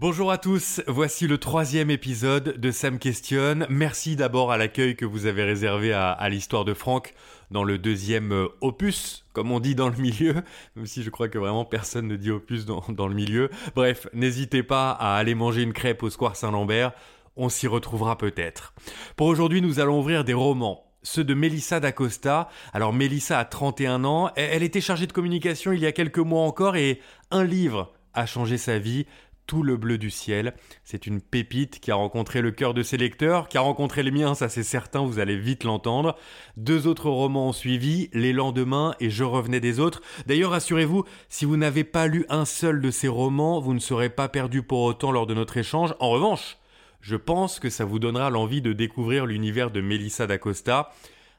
Bonjour 0.00 0.30
à 0.30 0.38
tous, 0.38 0.80
voici 0.86 1.26
le 1.26 1.38
troisième 1.38 1.90
épisode 1.90 2.56
de 2.56 2.70
Sam 2.70 3.00
Questionne. 3.00 3.66
Merci 3.68 4.14
d'abord 4.14 4.52
à 4.52 4.56
l'accueil 4.56 4.94
que 4.94 5.04
vous 5.04 5.26
avez 5.26 5.42
réservé 5.42 5.92
à, 5.92 6.28
l'histoire 6.28 6.64
de 6.64 6.72
Franck 6.72 7.14
dans 7.50 7.64
le 7.64 7.78
deuxième 7.78 8.30
euh, 8.30 8.46
opus, 8.60 9.24
comme 9.32 9.50
on 9.50 9.58
dit 9.58 9.74
dans 9.74 9.88
le 9.88 9.96
milieu, 9.96 10.34
même 10.76 10.86
si 10.86 11.02
je 11.02 11.10
crois 11.10 11.28
que 11.28 11.36
vraiment 11.36 11.64
personne 11.64 12.06
ne 12.06 12.14
dit 12.14 12.30
opus 12.30 12.64
dans, 12.64 12.84
dans 12.90 13.08
le 13.08 13.14
milieu. 13.16 13.50
Bref, 13.74 14.06
n'hésitez 14.12 14.62
pas 14.62 14.92
à 14.92 15.16
aller 15.16 15.34
manger 15.34 15.62
une 15.62 15.72
crêpe 15.72 16.04
au 16.04 16.10
Square 16.10 16.36
Saint-Lambert, 16.36 16.92
on 17.34 17.48
s'y 17.48 17.66
retrouvera 17.66 18.16
peut-être. 18.16 18.74
Pour 19.16 19.26
aujourd'hui, 19.26 19.62
nous 19.62 19.80
allons 19.80 19.98
ouvrir 19.98 20.22
des 20.22 20.34
romans 20.34 20.84
ceux 21.02 21.24
de 21.24 21.34
Melissa 21.34 21.80
d'Acosta. 21.80 22.48
Alors 22.72 22.92
Melissa 22.92 23.38
a 23.38 23.44
31 23.44 24.04
ans, 24.04 24.30
elle 24.36 24.62
était 24.62 24.80
chargée 24.80 25.08
de 25.08 25.12
communication 25.12 25.72
il 25.72 25.80
y 25.80 25.86
a 25.86 25.92
quelques 25.92 26.18
mois 26.18 26.42
encore 26.42 26.76
et 26.76 27.00
un 27.30 27.44
livre 27.44 27.92
a 28.14 28.26
changé 28.26 28.58
sa 28.58 28.78
vie, 28.78 29.06
tout 29.48 29.64
le 29.64 29.76
bleu 29.76 29.98
du 29.98 30.10
ciel. 30.10 30.54
C'est 30.84 31.08
une 31.08 31.20
pépite 31.20 31.80
qui 31.80 31.90
a 31.90 31.96
rencontré 31.96 32.42
le 32.42 32.52
cœur 32.52 32.74
de 32.74 32.84
ses 32.84 32.98
lecteurs, 32.98 33.48
qui 33.48 33.58
a 33.58 33.62
rencontré 33.62 34.04
les 34.04 34.12
miens, 34.12 34.34
ça 34.34 34.48
c'est 34.48 34.62
certain, 34.62 35.04
vous 35.04 35.18
allez 35.18 35.38
vite 35.38 35.64
l'entendre. 35.64 36.16
Deux 36.56 36.86
autres 36.86 37.10
romans 37.10 37.48
ont 37.48 37.52
suivi, 37.52 38.10
Les 38.12 38.34
lendemains 38.34 38.94
et 39.00 39.10
Je 39.10 39.24
revenais 39.24 39.58
des 39.58 39.80
autres. 39.80 40.02
D'ailleurs, 40.26 40.52
rassurez-vous, 40.52 41.04
si 41.30 41.46
vous 41.46 41.56
n'avez 41.56 41.82
pas 41.82 42.06
lu 42.06 42.26
un 42.28 42.44
seul 42.44 42.80
de 42.80 42.90
ces 42.90 43.08
romans, 43.08 43.58
vous 43.58 43.72
ne 43.72 43.80
serez 43.80 44.10
pas 44.10 44.28
perdu 44.28 44.62
pour 44.62 44.82
autant 44.82 45.10
lors 45.10 45.26
de 45.26 45.34
notre 45.34 45.56
échange. 45.56 45.94
En 45.98 46.10
revanche, 46.10 46.58
je 47.00 47.16
pense 47.16 47.58
que 47.58 47.70
ça 47.70 47.86
vous 47.86 47.98
donnera 47.98 48.28
l'envie 48.28 48.60
de 48.60 48.74
découvrir 48.74 49.24
l'univers 49.24 49.70
de 49.70 49.80
Melissa 49.80 50.26
d'Acosta. 50.26 50.92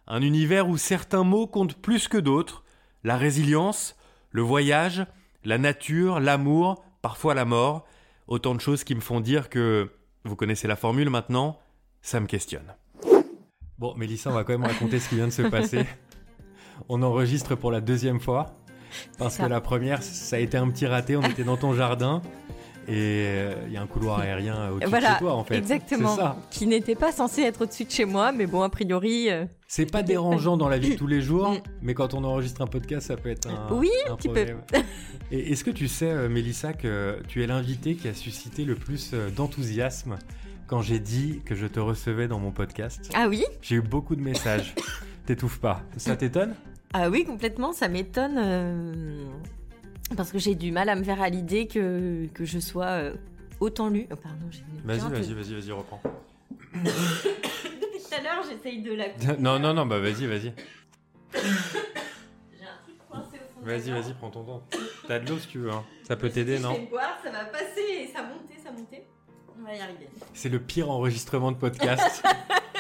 Un 0.08 0.24
univers 0.24 0.68
où 0.68 0.78
certains 0.78 1.24
mots 1.24 1.46
comptent 1.46 1.78
plus 1.78 2.08
que 2.08 2.18
d'autres. 2.18 2.64
La 3.04 3.18
résilience, 3.18 3.96
le 4.32 4.42
voyage, 4.42 5.06
la 5.44 5.60
nature, 5.60 6.20
l'amour, 6.20 6.84
parfois 7.04 7.36
la 7.36 7.46
mort. 7.46 7.86
Autant 8.30 8.54
de 8.54 8.62
choses 8.62 8.84
qui 8.84 8.94
me 8.94 9.02
font 9.02 9.22
dire 9.22 9.50
que, 9.50 9.90
vous 10.24 10.36
connaissez 10.36 10.68
la 10.68 10.76
formule 10.76 11.10
maintenant, 11.10 11.60
ça 12.04 12.20
me 12.20 12.28
questionne. 12.28 12.76
Bon, 13.80 13.96
Mélissa, 13.96 14.30
on 14.30 14.34
va 14.34 14.44
quand 14.44 14.54
même 14.54 14.70
raconter 14.70 15.00
ce 15.00 15.10
qui 15.10 15.16
vient 15.16 15.26
de 15.26 15.32
se 15.32 15.42
passer. 15.42 15.84
On 16.90 17.02
enregistre 17.02 17.56
pour 17.56 17.72
la 17.72 17.82
deuxième 17.82 18.20
fois. 18.20 18.54
Parce 19.18 19.38
que 19.38 19.44
la 19.44 19.62
première, 19.62 20.04
ça 20.04 20.36
a 20.36 20.40
été 20.40 20.58
un 20.58 20.70
petit 20.70 20.86
raté. 20.86 21.16
On 21.16 21.24
était 21.24 21.44
dans 21.44 21.58
ton 21.58 21.74
jardin. 21.74 22.22
Et 22.90 23.26
euh, 23.28 23.54
il 23.68 23.74
y 23.74 23.78
a 23.78 23.82
un 23.84 23.88
couloir 23.88 24.20
aérien 24.20 24.72
au-dessus 24.72 24.92
de 24.92 25.00
chez 25.00 25.18
toi, 25.20 25.34
en 25.36 25.44
fait. 25.44 25.58
Exactement. 25.58 26.16
Ça. 26.16 26.38
Qui 26.50 26.66
n'était 26.66 26.96
pas 26.96 27.12
censé 27.12 27.44
être 27.44 27.62
au-dessus 27.62 27.86
de 27.86 27.92
chez 27.92 28.06
moi, 28.06 28.32
mais 28.32 28.48
bon, 28.48 28.64
a 28.64 28.70
priori. 28.70 29.30
Euh, 29.30 29.46
c'est 29.68 29.86
pas 29.86 30.02
dérangeant 30.02 30.58
dans 30.58 30.68
la 30.68 30.80
vie 30.80 30.92
de 30.92 30.96
tous 30.98 31.06
les 31.06 31.22
jours, 31.22 31.52
mm. 31.52 31.60
mais 31.84 31.94
quand 31.94 32.16
on 32.16 32.24
enregistre 32.24 32.62
un 32.64 32.68
podcast, 32.68 33.08
ça 33.08 33.16
peut 33.16 33.30
être 33.30 33.48
un. 33.48 33.72
Oui, 33.72 33.92
un, 34.10 34.16
petit 34.16 34.30
peu. 34.30 34.44
Et 35.32 35.52
est-ce 35.52 35.64
que 35.64 35.70
tu 35.70 35.88
sais, 35.88 36.10
euh, 36.10 36.30
Mélissa, 36.30 36.74
que 36.74 37.20
tu 37.28 37.44
es 37.44 37.48
l'invité 37.48 37.94
qui 37.96 38.08
a 38.08 38.16
suscité 38.16 38.66
le 38.66 38.74
plus 38.74 39.14
d'enthousiasme 39.36 40.18
quand 40.66 40.82
j'ai 40.82 41.00
dit 41.00 41.42
que 41.46 41.54
je 41.54 41.68
te 41.68 41.80
recevais 41.80 42.28
dans 42.28 42.40
mon 42.40 42.52
podcast? 42.52 43.12
Ah 43.14 43.28
oui? 43.30 43.46
J'ai 43.62 43.76
eu 43.76 43.82
beaucoup 43.82 44.16
de 44.16 44.22
messages. 44.22 44.74
T'étouffes 45.28 45.60
pas. 45.60 45.84
Ça 45.98 46.16
t'étonne? 46.16 46.56
Ah 46.92 47.12
oui, 47.12 47.24
complètement. 47.24 47.72
Ça 47.72 47.88
m'étonne 47.88 48.40
parce 50.16 50.32
que 50.32 50.40
j'ai 50.40 50.56
du 50.56 50.72
mal 50.72 50.90
à 50.90 50.96
me 50.96 51.04
faire 51.04 51.22
à 51.22 51.30
l'idée 51.30 51.68
que, 51.68 52.28
que 52.34 52.46
je 52.46 52.60
sois 52.60 52.86
euh, 52.86 53.14
autant 53.60 53.90
lue. 53.90 54.08
Oh, 54.12 54.16
pardon, 54.16 54.46
j'ai 54.50 54.64
Vas-y, 54.84 55.00
vas-y, 55.00 55.34
vas-y, 55.34 55.54
vas-y, 55.54 55.72
reprends. 55.72 56.02
Depuis 56.74 58.00
tout 58.00 58.16
à 58.18 58.22
l'heure, 58.22 58.44
j'essaye 58.50 58.82
de 58.82 58.94
la. 58.94 59.06
non, 59.40 59.60
non, 59.60 59.74
non, 59.74 59.86
bah 59.86 60.00
vas-y, 60.00 60.26
vas-y. 60.26 60.54
J'ai 61.34 61.40
un 62.66 62.78
truc 62.84 62.98
coincé 63.10 63.38
au 63.38 63.60
fond. 63.60 63.62
Vas-y, 63.64 63.92
vas-y, 63.92 64.14
prends 64.14 64.30
ton 64.30 64.44
temps. 64.44 64.64
T'as 65.08 65.20
de 65.20 65.30
l'eau 65.30 65.38
si 65.40 65.48
tu 65.48 65.60
veux, 65.60 65.72
hein. 65.72 65.84
Ça 66.04 66.16
peut 66.16 66.30
t'aider, 66.30 66.60
non 66.60 66.74
Je 66.74 66.82
vais 66.82 66.88
boire, 66.88 67.18
ça 67.24 67.32
va 67.32 67.46
passer 67.46 67.82
et 68.02 68.08
ça 68.08 68.24
monter, 68.24 68.56
ça 68.64 68.72
monter. 68.72 69.04
On 69.60 69.64
va 69.66 69.76
y 69.76 69.80
arriver. 69.80 70.10
C'est 70.34 70.50
le 70.50 70.60
pire 70.60 70.90
enregistrement 70.90 71.52
de 71.52 71.58
podcast 71.58 72.24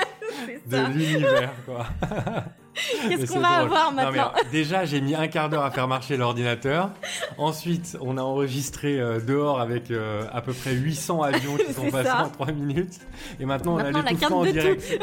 de 0.67 0.77
l'univers, 0.93 1.53
quoi. 1.65 1.87
Qu'est-ce 3.09 3.31
qu'on 3.31 3.39
va 3.39 3.49
avoir 3.49 3.91
maintenant 3.91 4.31
Déjà, 4.51 4.85
j'ai 4.85 5.01
mis 5.01 5.15
un 5.15 5.27
quart 5.27 5.49
d'heure 5.49 5.63
à 5.63 5.71
faire 5.71 5.87
marcher 5.87 6.17
l'ordinateur. 6.17 6.91
Ensuite, 7.37 7.97
on 8.01 8.17
a 8.17 8.21
enregistré 8.21 8.99
euh, 8.99 9.19
dehors 9.19 9.59
avec 9.59 9.91
euh, 9.91 10.23
à 10.31 10.41
peu 10.41 10.53
près 10.53 10.73
800 10.73 11.21
avions 11.21 11.57
qui 11.57 11.73
sont 11.73 11.89
passés 11.89 12.09
en 12.09 12.29
3 12.29 12.51
minutes. 12.51 12.99
Et 13.39 13.45
maintenant, 13.45 13.75
on 13.75 13.77
a 13.77 13.91
tout 13.91 14.33
en 14.33 14.43
direct. 14.43 14.99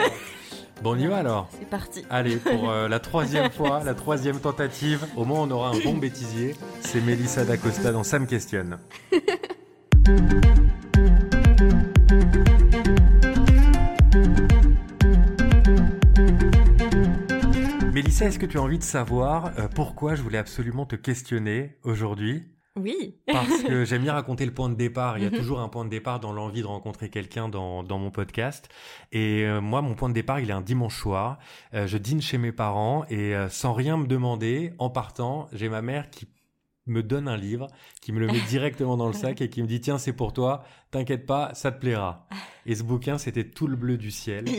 Bon, 0.83 0.93
on 0.93 0.99
y 0.99 1.07
va 1.07 1.19
alors 1.19 1.49
C'est 1.59 1.69
parti. 1.71 2.05
Allez, 2.11 2.37
pour 2.37 2.71
euh, 2.71 2.87
la 2.87 2.99
troisième 2.99 3.51
fois, 3.51 3.81
la 3.85 3.95
troisième 3.95 4.39
tentative, 4.41 5.07
au 5.17 5.25
moins 5.25 5.41
on 5.41 5.51
aura 5.51 5.71
un 5.71 5.79
bon 5.79 5.95
bêtisier. 5.95 6.55
C'est 6.81 7.01
Mélissa 7.01 7.45
D'Acosta 7.45 7.93
dans 7.93 8.05
Ça 8.05 8.19
me 8.19 8.27
questionne. 8.27 8.79
Mélissa, 18.17 18.29
est-ce 18.29 18.39
que 18.39 18.51
tu 18.51 18.57
as 18.57 18.63
envie 18.63 18.79
de 18.79 18.83
savoir 18.83 19.53
euh, 19.59 19.69
pourquoi 19.69 20.15
je 20.15 20.23
voulais 20.23 20.39
absolument 20.39 20.87
te 20.87 20.97
questionner 20.97 21.77
aujourd'hui? 21.83 22.45
Oui. 22.75 23.21
Parce 23.27 23.63
que 23.63 23.85
j'aime 23.85 24.05
bien 24.05 24.15
raconter 24.15 24.47
le 24.47 24.55
point 24.55 24.71
de 24.71 24.75
départ. 24.75 25.19
Il 25.19 25.25
y 25.25 25.27
a 25.27 25.31
mhm. 25.31 25.37
toujours 25.37 25.61
un 25.61 25.69
point 25.69 25.85
de 25.85 25.91
départ 25.91 26.19
dans 26.19 26.33
l'envie 26.33 26.63
de 26.63 26.67
rencontrer 26.67 27.11
quelqu'un 27.11 27.51
dans, 27.51 27.83
dans 27.83 27.99
mon 27.99 28.11
podcast. 28.11 28.71
Et 29.13 29.45
euh, 29.45 29.61
moi, 29.61 29.83
mon 29.83 29.95
point 29.95 30.09
de 30.09 30.15
départ, 30.15 30.41
il 30.41 30.49
est 30.49 30.55
un 30.55 30.63
dimanche 30.63 30.99
soir. 30.99 31.39
Euh, 31.75 31.87
je 31.87 31.99
dîne 31.99 32.23
chez 32.23 32.39
mes 32.39 32.53
parents 32.53 33.05
et 33.11 33.35
sans 33.51 33.75
rien 33.75 33.99
me 33.99 34.07
demander, 34.07 34.73
en 34.79 34.89
partant, 34.89 35.49
j'ai 35.53 35.69
ma 35.69 35.83
mère 35.83 36.09
qui 36.09 36.27
me 36.87 37.03
donne 37.03 37.29
un 37.29 37.37
livre, 37.37 37.67
qui 38.01 38.13
me 38.13 38.21
le 38.21 38.29
met 38.29 38.41
directement 38.49 38.97
dans 38.97 39.09
le 39.09 39.13
sac 39.13 39.43
et 39.43 39.51
qui 39.51 39.61
me 39.61 39.67
dit 39.67 39.83
tiens, 39.83 39.99
c'est 39.99 40.15
pour 40.15 40.33
toi, 40.33 40.65
t'inquiète 40.91 41.27
pas, 41.27 41.53
ça 41.53 41.71
te 41.71 41.81
plaira. 41.81 42.27
Et 42.65 42.77
ce 42.77 42.83
bouquin, 42.83 43.19
c'était 43.19 43.45
Tout 43.45 43.67
le 43.67 43.77
bleu 43.77 43.99
du 43.99 44.11
ciel. 44.11 44.47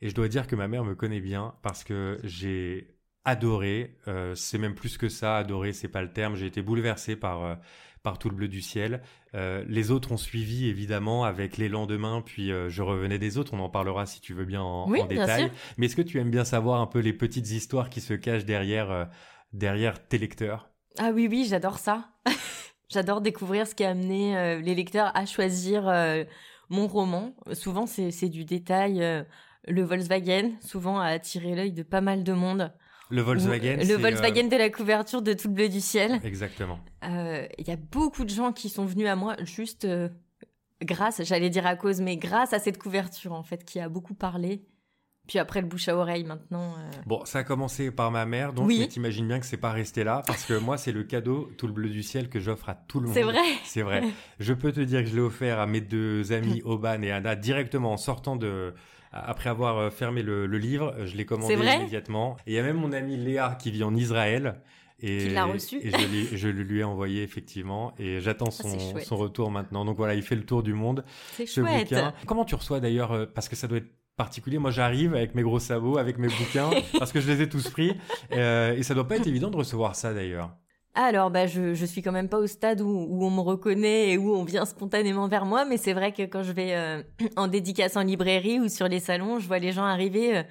Et 0.00 0.10
je 0.10 0.14
dois 0.14 0.28
dire 0.28 0.46
que 0.46 0.54
ma 0.54 0.68
mère 0.68 0.84
me 0.84 0.94
connaît 0.94 1.22
bien 1.22 1.54
parce 1.62 1.82
que 1.82 2.18
j'ai 2.24 2.93
adoré, 3.24 3.96
euh, 4.08 4.34
c'est 4.34 4.58
même 4.58 4.74
plus 4.74 4.98
que 4.98 5.08
ça, 5.08 5.38
adoré, 5.38 5.72
c'est 5.72 5.88
pas 5.88 6.02
le 6.02 6.12
terme, 6.12 6.36
j'ai 6.36 6.46
été 6.46 6.62
bouleversé 6.62 7.16
par, 7.16 7.44
euh, 7.44 7.54
par 8.02 8.18
tout 8.18 8.28
le 8.28 8.36
bleu 8.36 8.48
du 8.48 8.60
ciel. 8.60 9.02
Euh, 9.34 9.64
les 9.66 9.90
autres 9.90 10.12
ont 10.12 10.16
suivi 10.16 10.68
évidemment 10.68 11.24
avec 11.24 11.56
les 11.56 11.68
lendemains, 11.68 12.22
puis 12.24 12.50
je 12.68 12.82
revenais 12.82 13.18
des 13.18 13.38
autres, 13.38 13.54
on 13.54 13.60
en 13.60 13.70
parlera 13.70 14.06
si 14.06 14.20
tu 14.20 14.34
veux 14.34 14.44
bien 14.44 14.62
en, 14.62 14.88
oui, 14.88 15.00
en 15.00 15.06
détail. 15.06 15.50
Mais 15.78 15.86
est-ce 15.86 15.96
que 15.96 16.02
tu 16.02 16.18
aimes 16.18 16.30
bien 16.30 16.44
savoir 16.44 16.80
un 16.80 16.86
peu 16.86 16.98
les 16.98 17.12
petites 17.12 17.50
histoires 17.50 17.88
qui 17.88 18.00
se 18.00 18.14
cachent 18.14 18.44
derrière, 18.44 19.08
derrière 19.52 20.06
tes 20.06 20.18
lecteurs? 20.18 20.70
Ah 20.98 21.10
oui, 21.12 21.26
oui, 21.28 21.46
j'adore 21.48 21.78
ça. 21.78 22.10
j'adore 22.90 23.20
découvrir 23.20 23.66
ce 23.66 23.74
qui 23.74 23.84
a 23.84 23.90
amené 23.90 24.60
les 24.62 24.74
lecteurs 24.74 25.10
à 25.16 25.24
choisir 25.24 25.90
mon 26.68 26.86
roman. 26.86 27.34
Souvent, 27.54 27.86
c'est 27.86 28.28
du 28.28 28.44
détail 28.44 29.24
le 29.66 29.82
Volkswagen, 29.82 30.52
souvent, 30.60 31.00
a 31.00 31.06
attiré 31.06 31.54
l'œil 31.54 31.72
de 31.72 31.82
pas 31.82 32.00
mal 32.00 32.22
de 32.22 32.32
monde. 32.32 32.70
Le 33.10 33.22
Volkswagen. 33.22 33.76
Le 33.76 33.96
Volkswagen 33.96 34.46
euh, 34.46 34.50
de 34.50 34.56
la 34.56 34.70
couverture 34.70 35.22
de 35.22 35.32
Tout 35.32 35.48
le 35.48 35.54
bleu 35.54 35.68
du 35.68 35.80
ciel. 35.80 36.20
Exactement. 36.24 36.78
Euh, 37.04 37.46
il 37.58 37.68
y 37.68 37.70
a 37.70 37.76
beaucoup 37.76 38.24
de 38.24 38.30
gens 38.30 38.52
qui 38.52 38.68
sont 38.68 38.84
venus 38.84 39.08
à 39.08 39.16
moi 39.16 39.36
juste 39.44 39.84
euh, 39.84 40.08
grâce, 40.82 41.22
j'allais 41.22 41.50
dire 41.50 41.66
à 41.66 41.76
cause, 41.76 42.00
mais 42.00 42.16
grâce 42.16 42.52
à 42.52 42.58
cette 42.58 42.78
couverture 42.78 43.32
en 43.32 43.42
fait 43.42 43.64
qui 43.64 43.80
a 43.80 43.88
beaucoup 43.88 44.14
parlé. 44.14 44.62
Puis 45.26 45.38
après 45.38 45.60
le 45.60 45.66
bouche 45.66 45.88
à 45.88 45.96
oreille 45.96 46.24
maintenant. 46.24 46.74
Bon, 47.06 47.24
ça 47.24 47.38
a 47.38 47.44
commencé 47.44 47.90
par 47.90 48.10
ma 48.10 48.26
mère, 48.26 48.52
donc 48.52 48.66
oui. 48.66 48.86
t'imagines 48.88 49.26
bien 49.26 49.40
que 49.40 49.46
c'est 49.46 49.56
pas 49.56 49.72
resté 49.72 50.04
là, 50.04 50.22
parce 50.26 50.44
que 50.44 50.54
moi 50.54 50.76
c'est 50.76 50.92
le 50.92 51.02
cadeau 51.02 51.50
tout 51.56 51.66
le 51.66 51.72
bleu 51.72 51.88
du 51.88 52.02
ciel 52.02 52.28
que 52.28 52.40
j'offre 52.40 52.68
à 52.68 52.74
tout 52.74 53.00
le 53.00 53.06
monde. 53.06 53.14
C'est 53.14 53.22
vrai. 53.22 53.42
C'est 53.64 53.82
vrai. 53.82 54.02
Je 54.38 54.52
peux 54.52 54.72
te 54.72 54.80
dire 54.80 55.02
que 55.02 55.08
je 55.08 55.14
l'ai 55.14 55.22
offert 55.22 55.60
à 55.60 55.66
mes 55.66 55.80
deux 55.80 56.32
amis 56.32 56.60
Oban 56.66 57.00
et 57.02 57.10
Anna 57.10 57.36
directement 57.36 57.92
en 57.92 57.96
sortant 57.96 58.36
de 58.36 58.74
après 59.14 59.48
avoir 59.48 59.78
euh, 59.78 59.90
fermé 59.90 60.22
le, 60.22 60.46
livre, 60.46 60.94
je 61.04 61.16
l'ai 61.16 61.24
commandé 61.24 61.54
immédiatement. 61.54 62.36
Et 62.46 62.52
il 62.52 62.54
y 62.54 62.58
a 62.58 62.62
même 62.62 62.76
mon 62.76 62.92
ami 62.92 63.16
Léa 63.16 63.56
qui 63.60 63.70
vit 63.70 63.84
en 63.84 63.94
Israël. 63.94 64.60
Et, 65.00 65.28
l'a 65.30 65.44
reçu. 65.44 65.78
Et 65.82 65.90
je, 66.36 66.48
le 66.48 66.62
lui 66.62 66.80
ai 66.80 66.84
envoyé 66.84 67.22
effectivement 67.22 67.92
et 67.98 68.20
j'attends 68.20 68.48
ah, 68.48 69.00
son, 69.02 69.16
retour 69.16 69.50
maintenant. 69.50 69.84
Donc 69.84 69.96
voilà, 69.96 70.14
il 70.14 70.22
fait 70.22 70.36
le 70.36 70.44
tour 70.44 70.62
du 70.62 70.72
monde. 70.72 71.04
C'est 71.32 71.46
chouette. 71.46 71.90
Bouquin. 71.90 72.14
Comment 72.26 72.44
tu 72.44 72.54
reçois 72.54 72.80
d'ailleurs 72.80 73.12
euh, 73.12 73.26
Parce 73.26 73.48
que 73.48 73.56
ça 73.56 73.68
doit 73.68 73.78
être 73.78 73.90
particulier. 74.16 74.58
Moi, 74.58 74.70
j'arrive 74.70 75.14
avec 75.14 75.34
mes 75.34 75.42
gros 75.42 75.58
sabots, 75.58 75.98
avec 75.98 76.18
mes 76.18 76.28
bouquins, 76.28 76.70
parce 76.98 77.12
que 77.12 77.20
je 77.20 77.30
les 77.30 77.42
ai 77.42 77.48
tous 77.48 77.68
pris. 77.68 77.96
Euh, 78.32 78.76
et 78.76 78.82
ça 78.82 78.94
doit 78.94 79.08
pas 79.08 79.16
être 79.16 79.26
évident 79.26 79.50
de 79.50 79.56
recevoir 79.56 79.96
ça 79.96 80.12
d'ailleurs. 80.12 80.56
Alors, 80.94 81.30
bah, 81.30 81.46
je, 81.46 81.74
je 81.74 81.86
suis 81.86 82.02
quand 82.02 82.12
même 82.12 82.28
pas 82.28 82.38
au 82.38 82.46
stade 82.46 82.80
où, 82.80 82.88
où, 82.88 83.24
on 83.24 83.30
me 83.30 83.40
reconnaît 83.40 84.10
et 84.10 84.18
où 84.18 84.32
on 84.32 84.44
vient 84.44 84.64
spontanément 84.64 85.26
vers 85.26 85.44
moi, 85.44 85.64
mais 85.64 85.76
c'est 85.76 85.92
vrai 85.92 86.12
que 86.12 86.22
quand 86.22 86.44
je 86.44 86.52
vais 86.52 86.74
euh, 86.74 87.02
en 87.36 87.48
dédicace 87.48 87.96
en 87.96 88.02
librairie 88.02 88.60
ou 88.60 88.68
sur 88.68 88.86
les 88.86 89.00
salons, 89.00 89.40
je 89.40 89.48
vois 89.48 89.58
les 89.58 89.72
gens 89.72 89.84
arriver. 89.84 90.38
Euh, 90.38 90.42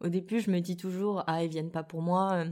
au 0.00 0.08
début, 0.08 0.40
je 0.40 0.50
me 0.50 0.60
dis 0.60 0.76
toujours, 0.76 1.24
ah, 1.26 1.42
ils 1.42 1.48
viennent 1.48 1.70
pas 1.70 1.82
pour 1.82 2.02
moi. 2.02 2.44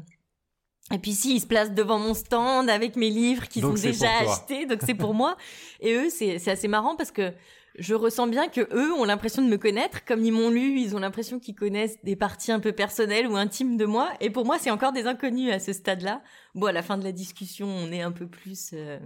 Et 0.93 0.99
puis 0.99 1.13
si, 1.13 1.37
ils 1.37 1.41
se 1.41 1.47
placent 1.47 1.73
devant 1.73 1.99
mon 1.99 2.15
stand 2.15 2.71
avec 2.71 2.97
mes 2.97 3.11
livres 3.11 3.49
qui 3.49 3.61
sont 3.61 3.75
déjà 3.75 4.09
achetés, 4.21 4.65
donc 4.65 4.81
c'est 4.83 4.95
pour 4.95 5.13
moi. 5.13 5.37
Et 5.81 5.95
eux, 5.95 6.09
c'est 6.11 6.49
assez 6.49 6.69
marrant 6.69 6.97
parce 6.97 7.11
que 7.11 7.33
je 7.79 7.95
ressens 7.95 8.29
bien 8.29 8.49
que 8.49 8.61
eux 8.73 8.93
ont 8.93 9.05
l'impression 9.05 9.43
de 9.43 9.49
me 9.49 9.59
connaître, 9.59 10.05
comme 10.05 10.25
ils 10.25 10.33
m'ont 10.33 10.51
lu, 10.51 10.79
ils 10.81 10.95
ont 10.95 11.01
l'impression 11.01 11.39
qu'ils 11.41 11.55
connaissent 11.55 11.99
des 12.05 12.17
parties 12.17 12.53
un 12.53 12.61
peu 12.61 12.73
personnelles 12.73 13.27
ou 13.27 13.37
intimes 13.37 13.77
de 13.77 13.85
moi. 13.85 14.13
Et 14.21 14.31
pour 14.31 14.45
moi, 14.45 14.59
c'est 14.59 14.71
encore 14.71 14.93
des 14.93 15.07
inconnus 15.07 15.53
à 15.53 15.59
ce 15.59 15.73
stade-là. 15.73 16.23
Bon, 16.55 16.67
à 16.67 16.73
la 16.73 16.83
fin 16.83 16.99
de 16.99 17.05
la 17.05 17.13
discussion, 17.13 17.67
on 17.67 17.91
est 17.91 18.03
un 18.03 18.13
peu 18.13 18.27
plus 18.27 18.71
euh, 18.75 18.99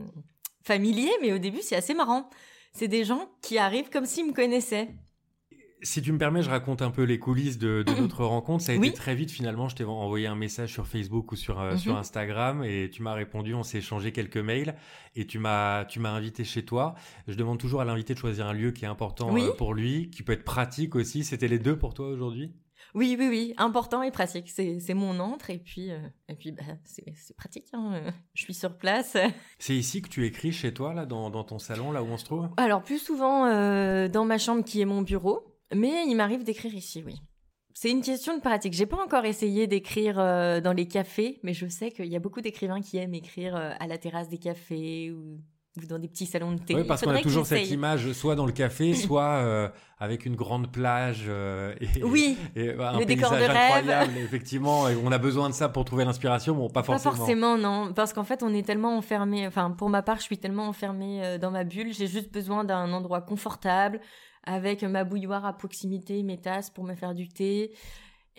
familier, 0.62 1.10
mais 1.22 1.32
au 1.32 1.38
début, 1.38 1.62
c'est 1.62 1.76
assez 1.76 1.94
marrant. 1.94 2.28
c'est 2.72 2.88
des 2.88 3.04
gens 3.04 3.30
qui 3.42 3.58
arrivent 3.58 3.88
comme 3.90 4.06
s'ils 4.06 4.26
me 4.26 4.32
connaissaient. 4.32 4.88
Si 5.82 6.02
tu 6.02 6.12
me 6.12 6.18
permets, 6.18 6.42
je 6.42 6.50
raconte 6.50 6.82
un 6.82 6.90
peu 6.90 7.04
les 7.04 7.18
coulisses 7.18 7.58
de, 7.58 7.84
notre 8.00 8.24
rencontre. 8.24 8.64
Ça 8.64 8.72
a 8.72 8.74
été 8.74 8.92
très 8.92 9.14
vite 9.14 9.30
finalement. 9.30 9.68
Je 9.68 9.76
t'ai 9.76 9.84
envoyé 9.84 10.26
un 10.26 10.34
message 10.34 10.72
sur 10.72 10.86
Facebook 10.86 11.32
ou 11.32 11.36
sur, 11.36 11.60
euh, 11.60 11.76
sur 11.76 11.92
mhm. 11.92 11.98
Instagram 11.98 12.64
et 12.64 12.90
tu 12.90 13.02
m'as 13.02 13.14
répondu. 13.14 13.54
On 13.54 13.62
s'est 13.62 13.78
échangé 13.78 14.12
quelques 14.12 14.38
mails 14.38 14.74
et 15.14 15.26
tu 15.26 15.38
m'as 15.38 15.84
tu 15.84 16.00
m'as 16.00 16.10
invité 16.10 16.44
chez 16.44 16.64
toi. 16.64 16.94
Je 17.28 17.34
demande 17.34 17.58
toujours 17.58 17.80
à 17.80 17.84
l'invité 17.84 18.14
de 18.14 18.18
choisir 18.18 18.46
un 18.46 18.52
lieu 18.52 18.72
qui 18.72 18.84
est 18.84 18.88
important 18.88 19.34
euh, 19.36 19.52
pour 19.56 19.74
lui, 19.74 20.10
qui 20.10 20.22
peut 20.22 20.32
être 20.32 20.44
pratique 20.44 20.96
aussi. 20.96 21.24
C'était 21.24 21.48
les 21.48 21.58
deux 21.58 21.78
pour 21.78 21.94
toi 21.94 22.08
aujourd'hui? 22.08 22.52
Oui, 22.94 23.16
oui, 23.18 23.28
oui, 23.28 23.54
important 23.58 24.02
et 24.02 24.10
pratique. 24.10 24.48
C'est 24.50 24.94
mon 24.94 25.20
entre 25.20 25.50
et 25.50 25.58
puis, 25.58 25.90
euh, 25.90 25.98
et 26.28 26.34
puis 26.34 26.52
bah, 26.52 26.62
c'est 26.84 27.36
pratique. 27.36 27.66
Hein. 27.72 28.00
Je 28.34 28.42
suis 28.42 28.54
sur 28.54 28.78
place. 28.78 29.16
C'est 29.58 29.74
ici 29.74 30.00
que 30.00 30.08
tu 30.08 30.24
écris 30.24 30.52
chez 30.52 30.72
toi, 30.72 30.94
là, 30.94 31.04
dans, 31.04 31.28
dans, 31.28 31.44
ton 31.44 31.58
salon, 31.58 31.92
là 31.92 32.02
où 32.02 32.06
on 32.06 32.16
se 32.16 32.24
trouve? 32.24 32.48
Alors, 32.56 32.82
plus 32.82 32.98
souvent 32.98 33.44
dans 34.08 34.24
ma 34.24 34.38
chambre 34.38 34.64
qui 34.64 34.80
est 34.80 34.86
mon 34.86 35.02
bureau. 35.02 35.57
Mais 35.74 36.06
il 36.06 36.14
m'arrive 36.14 36.44
d'écrire 36.44 36.74
ici, 36.74 37.02
oui. 37.04 37.20
C'est 37.80 37.92
une 37.92 38.02
question 38.02 38.36
de 38.36 38.40
pratique. 38.40 38.72
J'ai 38.72 38.86
pas 38.86 38.96
encore 38.96 39.24
essayé 39.24 39.68
d'écrire 39.68 40.18
euh, 40.18 40.60
dans 40.60 40.72
les 40.72 40.88
cafés, 40.88 41.38
mais 41.44 41.52
je 41.52 41.68
sais 41.68 41.92
qu'il 41.92 42.06
y 42.06 42.16
a 42.16 42.18
beaucoup 42.18 42.40
d'écrivains 42.40 42.80
qui 42.80 42.96
aiment 42.96 43.14
écrire 43.14 43.54
euh, 43.54 43.70
à 43.78 43.86
la 43.86 43.98
terrasse 43.98 44.28
des 44.28 44.38
cafés 44.38 45.12
ou, 45.12 45.38
dans 45.88 46.00
des 46.00 46.08
petits 46.08 46.26
salons 46.26 46.50
de 46.50 46.58
thé. 46.58 46.74
Oui, 46.74 46.82
parce 46.82 47.02
qu'on 47.02 47.14
a 47.14 47.20
toujours 47.20 47.46
cette 47.46 47.70
image, 47.70 48.10
soit 48.14 48.34
dans 48.34 48.46
le 48.46 48.52
café, 48.52 48.94
soit 48.96 49.44
euh, 49.44 49.68
avec 50.00 50.26
une 50.26 50.34
grande 50.34 50.72
plage 50.72 51.28
et, 51.80 52.02
oui, 52.02 52.36
et, 52.56 52.70
un 52.70 52.98
le 52.98 53.04
décor 53.04 53.30
de 53.30 53.36
incroyable. 53.36 54.12
Rêve. 54.12 54.24
Effectivement, 54.24 54.86
on 55.04 55.12
a 55.12 55.18
besoin 55.18 55.48
de 55.48 55.54
ça 55.54 55.68
pour 55.68 55.84
trouver 55.84 56.04
l'inspiration, 56.04 56.56
bon, 56.56 56.68
pas 56.68 56.82
forcément. 56.82 57.12
Pas 57.12 57.16
forcément, 57.16 57.56
non, 57.56 57.92
parce 57.92 58.12
qu'en 58.12 58.24
fait, 58.24 58.42
on 58.42 58.52
est 58.54 58.66
tellement 58.66 58.96
enfermé. 58.98 59.46
Enfin, 59.46 59.70
pour 59.70 59.88
ma 59.88 60.02
part, 60.02 60.16
je 60.16 60.22
suis 60.22 60.38
tellement 60.38 60.66
enfermée 60.66 61.38
dans 61.40 61.52
ma 61.52 61.62
bulle. 61.62 61.94
J'ai 61.94 62.08
juste 62.08 62.32
besoin 62.32 62.64
d'un 62.64 62.92
endroit 62.92 63.20
confortable 63.20 64.00
avec 64.48 64.82
ma 64.82 65.04
bouilloire 65.04 65.44
à 65.44 65.52
proximité, 65.52 66.22
mes 66.22 66.38
tasses 66.38 66.70
pour 66.70 66.84
me 66.84 66.94
faire 66.94 67.14
du 67.14 67.28
thé, 67.28 67.70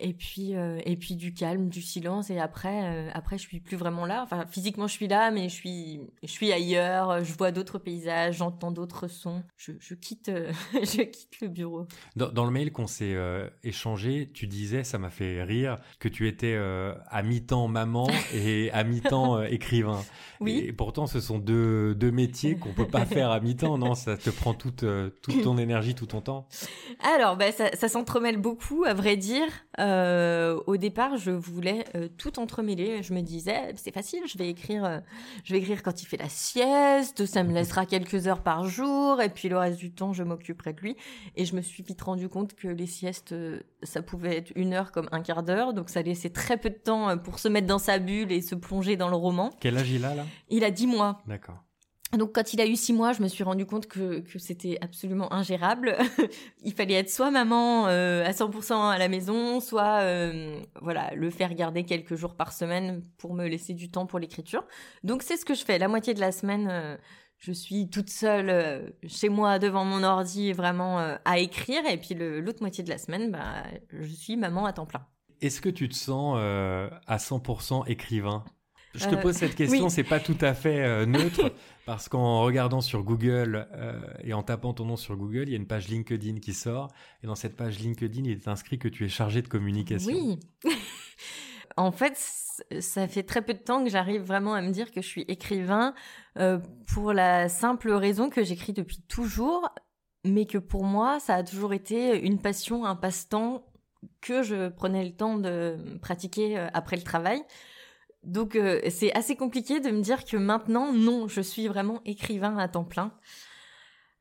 et 0.00 0.12
puis 0.12 0.54
euh, 0.54 0.78
et 0.84 0.96
puis 0.96 1.16
du 1.16 1.32
calme, 1.34 1.68
du 1.68 1.82
silence 1.82 2.30
et 2.30 2.38
après 2.38 2.84
euh, 2.84 3.10
après 3.14 3.38
je 3.38 3.42
suis 3.42 3.60
plus 3.60 3.76
vraiment 3.76 4.06
là. 4.06 4.22
Enfin 4.22 4.44
physiquement 4.50 4.86
je 4.86 4.92
suis 4.92 5.08
là 5.08 5.30
mais 5.30 5.48
je 5.48 5.54
suis 5.54 6.00
je 6.22 6.28
suis 6.28 6.52
ailleurs, 6.52 7.24
je 7.24 7.32
vois 7.34 7.52
d'autres 7.52 7.78
paysages, 7.78 8.38
j'entends 8.38 8.70
d'autres 8.70 9.08
sons. 9.08 9.42
Je, 9.56 9.72
je 9.78 9.94
quitte 9.94 10.28
euh, 10.28 10.52
je 10.74 11.02
quitte 11.02 11.40
le 11.40 11.48
bureau. 11.48 11.86
Dans, 12.16 12.30
dans 12.30 12.44
le 12.44 12.50
mail 12.50 12.72
qu'on 12.72 12.86
s'est 12.86 13.16
échangé, 13.62 14.30
tu 14.32 14.46
disais 14.46 14.84
ça 14.84 14.98
m'a 14.98 15.10
fait 15.10 15.42
rire 15.42 15.76
que 15.98 16.08
tu 16.08 16.28
étais 16.28 16.56
à 16.56 17.22
mi-temps 17.22 17.68
maman 17.68 18.08
et 18.34 18.70
à 18.72 18.84
mi-temps 18.84 19.42
écrivain. 19.42 20.02
Oui. 20.40 20.64
Et 20.66 20.72
pourtant 20.72 21.06
ce 21.06 21.20
sont 21.20 21.38
deux 21.38 21.94
deux 21.94 22.10
métiers 22.10 22.56
qu'on 22.56 22.72
peut 22.72 22.88
pas 22.88 23.04
faire 23.04 23.30
à 23.30 23.40
mi-temps, 23.40 23.78
non, 23.78 23.94
ça 23.94 24.16
te 24.16 24.30
prend 24.30 24.54
toute 24.54 24.84
toute 25.22 25.42
ton 25.42 25.58
énergie, 25.58 25.94
tout 25.94 26.06
ton 26.06 26.20
temps? 26.20 26.48
Alors 27.14 27.36
bah 27.36 27.52
ça, 27.52 27.70
ça 27.74 27.88
s'entremêle 27.88 28.38
beaucoup 28.38 28.84
à 28.84 28.94
vrai 28.94 29.16
dire. 29.16 29.48
Euh, 29.78 29.89
au 30.66 30.76
départ, 30.76 31.16
je 31.16 31.30
voulais 31.30 31.84
euh, 31.94 32.08
tout 32.16 32.38
entremêler. 32.38 33.02
Je 33.02 33.12
me 33.12 33.20
disais, 33.20 33.72
c'est 33.76 33.92
facile, 33.92 34.22
je 34.26 34.38
vais 34.38 34.48
écrire, 34.48 34.84
euh, 34.84 34.98
je 35.44 35.52
vais 35.52 35.60
écrire 35.60 35.82
quand 35.82 36.02
il 36.02 36.06
fait 36.06 36.16
la 36.16 36.28
sieste, 36.28 37.26
ça 37.26 37.42
me 37.42 37.52
laissera 37.52 37.86
quelques 37.86 38.26
heures 38.26 38.42
par 38.42 38.64
jour, 38.64 39.20
et 39.20 39.28
puis 39.28 39.48
le 39.48 39.58
reste 39.58 39.78
du 39.78 39.92
temps, 39.92 40.12
je 40.12 40.22
m'occuperai 40.22 40.72
de 40.72 40.80
lui. 40.80 40.96
Et 41.36 41.44
je 41.44 41.54
me 41.54 41.62
suis 41.62 41.82
vite 41.82 42.02
rendu 42.02 42.28
compte 42.28 42.54
que 42.54 42.68
les 42.68 42.86
siestes, 42.86 43.34
ça 43.82 44.02
pouvait 44.02 44.36
être 44.36 44.52
une 44.56 44.74
heure 44.74 44.92
comme 44.92 45.08
un 45.12 45.20
quart 45.20 45.42
d'heure, 45.42 45.74
donc 45.74 45.90
ça 45.90 46.02
laissait 46.02 46.30
très 46.30 46.56
peu 46.56 46.70
de 46.70 46.74
temps 46.74 47.16
pour 47.18 47.38
se 47.38 47.48
mettre 47.48 47.66
dans 47.66 47.78
sa 47.78 47.98
bulle 47.98 48.32
et 48.32 48.40
se 48.40 48.54
plonger 48.54 48.96
dans 48.96 49.08
le 49.08 49.16
roman. 49.16 49.50
Quel 49.60 49.76
âge 49.78 49.90
il 49.90 50.04
a 50.04 50.14
là? 50.14 50.26
Il 50.48 50.64
a 50.64 50.70
dix 50.70 50.86
mois. 50.86 51.22
D'accord. 51.26 51.62
Donc 52.18 52.34
quand 52.34 52.52
il 52.52 52.60
a 52.60 52.66
eu 52.66 52.74
six 52.74 52.92
mois, 52.92 53.12
je 53.12 53.22
me 53.22 53.28
suis 53.28 53.44
rendu 53.44 53.66
compte 53.66 53.86
que, 53.86 54.18
que 54.20 54.38
c'était 54.40 54.78
absolument 54.80 55.32
ingérable. 55.32 55.96
il 56.64 56.72
fallait 56.72 56.94
être 56.94 57.10
soit 57.10 57.30
maman 57.30 57.86
euh, 57.86 58.24
à 58.24 58.32
100% 58.32 58.90
à 58.90 58.98
la 58.98 59.08
maison, 59.08 59.60
soit 59.60 60.00
euh, 60.00 60.60
voilà 60.82 61.14
le 61.14 61.30
faire 61.30 61.54
garder 61.54 61.84
quelques 61.84 62.16
jours 62.16 62.34
par 62.34 62.52
semaine 62.52 63.02
pour 63.16 63.34
me 63.34 63.46
laisser 63.46 63.74
du 63.74 63.90
temps 63.92 64.06
pour 64.06 64.18
l'écriture. 64.18 64.64
Donc 65.04 65.22
c'est 65.22 65.36
ce 65.36 65.44
que 65.44 65.54
je 65.54 65.64
fais. 65.64 65.78
La 65.78 65.86
moitié 65.86 66.12
de 66.12 66.20
la 66.20 66.32
semaine, 66.32 66.66
euh, 66.68 66.96
je 67.38 67.52
suis 67.52 67.88
toute 67.88 68.10
seule 68.10 68.92
chez 69.06 69.28
moi 69.28 69.60
devant 69.60 69.84
mon 69.84 70.02
ordi 70.02 70.52
vraiment 70.52 70.98
à 71.24 71.38
écrire, 71.38 71.86
et 71.86 71.96
puis 71.96 72.14
l'autre 72.14 72.60
moitié 72.60 72.84
de 72.84 72.90
la 72.90 72.98
semaine, 72.98 73.30
bah, 73.30 73.62
je 73.88 74.12
suis 74.12 74.36
maman 74.36 74.66
à 74.66 74.74
temps 74.74 74.84
plein. 74.84 75.06
Est-ce 75.40 75.62
que 75.62 75.70
tu 75.70 75.88
te 75.88 75.94
sens 75.94 76.36
à 76.36 77.16
100% 77.16 77.88
écrivain? 77.88 78.44
Je 78.94 79.08
te 79.08 79.14
pose 79.14 79.34
cette 79.34 79.54
question, 79.54 79.88
c'est 79.88 80.04
pas 80.04 80.20
tout 80.20 80.38
à 80.40 80.54
fait 80.54 81.06
neutre 81.06 81.52
parce 81.90 82.08
qu'en 82.08 82.42
regardant 82.42 82.80
sur 82.80 83.02
Google 83.02 83.66
euh, 83.72 84.00
et 84.22 84.32
en 84.32 84.44
tapant 84.44 84.72
ton 84.72 84.84
nom 84.84 84.94
sur 84.94 85.16
Google, 85.16 85.48
il 85.48 85.50
y 85.50 85.54
a 85.54 85.56
une 85.56 85.66
page 85.66 85.88
LinkedIn 85.88 86.38
qui 86.38 86.54
sort. 86.54 86.86
Et 87.24 87.26
dans 87.26 87.34
cette 87.34 87.56
page 87.56 87.80
LinkedIn, 87.80 88.22
il 88.26 88.30
est 88.30 88.46
inscrit 88.46 88.78
que 88.78 88.86
tu 88.86 89.04
es 89.04 89.08
chargé 89.08 89.42
de 89.42 89.48
communication. 89.48 90.12
Oui. 90.14 90.38
en 91.76 91.90
fait, 91.90 92.16
ça 92.78 93.08
fait 93.08 93.24
très 93.24 93.42
peu 93.42 93.54
de 93.54 93.58
temps 93.58 93.82
que 93.82 93.90
j'arrive 93.90 94.22
vraiment 94.22 94.54
à 94.54 94.62
me 94.62 94.70
dire 94.70 94.92
que 94.92 95.02
je 95.02 95.08
suis 95.08 95.24
écrivain 95.26 95.94
euh, 96.38 96.60
pour 96.94 97.12
la 97.12 97.48
simple 97.48 97.90
raison 97.90 98.30
que 98.30 98.44
j'écris 98.44 98.72
depuis 98.72 99.02
toujours, 99.08 99.68
mais 100.24 100.46
que 100.46 100.58
pour 100.58 100.84
moi, 100.84 101.18
ça 101.18 101.34
a 101.34 101.42
toujours 101.42 101.72
été 101.72 102.20
une 102.20 102.38
passion, 102.38 102.84
un 102.84 102.94
passe-temps 102.94 103.64
que 104.20 104.44
je 104.44 104.68
prenais 104.68 105.04
le 105.04 105.12
temps 105.12 105.38
de 105.38 105.76
pratiquer 106.00 106.56
euh, 106.56 106.68
après 106.72 106.94
le 106.94 107.02
travail. 107.02 107.42
Donc 108.22 108.54
euh, 108.54 108.80
c'est 108.90 109.12
assez 109.14 109.34
compliqué 109.36 109.80
de 109.80 109.90
me 109.90 110.02
dire 110.02 110.24
que 110.24 110.36
maintenant, 110.36 110.92
non, 110.92 111.26
je 111.28 111.40
suis 111.40 111.68
vraiment 111.68 112.00
écrivain 112.04 112.56
à 112.58 112.68
temps 112.68 112.84
plein. 112.84 113.12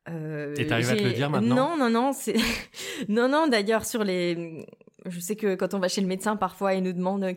Euh, 0.07 0.55
Et 0.57 0.65
t'arrives 0.65 0.89
à 0.89 0.95
te 0.95 1.03
le 1.03 1.13
dire 1.13 1.29
maintenant? 1.29 1.77
Non, 1.77 1.77
non, 1.77 1.89
non, 1.89 2.13
c'est 2.13 2.35
non, 3.09 3.27
non. 3.27 3.47
D'ailleurs, 3.47 3.85
sur 3.85 4.03
les, 4.03 4.65
je 5.05 5.19
sais 5.19 5.35
que 5.35 5.55
quand 5.55 5.73
on 5.73 5.79
va 5.79 5.87
chez 5.87 6.01
le 6.01 6.07
médecin, 6.07 6.35
parfois 6.35 6.73
il 6.73 6.83
nous 6.83 6.93
demande 6.93 7.23
euh, 7.23 7.33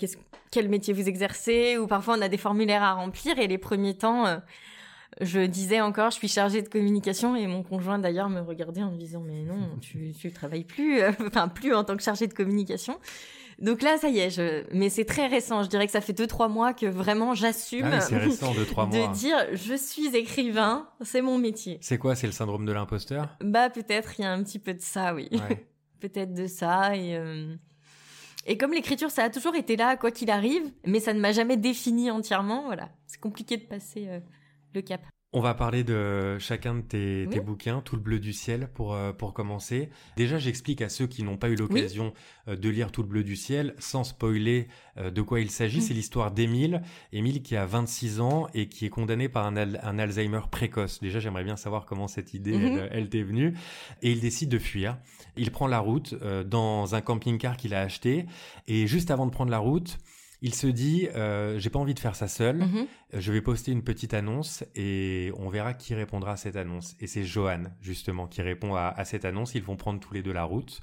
quel 0.50 0.68
métier 0.68 0.94
vous 0.94 1.08
exercez, 1.08 1.76
ou 1.78 1.86
parfois 1.86 2.16
on 2.18 2.22
a 2.22 2.28
des 2.28 2.38
formulaires 2.38 2.82
à 2.82 2.94
remplir. 2.94 3.38
Et 3.38 3.46
les 3.46 3.58
premiers 3.58 3.96
temps, 3.96 4.26
euh, 4.26 4.36
je 5.20 5.40
disais 5.40 5.80
encore, 5.80 6.10
je 6.10 6.16
suis 6.16 6.28
chargée 6.28 6.62
de 6.62 6.68
communication, 6.68 7.36
et 7.36 7.46
mon 7.46 7.62
conjoint 7.62 7.98
d'ailleurs 7.98 8.30
me 8.30 8.40
regardait 8.40 8.82
en 8.82 8.92
me 8.92 8.96
disant, 8.98 9.20
mais 9.20 9.42
non, 9.42 9.78
tu, 9.80 10.12
tu 10.18 10.32
travailles 10.32 10.64
plus, 10.64 11.00
enfin 11.26 11.48
plus 11.48 11.74
en 11.74 11.84
tant 11.84 11.96
que 11.96 12.02
chargée 12.02 12.26
de 12.26 12.34
communication. 12.34 12.98
Donc 13.62 13.80
là, 13.80 13.96
ça 13.96 14.08
y 14.08 14.18
est, 14.18 14.28
je... 14.28 14.64
mais 14.74 14.88
c'est 14.90 15.04
très 15.04 15.28
récent. 15.28 15.62
Je 15.62 15.68
dirais 15.68 15.86
que 15.86 15.92
ça 15.92 16.00
fait 16.00 16.12
deux 16.12 16.26
trois 16.26 16.48
mois 16.48 16.74
que 16.74 16.86
vraiment 16.86 17.32
j'assume 17.34 17.84
ah 17.84 18.04
récent, 18.16 18.52
deux, 18.52 18.66
trois 18.66 18.86
mois. 18.88 19.08
de 19.08 19.12
dire 19.14 19.36
je 19.52 19.74
suis 19.74 20.14
écrivain, 20.16 20.88
c'est 21.00 21.22
mon 21.22 21.38
métier. 21.38 21.78
C'est 21.80 21.96
quoi 21.96 22.16
C'est 22.16 22.26
le 22.26 22.32
syndrome 22.32 22.66
de 22.66 22.72
l'imposteur? 22.72 23.28
Bah 23.40 23.70
peut-être 23.70 24.18
il 24.18 24.22
y 24.22 24.24
a 24.24 24.32
un 24.32 24.42
petit 24.42 24.58
peu 24.58 24.74
de 24.74 24.80
ça, 24.80 25.14
oui. 25.14 25.30
peut-être 26.00 26.34
de 26.34 26.48
ça 26.48 26.96
et. 26.96 27.16
Euh, 27.16 27.54
et 28.44 28.58
comme 28.58 28.72
l'écriture, 28.72 29.12
ça 29.12 29.22
a 29.22 29.30
toujours 29.30 29.54
été 29.54 29.76
là, 29.76 29.96
quoi 29.96 30.10
qu'il 30.10 30.28
arrive, 30.28 30.64
mais 30.84 30.98
ça 30.98 31.14
ne 31.14 31.20
m'a 31.20 31.30
jamais 31.30 31.56
défini 31.56 32.10
entièrement, 32.10 32.64
voilà. 32.64 32.88
C'est 33.06 33.20
compliqué 33.20 33.56
de 33.56 33.62
passer 33.62 34.08
euh, 34.08 34.18
le 34.74 34.82
cap. 34.82 35.00
On 35.34 35.40
va 35.40 35.54
parler 35.54 35.82
de 35.82 36.38
chacun 36.38 36.74
de 36.74 36.80
tes, 36.82 37.40
bouquins, 37.40 37.80
Tout 37.80 37.96
le 37.96 38.02
bleu 38.02 38.18
du 38.18 38.34
ciel, 38.34 38.68
pour, 38.74 38.92
euh, 38.92 39.14
pour 39.14 39.32
commencer. 39.32 39.88
Déjà, 40.14 40.38
j'explique 40.38 40.82
à 40.82 40.90
ceux 40.90 41.06
qui 41.06 41.22
n'ont 41.22 41.38
pas 41.38 41.48
eu 41.48 41.54
l'occasion 41.54 42.12
euh, 42.48 42.56
de 42.56 42.68
lire 42.68 42.92
Tout 42.92 43.00
le 43.00 43.08
bleu 43.08 43.24
du 43.24 43.34
ciel, 43.34 43.74
sans 43.78 44.04
spoiler 44.04 44.68
euh, 44.98 45.10
de 45.10 45.22
quoi 45.22 45.40
il 45.40 45.50
s'agit. 45.50 45.80
C'est 45.80 45.94
l'histoire 45.94 46.32
d'Émile. 46.32 46.82
Émile 47.12 47.42
qui 47.42 47.56
a 47.56 47.64
26 47.64 48.20
ans 48.20 48.46
et 48.52 48.68
qui 48.68 48.84
est 48.84 48.90
condamné 48.90 49.30
par 49.30 49.46
un, 49.46 49.56
un 49.56 49.98
Alzheimer 49.98 50.42
précoce. 50.50 51.00
Déjà, 51.00 51.18
j'aimerais 51.18 51.44
bien 51.44 51.56
savoir 51.56 51.86
comment 51.86 52.08
cette 52.08 52.34
idée, 52.34 52.58
mhm. 52.58 52.88
elle, 52.90 53.08
t'est 53.08 53.22
venue. 53.22 53.54
Et 54.02 54.12
il 54.12 54.20
décide 54.20 54.50
de 54.50 54.58
fuir. 54.58 54.98
Il 55.38 55.50
prend 55.50 55.66
la 55.66 55.78
route 55.78 56.14
dans 56.44 56.94
un 56.94 57.00
camping-car 57.00 57.56
qu'il 57.56 57.72
a 57.72 57.80
acheté. 57.80 58.26
Et 58.68 58.86
juste 58.86 59.10
avant 59.10 59.24
de 59.24 59.30
prendre 59.30 59.50
la 59.50 59.58
route, 59.58 59.98
il 60.42 60.54
se 60.56 60.66
dit, 60.66 61.08
euh, 61.14 61.58
j'ai 61.60 61.70
pas 61.70 61.78
envie 61.78 61.94
de 61.94 62.00
faire 62.00 62.16
ça 62.16 62.26
seul. 62.26 62.56
Mhm. 62.56 62.86
Je 63.14 63.32
vais 63.32 63.40
poster 63.40 63.70
une 63.70 63.84
petite 63.84 64.12
annonce 64.12 64.64
et 64.74 65.32
on 65.36 65.48
verra 65.48 65.72
qui 65.72 65.94
répondra 65.94 66.32
à 66.32 66.36
cette 66.36 66.56
annonce. 66.56 66.96
Et 66.98 67.06
c'est 67.06 67.22
Johan 67.22 67.62
justement 67.80 68.26
qui 68.26 68.42
répond 68.42 68.74
à, 68.74 69.04
cette 69.04 69.24
annonce. 69.24 69.54
Ils 69.54 69.62
vont 69.62 69.76
prendre 69.76 70.00
tous 70.00 70.12
les 70.12 70.22
deux 70.22 70.32
la 70.32 70.42
route 70.42 70.80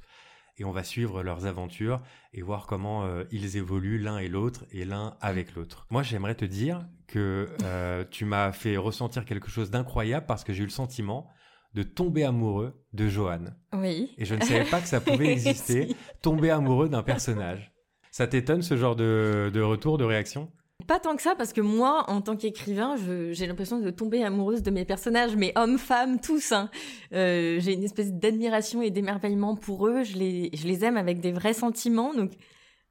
et 0.58 0.64
on 0.64 0.72
va 0.72 0.86
suivre 0.86 1.24
leurs 1.24 1.46
aventures 1.46 2.02
et 2.34 2.42
voir 2.42 2.68
comment 2.68 3.04
euh, 3.04 3.26
ils 3.32 3.58
évoluent 3.58 4.00
l'un 4.00 4.18
et 4.18 4.30
l'autre 4.30 4.66
et 4.72 4.86
l'un 4.86 5.18
avec 5.20 5.54
l'autre. 5.56 5.86
Moi, 5.90 6.04
j'aimerais 6.04 6.36
te 6.36 6.46
dire 6.46 6.88
que 7.08 7.50
euh, 7.64 8.06
tu 8.10 8.24
m'as 8.24 8.54
fait 8.54 8.78
ressentir 8.78 9.26
quelque 9.26 9.50
chose 9.50 9.72
d'incroyable 9.72 10.26
parce 10.26 10.46
que 10.46 10.54
j'ai 10.54 10.64
eu 10.64 10.68
le 10.68 10.72
sentiment 10.72 11.28
de 11.74 11.84
tomber 11.84 12.24
amoureux 12.24 12.82
de 12.94 13.10
Johan. 13.10 13.46
Oui. 13.74 14.14
Et 14.18 14.24
je 14.24 14.36
ne 14.36 14.42
savais 14.42 14.64
pas 14.64 14.80
que 14.80 14.88
ça 14.88 15.02
pouvait 15.02 15.28
exister, 15.34 15.96
tomber 16.22 16.50
amoureux 16.50 16.88
d'un 16.88 17.04
personnage. 17.04 17.74
Ça 18.20 18.28
t'étonne 18.28 18.62
ce 18.62 18.76
genre 18.76 18.98
de, 18.98 19.62
retour, 19.62 19.98
de 19.98 20.04
réaction? 20.04 20.50
Pas 20.88 21.00
tant 21.00 21.16
que 21.16 21.22
ça, 21.22 21.36
parce 21.38 21.54
que 21.54 21.62
moi, 21.62 22.04
en 22.10 22.20
tant 22.20 22.36
qu'écrivain, 22.36 22.98
j'ai 23.32 23.48
l'impression 23.48 23.80
de 23.80 23.90
tomber 23.92 24.26
amoureuse 24.26 24.62
de 24.62 24.72
mes 24.72 24.84
personnages, 24.84 25.38
mais 25.38 25.54
hommes, 25.56 25.78
femmes, 25.78 26.20
tous. 26.20 26.52
Hein. 26.52 26.70
Euh, 27.14 27.62
j'ai 27.62 27.72
une 27.72 27.84
espèce 27.86 28.12
d'admiration 28.12 28.82
et 28.82 28.92
d'émerveillement 28.92 29.56
pour 29.56 29.88
eux. 29.88 30.04
Je 30.04 30.18
les, 30.18 30.50
je 30.54 30.68
les 30.68 30.84
aime 30.84 30.98
avec 30.98 31.22
des 31.22 31.32
vrais 31.32 31.54
sentiments. 31.54 32.14
Donc, 32.14 32.32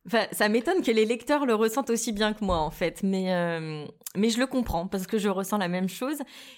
Enfin, 0.06 0.24
ça 0.32 0.48
m'étonne 0.48 0.80
que 0.80 0.90
les 0.90 1.04
lecteurs 1.04 1.44
le 1.44 1.54
ressentent 1.54 1.90
aussi 1.90 2.12
bien 2.12 2.32
que 2.32 2.42
moi, 2.42 2.56
en 2.56 2.70
fait. 2.70 3.02
Mais, 3.02 3.34
euh, 3.34 3.84
mais 4.16 4.30
je 4.30 4.38
le 4.38 4.46
comprends 4.46 4.86
parce 4.86 5.06
que 5.06 5.18
je 5.18 5.28
ressens 5.28 5.58
la 5.58 5.68
même 5.68 5.90
chose. 5.90 6.16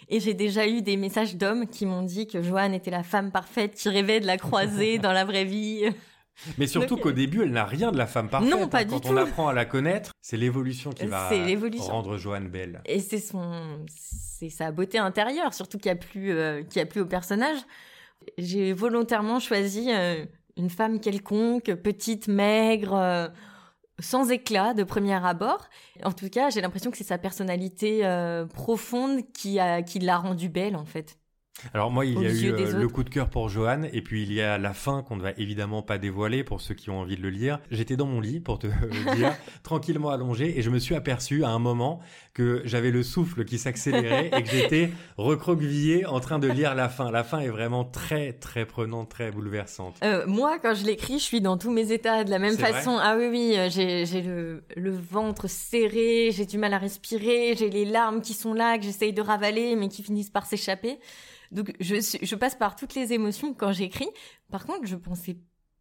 Et 0.09 0.21
j'ai 0.21 0.35
déjà 0.35 0.69
eu 0.69 0.83
des 0.83 0.97
messages 0.97 1.35
d'hommes 1.35 1.67
qui 1.67 1.85
m'ont 1.85 2.05
dit 2.05 2.29
que 2.29 2.41
Joanne 2.41 2.75
était 2.75 2.93
la 2.93 3.03
femme 3.03 3.33
parfaite 3.33 3.75
qui 3.75 3.89
rêvait 3.89 4.21
de 4.21 4.27
la 4.27 4.37
croiser 4.37 4.99
dans 5.01 5.13
la 5.13 5.25
vraie 5.25 5.45
vie. 5.45 5.91
Mais 6.59 6.67
surtout 6.67 6.97
qu'au 6.97 7.13
début, 7.13 7.43
elle 7.43 7.51
n'a 7.53 7.65
rien 7.67 7.93
de 7.93 7.99
la 7.99 8.07
femme 8.07 8.29
parfaite. 8.31 8.51
Non, 8.51 8.69
pas 8.69 8.79
hein. 8.81 8.85
du 8.85 8.91
Quand 8.91 9.01
tout. 9.01 9.09
on 9.09 9.17
apprend 9.17 9.49
à 9.49 9.53
la 9.53 9.65
connaître, 9.65 10.13
c'est 10.23 10.37
l'évolution 10.37 10.91
qui 10.91 11.07
va 11.07 11.29
C'est 11.29 11.45
l'évolution. 11.45 11.93
rendre 11.93 12.17
Joanne 12.17 12.49
belle. 12.49 12.81
Et 12.87 13.01
c'est 13.01 13.19
son, 13.19 13.85
c'est 13.89 14.49
sa 14.49 14.73
beauté 14.73 14.99
intérieure, 14.99 15.53
surtout 15.53 15.79
qu'il 15.79 15.93
n'y 15.93 15.99
a 15.99 16.01
plus, 16.01 16.33
euh, 16.33 16.63
qu'il 16.63 16.79
y 16.79 16.83
a 16.83 16.87
plus 16.87 17.01
au 17.03 17.07
personnage. 17.07 17.59
J'ai 18.39 18.73
volontairement 18.73 19.39
choisi 19.39 19.91
euh, 19.93 20.25
une 20.57 20.71
femme 20.71 21.01
quelconque, 21.01 21.75
petite, 21.75 22.29
maigre, 22.29 22.95
euh, 22.95 23.29
sans 23.99 24.31
éclat 24.31 24.73
de 24.73 24.83
premier 24.83 25.15
abord. 25.25 25.69
En 26.05 26.13
tout 26.13 26.29
cas, 26.31 26.49
j'ai 26.49 26.63
l'impression 26.63 26.91
que 26.91 26.97
c'est 26.97 27.05
sa 27.05 27.19
personnalité 27.19 28.01
euh, 28.07 28.47
profonde 28.47 29.21
qui 29.35 29.59
a, 29.61 29.83
qui 29.83 29.99
l'a 29.99 30.17
rendue 30.17 30.49
belle, 30.49 30.77
en 30.77 30.87
fait. 30.87 31.19
Alors 31.75 31.91
moi, 31.91 32.07
il 32.07 32.21
y 32.21 32.27
a 32.27 32.31
eu 32.31 32.53
euh, 32.53 32.79
le 32.79 32.89
coup 32.89 33.05
de 33.05 33.11
cœur 33.11 33.29
pour 33.29 33.49
Joanne, 33.49 33.89
et 33.93 34.03
puis 34.03 34.23
il 34.23 34.33
y 34.33 34.41
a 34.41 34.59
la 34.59 34.75
fin 34.75 35.03
qu'on 35.03 35.17
ne 35.17 35.23
va 35.23 35.33
évidemment 35.37 35.83
pas 35.83 35.99
dévoiler 35.99 36.45
pour 36.45 36.61
ceux 36.61 36.75
qui 36.75 36.91
ont 36.91 37.01
envie 37.01 37.17
de 37.17 37.23
le 37.23 37.31
lire. 37.31 37.59
J'étais 37.71 37.97
dans 37.97 38.07
mon 38.07 38.21
lit, 38.21 38.41
pour 38.41 38.59
te 38.59 38.67
le 38.67 39.15
dire, 39.17 39.35
tranquillement 39.63 40.11
allongé, 40.11 40.59
et 40.59 40.63
je 40.63 40.71
me 40.71 40.79
suis 40.79 40.95
aperçu 40.95 41.45
à 41.45 41.49
un 41.49 41.59
moment 41.59 42.01
que 42.35 42.63
j'avais 42.65 42.91
le 42.91 43.03
souffle 43.03 43.45
qui 43.45 43.59
s'accélérait 43.59 44.31
et 44.37 44.43
que 44.43 44.49
j'étais 44.49 44.91
recroquevillé 45.17 46.07
en 46.07 46.21
train 46.21 46.39
de 46.39 46.49
lire 46.49 46.75
la 46.75 46.89
fin. 46.89 47.11
La 47.11 47.25
fin 47.25 47.41
est 47.41 47.49
vraiment 47.49 47.85
très 47.85 48.33
très 48.33 48.65
prenante, 48.65 49.09
très 49.11 49.31
bouleversante. 49.31 49.97
Euh, 50.05 50.25
moi, 50.27 50.59
quand 50.61 50.75
je 50.75 50.85
l'écris, 50.85 51.19
je 51.19 51.25
suis 51.25 51.41
dans 51.41 51.59
tous 51.59 51.71
mes 51.71 51.93
états 51.93 52.25
de 52.25 52.31
la 52.31 52.39
même 52.39 52.57
façon. 52.57 52.97
Ah 53.01 53.17
oui, 53.19 53.27
oui, 53.31 53.55
euh, 53.57 53.69
j'ai 53.69 54.07
j'ai 54.07 54.23
le, 54.23 54.63
le 54.77 54.91
ventre 54.91 55.49
serré, 55.49 56.31
j'ai 56.33 56.47
du 56.47 56.59
mal 56.59 56.73
à 56.73 56.79
respirer, 56.79 57.55
j'ai 57.57 57.69
les 57.69 57.85
larmes 57.85 58.21
qui 58.23 58.35
sont 58.35 58.55
là, 58.55 58.79
que 58.79 58.85
j'essaye 58.85 59.13
de 59.13 59.23
ravaler, 59.23 59.75
mais 59.77 59.89
qui 59.89 60.03
finissent 60.03 60.31
par 60.31 60.47
s'échapper. 60.47 60.99
Donc, 61.51 61.75
je, 61.81 61.97
je 62.23 62.35
passe 62.37 62.55
par 62.55 62.77
toutes 62.77 62.95
les 62.95 63.13
émotions 63.13 63.55
quand 63.55 63.73
j'écris. 63.73 64.09
Par 64.51 64.65
contre, 64.67 64.87
je 64.87 64.97
pensais 64.97 65.37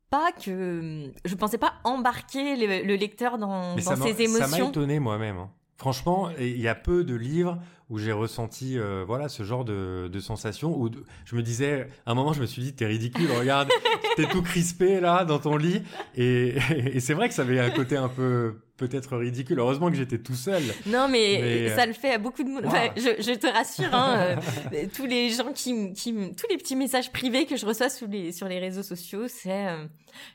pas 0.10 0.32
que... 0.32 1.12
Je 1.26 1.36
pensais 1.36 1.58
pas 1.60 1.74
embarquer 1.84 2.56
le, 2.56 2.88
le 2.88 2.96
lecteur 2.96 3.38
dans, 3.38 3.76
Mais 3.76 3.84
dans 3.84 3.92
ça 3.92 3.96
m'a- 3.96 4.06
ses 4.08 4.14
ça 4.28 4.40
m'a 4.40 4.48
émotions. 4.48 4.70
étonné 4.70 5.00
moi-même. 5.00 5.38
hein. 5.38 5.52
Franchement, 5.78 6.30
il 6.38 6.60
y 6.60 6.68
a 6.68 6.76
peu 6.76 7.06
de 7.06 7.16
livres 7.16 7.58
où 7.90 7.98
j'ai 8.00 8.12
ressenti 8.12 8.78
euh, 8.78 9.06
voilà 9.08 9.30
ce 9.30 9.44
genre 9.44 9.64
de, 9.64 10.10
de 10.12 10.20
sensation. 10.20 10.78
Où 10.78 10.90
de- 10.90 11.06
je 11.24 11.36
me 11.38 11.42
disais, 11.42 11.88
à 12.06 12.12
un 12.12 12.16
moment, 12.16 12.34
je 12.34 12.42
me 12.42 12.46
suis 12.48 12.62
dit, 12.62 12.74
t'es 12.76 12.86
ridicule, 12.86 13.32
regarde, 13.32 13.70
t'es 14.18 14.26
tout 14.28 14.42
crispé 14.42 15.00
là 15.00 15.24
dans 15.24 15.40
ton 15.40 15.56
lit. 15.56 15.82
Et, 16.16 16.58
et 16.72 17.00
c'est 17.00 17.14
vrai 17.14 17.30
que 17.30 17.34
ça 17.34 17.44
avait 17.44 17.60
un 17.62 17.70
côté 17.70 17.96
un 17.96 18.10
peu 18.10 18.60
peut-être 18.80 19.18
ridicule. 19.18 19.60
Heureusement 19.60 19.90
que 19.92 19.96
j'étais 19.98 20.18
tout 20.18 20.34
seul. 20.34 20.64
Non, 20.88 21.08
mais, 21.08 21.38
Mais, 21.42 21.70
euh, 21.70 21.76
ça 21.76 21.86
le 21.86 21.94
fait 21.94 22.12
à 22.14 22.18
beaucoup 22.18 22.44
de 22.44 22.50
monde. 22.50 22.64
wow. 22.66 22.72
Je, 22.96 23.22
je 23.22 23.34
te 23.38 23.46
rassure, 23.48 23.94
hein, 23.94 24.38
euh, 24.74 24.86
tous 24.96 25.06
les 25.06 25.30
gens 25.30 25.52
qui, 25.54 25.94
tous 26.36 26.48
les 26.50 26.58
petits 26.58 26.76
messages 26.76 27.12
privés 27.12 27.46
que 27.46 27.58
je 27.58 27.66
reçois 27.66 27.90
sous 27.90 28.08
les, 28.08 28.32
sur 28.32 28.48
les 28.48 28.58
réseaux 28.60 28.82
sociaux, 28.84 29.28
c'est 29.28 29.68
euh, 29.68 29.86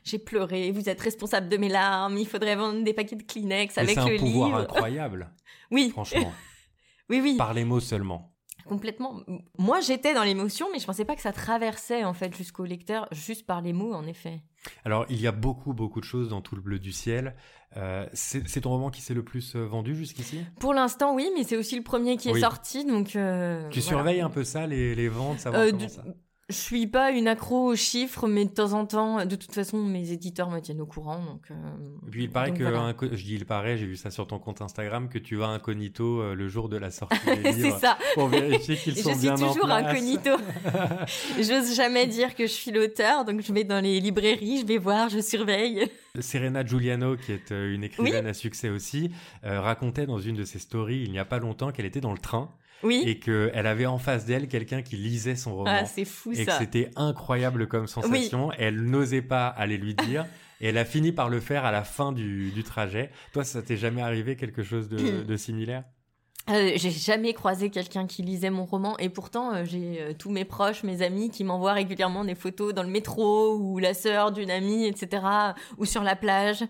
j'ai 0.03 0.19
pleuré, 0.19 0.71
vous 0.71 0.87
êtes 0.87 1.01
responsable 1.01 1.49
de 1.49 1.57
mes 1.57 1.69
larmes, 1.69 2.17
il 2.17 2.27
faudrait 2.27 2.55
vendre 2.55 2.83
des 2.83 2.93
paquets 2.93 3.15
de 3.15 3.23
Kleenex 3.23 3.77
avec 3.77 3.95
c'est 3.95 3.99
un 3.99 4.07
le 4.07 4.17
pouvoir 4.17 4.47
livre. 4.49 4.59
incroyable, 4.61 5.31
Oui, 5.71 5.89
franchement, 5.89 6.31
oui, 7.09 7.19
oui, 7.23 7.35
par 7.37 7.53
les 7.55 7.65
mots 7.65 7.79
seulement. 7.79 8.31
Complètement. 8.67 9.21
Moi, 9.57 9.79
j'étais 9.79 10.13
dans 10.13 10.23
l'émotion, 10.23 10.67
mais 10.73 10.79
je 10.79 10.85
pensais 10.85 11.05
pas 11.05 11.15
que 11.15 11.21
ça 11.21 11.31
traversait 11.31 12.03
en 12.03 12.13
fait 12.13 12.35
jusqu'au 12.35 12.65
lecteur, 12.65 13.07
juste 13.11 13.45
par 13.45 13.61
les 13.61 13.73
mots, 13.73 13.93
en 13.93 14.05
effet. 14.07 14.41
Alors, 14.83 15.05
il 15.09 15.19
y 15.21 15.27
a 15.27 15.31
beaucoup, 15.31 15.73
beaucoup 15.73 15.99
de 15.99 16.05
choses 16.05 16.29
dans 16.29 16.41
Tout 16.41 16.55
le 16.55 16.61
bleu 16.61 16.79
du 16.79 16.91
ciel. 16.91 17.35
Euh, 17.77 18.07
c'est 18.13 18.61
ton 18.61 18.69
roman 18.69 18.89
qui 18.89 19.01
s'est 19.01 19.13
le 19.13 19.23
plus 19.23 19.55
euh, 19.55 19.65
vendu 19.65 19.95
jusqu'ici? 19.95 20.39
Pour 20.59 20.73
l'instant, 20.73 21.13
oui, 21.13 21.29
mais 21.35 21.43
c'est 21.43 21.57
aussi 21.57 21.75
le 21.75 21.83
premier 21.83 22.15
qui 22.17 22.29
est 22.29 22.33
Oui. 22.33 22.39
sorti, 22.41 22.85
donc. 22.85 23.15
euh, 23.15 23.69
Tu 23.69 23.79
voilà. 23.81 23.97
surveilles 23.97 24.21
un 24.21 24.29
peu 24.29 24.43
ça, 24.43 24.65
les, 24.65 24.95
les 24.95 25.09
ventes, 25.09 25.39
savoir 25.39 25.63
Euh, 25.63 25.71
comment 25.71 25.87
ça? 25.89 26.03
Je 26.47 26.53
suis 26.55 26.85
pas 26.85 27.09
une 27.09 27.27
accro 27.27 27.65
aux 27.71 27.75
chiffres, 27.75 28.27
mais 28.27 28.45
de 28.45 28.51
temps 28.51 28.73
en 28.73 28.85
temps, 28.85 29.25
de 29.25 29.35
toute 29.35 29.51
façon, 29.51 29.77
mes 29.83 30.11
éditeurs 30.11 30.51
me 30.51 30.59
tiennent 30.59 30.81
au 30.81 30.85
courant. 30.85 31.17
Donc, 31.25 31.41
euh, 31.49 31.55
Et 32.07 32.11
puis 32.11 32.23
il 32.25 32.29
paraît 32.29 32.53
que, 32.53 32.61
voilà. 32.61 32.93
je 33.01 33.23
dis 33.23 33.33
il 33.33 33.45
paraît, 33.47 33.77
j'ai 33.79 33.87
vu 33.87 33.95
ça 33.95 34.11
sur 34.11 34.27
ton 34.27 34.37
compte 34.37 34.61
Instagram, 34.61 35.09
que 35.09 35.17
tu 35.17 35.37
vas 35.37 35.47
incognito 35.47 36.21
euh, 36.21 36.35
le 36.35 36.47
jour 36.47 36.69
de 36.69 36.77
la 36.77 36.91
sortie 36.91 37.17
des 37.25 37.51
livres 37.51 37.79
ça. 37.79 37.97
pour 38.13 38.27
vérifier 38.27 38.75
qu'ils 38.75 38.93
Je 38.97 39.01
sont 39.01 39.09
suis 39.13 39.21
bien 39.21 39.33
en 39.33 39.37
toujours 39.47 39.65
place. 39.65 39.85
incognito. 39.87 40.29
J'ose 41.37 41.73
jamais 41.75 42.05
dire 42.05 42.35
que 42.35 42.45
je 42.45 42.51
suis 42.51 42.69
l'auteur, 42.71 43.25
donc 43.25 43.41
je 43.41 43.51
vais 43.51 43.63
dans 43.63 43.81
les 43.81 43.99
librairies, 43.99 44.59
je 44.61 44.67
vais 44.67 44.77
voir, 44.77 45.09
je 45.09 45.21
surveille. 45.21 45.89
Serena 46.19 46.63
Giuliano, 46.63 47.17
qui 47.17 47.31
est 47.31 47.51
euh, 47.51 47.73
une 47.73 47.83
écrivaine 47.83 48.27
à 48.27 48.33
succès 48.35 48.69
aussi, 48.69 49.09
euh, 49.45 49.61
racontait 49.61 50.05
dans 50.05 50.19
une 50.19 50.35
de 50.35 50.43
ses 50.43 50.59
stories 50.59 51.01
il 51.05 51.11
n'y 51.11 51.17
a 51.19 51.25
pas 51.25 51.39
longtemps 51.39 51.71
qu'elle 51.71 51.85
était 51.87 52.01
dans 52.01 52.13
le 52.13 52.19
train 52.19 52.51
Oui. 52.83 53.03
et 53.05 53.19
qu'elle 53.19 53.67
avait 53.67 53.85
en 53.85 53.97
face 53.97 54.25
d'elle 54.25 54.47
quelqu'un 54.47 54.81
qui 54.81 54.95
lisait 54.95 55.35
son 55.35 55.55
roman. 55.55 55.71
Ah, 55.81 55.85
c'est 55.85 56.05
fou 56.05 56.31
et 56.33 56.45
que 56.45 56.51
ça. 56.51 56.59
c'était 56.59 56.91
incroyable 56.95 57.67
comme 57.67 57.87
sensation. 57.87 58.51
Elle 58.57 58.83
n'osait 58.83 59.21
pas 59.21 59.47
aller 59.47 59.77
lui 59.77 59.93
dire. 59.95 60.25
Et 60.61 60.67
elle 60.69 60.77
a 60.77 60.85
fini 60.85 61.11
par 61.11 61.29
le 61.29 61.41
faire 61.41 61.65
à 61.65 61.71
la 61.73 61.83
fin 61.83 62.13
du, 62.13 62.49
du 62.51 62.63
trajet. 62.63 63.11
Toi, 63.33 63.43
ça 63.43 63.61
t'est 63.61 63.75
jamais 63.75 64.01
arrivé 64.01 64.37
quelque 64.37 64.63
chose 64.63 64.87
de, 64.87 65.23
de 65.27 65.35
similaire? 65.35 65.83
Euh, 66.51 66.73
j'ai 66.75 66.91
jamais 66.91 67.33
croisé 67.33 67.71
quelqu'un 67.71 68.05
qui 68.05 68.21
lisait 68.21 68.51
mon 68.51 68.65
roman 68.65 68.95
et 68.99 69.09
pourtant 69.09 69.51
euh, 69.51 69.65
j'ai 69.65 69.99
euh, 69.99 70.13
tous 70.13 70.29
mes 70.29 70.45
proches, 70.45 70.83
mes 70.83 71.01
amis 71.01 71.31
qui 71.31 71.43
m'envoient 71.43 71.73
régulièrement 71.73 72.23
des 72.23 72.35
photos 72.35 72.71
dans 72.71 72.83
le 72.83 72.89
métro 72.89 73.55
ou 73.57 73.79
la 73.79 73.95
sœur 73.95 74.31
d'une 74.31 74.51
amie, 74.51 74.85
etc. 74.85 75.23
ou 75.79 75.85
sur 75.85 76.03
la 76.03 76.15
plage 76.15 76.63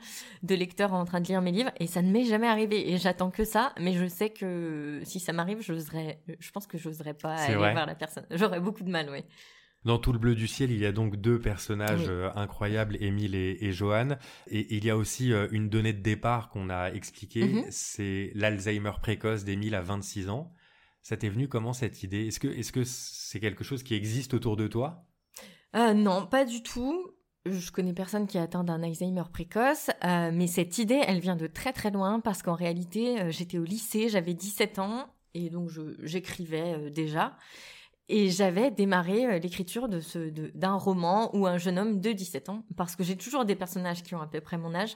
de 0.44 0.56
lecteurs 0.56 0.94
en 0.94 1.04
train 1.04 1.20
de 1.20 1.28
lire 1.28 1.42
mes 1.42 1.52
livres 1.52 1.72
et 1.82 1.88
ça 1.88 2.02
ne 2.02 2.10
m'est 2.10 2.24
jamais 2.24 2.48
arrivé 2.48 2.94
et 2.94 2.98
j'attends 2.98 3.32
que 3.32 3.44
ça 3.44 3.74
mais 3.78 3.92
je 3.92 4.08
sais 4.08 4.30
que 4.30 5.02
si 5.04 5.20
ça 5.20 5.34
m'arrive 5.34 5.62
j'oserais 5.62 6.20
je 6.40 6.52
pense 6.52 6.68
que 6.68 6.78
j'oserais 6.78 7.14
pas 7.14 7.34
aller 7.36 7.56
vrai 7.56 7.74
voir 7.74 7.86
la 7.86 7.96
personne 7.96 8.26
j'aurais 8.32 8.62
beaucoup 8.62 8.84
de 8.84 8.90
mal 8.90 9.10
oui 9.12 9.26
Dans 9.86 10.00
Tout 10.00 10.12
le 10.14 10.20
bleu 10.20 10.34
du 10.36 10.48
ciel, 10.48 10.72
il 10.72 10.80
y 10.80 10.86
a 10.86 10.92
donc 10.92 11.16
deux 11.16 11.40
personnages 11.40 12.02
Oui. 12.02 12.10
euh, 12.10 12.30
incroyables, 12.36 12.98
Émile 13.02 13.36
et, 13.36 13.58
et 13.62 13.72
Johan. 13.72 14.18
Et 14.50 14.76
il 14.76 14.84
y 14.84 14.90
a 14.90 14.98
aussi 14.98 15.32
euh, 15.32 15.48
une 15.52 15.70
donnée 15.70 15.94
de 15.94 16.02
départ 16.02 16.50
qu'on 16.50 16.70
a 16.72 16.90
expliquée, 16.92 17.44
Mhm. 17.46 17.66
c'est 17.70 18.32
l'Alzheimer 18.34 18.94
précoce 19.02 19.44
d'Émile 19.44 19.76
à 19.76 19.82
26 19.82 20.30
ans. 20.30 20.52
Ça 21.04 21.18
t'est 21.18 21.30
venu 21.30 21.48
comment 21.48 21.72
cette 21.74 22.02
idée? 22.02 22.28
Est-ce 22.28 22.40
que 22.40 22.48
est-ce 22.48 22.72
que 22.72 22.84
c'est 22.84 23.40
quelque 23.40 23.64
chose 23.64 23.84
qui 23.84 23.94
existe 23.94 24.34
autour 24.34 24.58
de 24.58 24.68
toi? 24.68 25.06
Euh, 25.76 25.94
non, 25.94 26.26
pas 26.26 26.46
du 26.46 26.64
tout. 26.64 27.12
Je 27.46 27.70
connais 27.72 27.94
personne 27.94 28.26
qui 28.26 28.40
atteint 28.40 28.64
d'un 28.64 28.82
Alzheimer 28.82 29.22
précoce, 29.32 29.92
euh, 30.04 30.32
mais 30.34 30.48
cette 30.48 30.80
idée, 30.80 31.00
elle 31.06 31.20
vient 31.20 31.36
de 31.36 31.46
très 31.46 31.74
très 31.74 31.92
loin 31.92 32.20
parce 32.22 32.42
qu'en 32.42 32.56
réalité, 32.56 33.30
j'étais 33.32 33.60
au 33.60 33.64
lycée, 33.64 34.10
j'avais 34.10 34.34
17 34.34 34.80
ans 34.80 35.06
et 35.36 35.52
donc 35.52 35.70
j'écrivais 36.02 36.90
déjà. 36.90 37.38
Et 38.08 38.30
j'avais 38.30 38.70
démarré 38.70 39.26
euh, 39.26 39.40
l'écriture 39.40 39.90
de 39.90 40.00
ce 40.00 40.30
d'un 40.54 40.76
roman 40.76 41.36
où 41.36 41.48
un 41.48 41.58
jeune 41.58 41.80
homme 41.80 42.00
de 42.00 42.12
17 42.12 42.50
ans, 42.50 42.64
parce 42.78 42.96
que 42.96 43.04
j'ai 43.04 43.18
toujours 43.18 43.46
des 43.46 43.56
personnages 43.56 44.04
qui 44.04 44.14
ont 44.14 44.22
à 44.22 44.28
peu 44.28 44.42
près 44.42 44.58
mon 44.58 44.76
âge, 44.76 44.96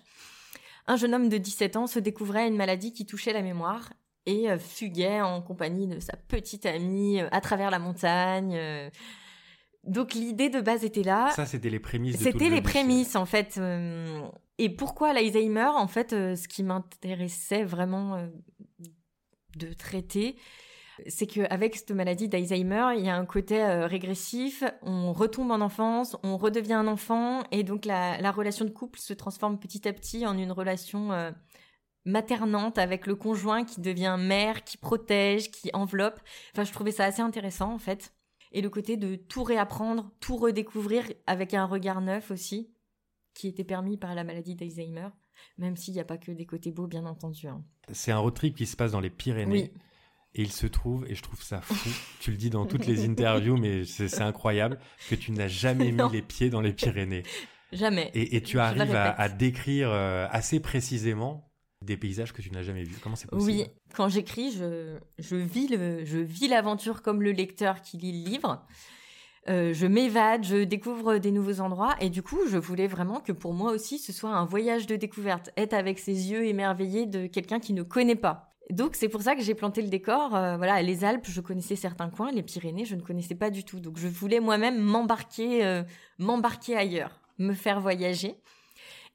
un 0.85 0.95
jeune 0.95 1.15
homme 1.15 1.29
de 1.29 1.37
17 1.37 1.75
ans 1.75 1.87
se 1.87 1.99
découvrait 1.99 2.47
une 2.47 2.55
maladie 2.55 2.93
qui 2.93 3.05
touchait 3.05 3.33
la 3.33 3.41
mémoire 3.41 3.91
et 4.27 4.49
euh, 4.49 4.59
fuguait 4.59 5.21
en 5.21 5.41
compagnie 5.41 5.87
de 5.87 5.99
sa 5.99 6.17
petite 6.17 6.67
amie 6.67 7.19
euh, 7.19 7.27
à 7.31 7.41
travers 7.41 7.71
la 7.71 7.79
montagne. 7.79 8.59
Donc 9.85 10.13
l'idée 10.13 10.49
de 10.49 10.61
base 10.61 10.83
était 10.83 11.03
là. 11.03 11.31
Ça, 11.31 11.47
c'était 11.47 11.69
les 11.69 11.79
prémices. 11.79 12.17
C'était 12.17 12.49
les 12.49 12.61
prémices 12.61 13.15
en 13.15 13.25
fait. 13.25 13.59
Et 14.57 14.69
pourquoi 14.69 15.13
l'Alzheimer? 15.13 15.69
En 15.73 15.87
fait, 15.87 16.11
ce 16.11 16.47
qui 16.47 16.63
m'intéressait 16.63 17.63
vraiment 17.63 18.29
de 19.55 19.73
traiter, 19.73 20.35
c'est 21.08 21.27
qu'avec 21.27 21.75
cette 21.75 21.91
maladie 21.91 22.27
d'Alzheimer, 22.27 22.94
il 22.98 23.06
y 23.06 23.10
a 23.10 23.15
un 23.15 23.25
côté 23.25 23.62
euh, 23.63 23.88
régressif. 23.88 24.63
On 24.82 25.13
retombe 25.13 25.51
en 25.51 25.62
enfance, 25.62 26.18
on 26.24 26.38
redevient 26.38 26.74
un 26.74 26.88
enfant, 26.88 27.44
et 27.51 27.63
donc 27.63 27.86
la, 27.86 28.20
la 28.22 28.32
relation 28.32 28.65
de 28.65 28.70
couple 28.70 29.00
se 29.00 29.13
transforme 29.13 29.60
petit 29.60 29.88
à 29.88 29.94
petit 29.94 30.25
en 30.25 30.38
une 30.38 30.51
relation 30.51 31.12
euh, 31.12 31.32
maternante 32.06 32.77
avec 32.77 33.08
le 33.08 33.15
conjoint 33.15 33.63
qui 33.65 33.82
devient 33.82 34.18
mère, 34.20 34.63
qui 34.63 34.77
protège, 34.77 35.51
qui 35.51 35.70
enveloppe. 35.74 36.20
Enfin, 36.53 36.63
je 36.63 36.72
trouvais 36.72 36.91
ça 36.91 37.06
assez 37.06 37.22
intéressant 37.22 37.74
en 37.74 37.79
fait. 37.79 38.13
Et 38.51 38.62
le 38.62 38.70
côté 38.70 38.98
de 38.98 39.15
tout 39.15 39.44
réapprendre, 39.44 40.12
tout 40.20 40.36
redécouvrir 40.36 41.03
avec 41.27 41.53
un 41.53 41.65
regard 41.65 42.01
neuf 42.01 42.32
aussi, 42.32 42.72
qui 43.36 43.48
était 43.48 43.63
permis 43.63 43.96
par 43.96 44.15
la 44.15 44.24
maladie 44.24 44.56
d'Alzheimer, 44.56 45.10
même 45.58 45.75
s'il 45.77 45.94
n'y 45.94 46.00
a 46.00 46.06
pas 46.06 46.18
que 46.18 46.32
des 46.32 46.46
côtés 46.46 46.72
beaux, 46.72 46.88
bien 46.88 47.06
entendu. 47.06 47.48
hein. 47.48 47.63
C'est 47.91 48.12
un 48.12 48.18
road 48.18 48.34
trip 48.34 48.56
qui 48.56 48.65
se 48.65 48.75
passe 48.75 48.91
dans 48.91 49.00
les 49.00 49.12
Pyrénées. 49.12 49.72
Oui. 49.74 49.82
Et 50.36 50.43
il 50.43 50.51
se 50.51 50.67
trouve, 50.67 51.05
et 51.09 51.15
je 51.15 51.24
trouve 51.24 51.41
ça 51.41 51.59
fou, 51.62 51.89
tu 52.19 52.29
le 52.29 52.38
dis 52.38 52.51
dans 52.51 52.65
toutes 52.65 52.86
les 52.86 53.05
interviews, 53.05 53.57
mais 53.57 53.83
c'est 53.86 54.21
incroyable, 54.21 54.79
que 55.09 55.15
tu 55.15 55.31
n'as 55.31 55.48
jamais 55.48 55.91
mis 55.91 56.12
les 56.12 56.21
pieds 56.21 56.50
dans 56.50 56.62
les 56.62 56.74
Pyrénées. 56.74 57.24
Jamais. 57.71 58.12
Et, 58.13 58.36
et 58.36 58.41
tu 58.41 58.59
arrives 58.59 58.95
à, 58.95 59.29
décrire 59.29 59.89
euh, 59.91 60.27
assez 60.31 60.59
précisément 60.59 61.50
des 61.81 61.98
paysages 61.98 62.33
que 62.33 62.41
tu 62.41 62.51
n'as 62.51 62.62
jamais 62.62 62.83
vus. 62.83 62.98
Comment 63.01 63.15
c'est 63.15 63.29
possible? 63.29 63.51
Oui, 63.51 63.65
quand 63.95 64.09
j'écris, 64.09 64.51
je, 64.51 64.98
je 65.17 65.36
vis 65.36 65.67
le, 65.67 66.03
je 66.05 66.19
vis 66.19 66.48
l'aventure 66.48 67.01
comme 67.01 67.21
le 67.21 67.31
lecteur 67.31 67.81
qui 67.81 67.98
lit 67.98 68.24
le 68.24 68.29
livre. 68.29 68.65
Euh, 69.48 69.74
je 69.74 69.88
m'évade, 69.88 70.43
je 70.43 70.63
découvre 70.63 71.17
des 71.17 71.31
nouveaux 71.31 71.62
endroits 71.62 71.95
et 72.01 72.09
du 72.09 72.21
coup, 72.21 72.39
je 72.48 72.57
voulais 72.57 72.88
vraiment 72.88 73.19
que 73.19 73.31
pour 73.31 73.53
moi 73.53 73.71
aussi, 73.71 73.98
ce 73.98 74.12
soit 74.12 74.31
un 74.31 74.45
voyage 74.45 74.86
de 74.86 74.95
découverte, 74.95 75.50
être 75.57 75.74
avec 75.74 75.98
ses 75.98 76.31
yeux 76.31 76.45
émerveillés 76.45 77.05
de 77.05 77.25
quelqu'un 77.25 77.59
qui 77.59 77.74
ne 77.74 77.81
connaît 77.81 78.15
pas. 78.15 78.49
Donc 78.71 78.95
c'est 78.95 79.09
pour 79.09 79.21
ça 79.23 79.35
que 79.35 79.41
j'ai 79.41 79.55
planté 79.55 79.81
le 79.81 79.88
décor. 79.89 80.35
Euh, 80.35 80.57
voilà, 80.57 80.81
les 80.81 81.03
Alpes, 81.03 81.25
je 81.27 81.41
connaissais 81.41 81.75
certains 81.75 82.09
coins, 82.09 82.31
les 82.31 82.43
Pyrénées, 82.43 82.85
je 82.85 82.95
ne 82.95 83.01
connaissais 83.01 83.35
pas 83.35 83.49
du 83.49 83.63
tout. 83.63 83.79
Donc 83.79 83.97
je 83.97 84.07
voulais 84.07 84.39
moi-même 84.39 84.79
m'embarquer, 84.79 85.65
euh, 85.65 85.83
m'embarquer 86.19 86.75
ailleurs, 86.75 87.19
me 87.39 87.53
faire 87.53 87.79
voyager. 87.81 88.35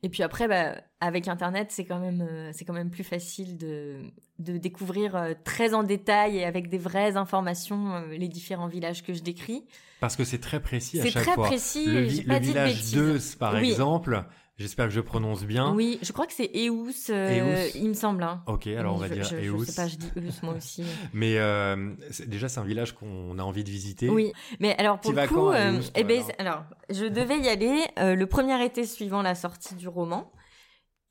Et 0.02 0.08
puis 0.10 0.22
après, 0.22 0.48
bah, 0.48 0.74
avec 1.00 1.28
Internet, 1.28 1.68
c'est 1.70 1.84
quand 1.84 1.98
même, 2.00 2.20
euh, 2.28 2.50
c'est 2.52 2.64
quand 2.64 2.74
même 2.74 2.90
plus 2.90 3.04
facile 3.04 3.56
de, 3.56 4.00
de 4.38 4.58
découvrir 4.58 5.34
très 5.44 5.72
en 5.72 5.82
détail 5.82 6.38
et 6.38 6.44
avec 6.44 6.68
des 6.68 6.76
vraies 6.76 7.16
informations 7.16 8.02
les 8.10 8.28
différents 8.28 8.66
villages 8.66 9.02
que 9.02 9.14
je 9.14 9.22
décris. 9.22 9.64
Parce 10.00 10.16
que 10.16 10.24
c'est 10.24 10.40
très 10.40 10.60
précis 10.60 10.98
à 11.00 11.04
C'est 11.04 11.10
chaque 11.10 11.22
très 11.22 11.34
fois. 11.34 11.46
précis. 11.46 11.86
le, 11.86 12.02
j'ai 12.08 12.22
vi- 12.22 12.26
pas 12.26 12.38
le 12.40 12.44
village. 12.44 12.92
2, 12.92 13.18
par 13.38 13.54
Oui. 13.54 13.70
exemple, 13.70 14.24
j'espère 14.58 14.86
que 14.86 14.92
je 14.92 15.00
prononce 15.00 15.44
bien. 15.44 15.72
Oui, 15.74 15.98
je 16.02 16.12
crois 16.12 16.26
que 16.26 16.32
c'est 16.32 16.50
Eus, 16.54 16.70
euh, 17.10 17.66
Eus. 17.66 17.70
il 17.76 17.88
me 17.88 17.94
semble. 17.94 18.22
hein. 18.22 18.42
Ok, 18.46 18.66
alors 18.68 18.94
on 18.94 18.98
va 18.98 19.08
je, 19.08 19.14
dire 19.14 19.24
je, 19.24 19.36
je 19.42 19.50
Eus. 19.50 19.64
sais 19.66 19.74
pas, 19.82 19.88
je 19.88 19.96
dis 19.96 20.10
Eus 20.16 20.42
moi 20.42 20.54
aussi. 20.56 20.84
Mais 21.12 21.38
euh, 21.38 21.94
déjà, 22.26 22.48
c'est 22.48 22.60
un 22.60 22.64
village 22.64 22.92
qu'on 22.94 23.38
a 23.38 23.42
envie 23.42 23.64
de 23.64 23.70
visiter. 23.70 24.08
Oui, 24.08 24.32
mais 24.60 24.76
alors 24.78 25.00
pour 25.00 25.12
le 25.12 25.26
coup, 25.26 25.48
à 25.48 25.56
euh, 25.56 25.78
Eus, 25.80 25.90
eh 25.94 26.04
ben, 26.04 26.22
alors 26.38 26.64
je 26.90 27.04
devais 27.06 27.38
y 27.40 27.48
aller 27.48 27.84
euh, 27.98 28.14
le 28.14 28.26
premier 28.26 28.62
été 28.64 28.84
suivant 28.86 29.22
la 29.22 29.34
sortie 29.34 29.74
du 29.74 29.88
roman. 29.88 30.30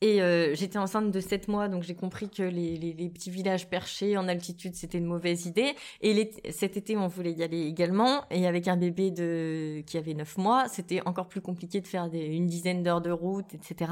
Et 0.04 0.22
euh, 0.22 0.54
j'étais 0.54 0.78
enceinte 0.78 1.12
de 1.12 1.20
7 1.22 1.48
mois, 1.48 1.70
donc 1.70 1.84
j'ai 1.84 1.96
compris 1.96 2.30
que 2.30 2.44
les, 2.44 2.76
les, 2.76 2.92
les 2.92 3.10
petits 3.10 3.32
villages 3.32 3.70
perchés 3.70 4.18
en 4.18 4.28
altitude, 4.28 4.76
c'était 4.76 4.98
une 4.98 5.06
mauvaise 5.06 5.46
idée. 5.46 5.76
Et 6.02 6.30
cet 6.52 6.76
été, 6.76 6.98
on 6.98 7.08
voulait 7.08 7.32
y 7.32 7.42
aller 7.42 7.62
également. 7.62 8.26
Et 8.30 8.46
avec 8.46 8.68
un 8.68 8.76
bébé 8.76 9.12
de 9.12 9.82
qui 9.88 9.98
avait 9.98 10.14
9 10.14 10.38
mois, 10.40 10.68
c'était 10.68 11.00
encore 11.06 11.30
plus 11.30 11.40
compliqué 11.40 11.80
de 11.80 11.88
faire 11.88 12.10
des, 12.10 12.20
une 12.20 12.48
dizaine 12.48 12.84
d'heures 12.84 13.00
de 13.00 13.12
route, 13.12 13.54
etc. 13.54 13.92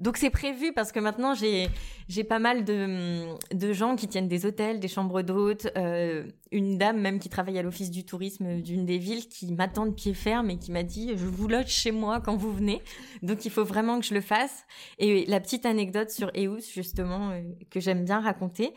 Donc 0.00 0.16
c'est 0.16 0.30
prévu 0.30 0.72
parce 0.72 0.90
que 0.92 0.98
maintenant 0.98 1.34
j'ai 1.34 1.68
j'ai 2.08 2.24
pas 2.24 2.40
mal 2.40 2.64
de 2.64 3.36
de 3.54 3.72
gens 3.72 3.94
qui 3.94 4.08
tiennent 4.08 4.28
des 4.28 4.44
hôtels, 4.44 4.80
des 4.80 4.88
chambres 4.88 5.22
d'hôtes, 5.22 5.68
euh, 5.76 6.24
une 6.50 6.78
dame 6.78 7.00
même 7.00 7.20
qui 7.20 7.28
travaille 7.28 7.58
à 7.58 7.62
l'office 7.62 7.90
du 7.90 8.04
tourisme 8.04 8.60
d'une 8.60 8.84
des 8.84 8.98
villes 8.98 9.28
qui 9.28 9.52
m'attend 9.52 9.86
de 9.86 9.92
pied 9.92 10.12
ferme 10.12 10.50
et 10.50 10.58
qui 10.58 10.72
m'a 10.72 10.82
dit 10.82 11.12
je 11.16 11.24
vous 11.24 11.46
loge 11.48 11.68
chez 11.68 11.92
moi 11.92 12.20
quand 12.20 12.36
vous 12.36 12.52
venez. 12.52 12.82
Donc 13.22 13.44
il 13.44 13.50
faut 13.50 13.64
vraiment 13.64 14.00
que 14.00 14.06
je 14.06 14.14
le 14.14 14.20
fasse. 14.20 14.64
Et 14.98 15.24
la 15.26 15.40
petite 15.40 15.64
anecdote 15.64 16.10
sur 16.10 16.30
Eus 16.36 16.62
justement 16.72 17.30
euh, 17.30 17.42
que 17.70 17.80
j'aime 17.80 18.04
bien 18.04 18.20
raconter. 18.20 18.74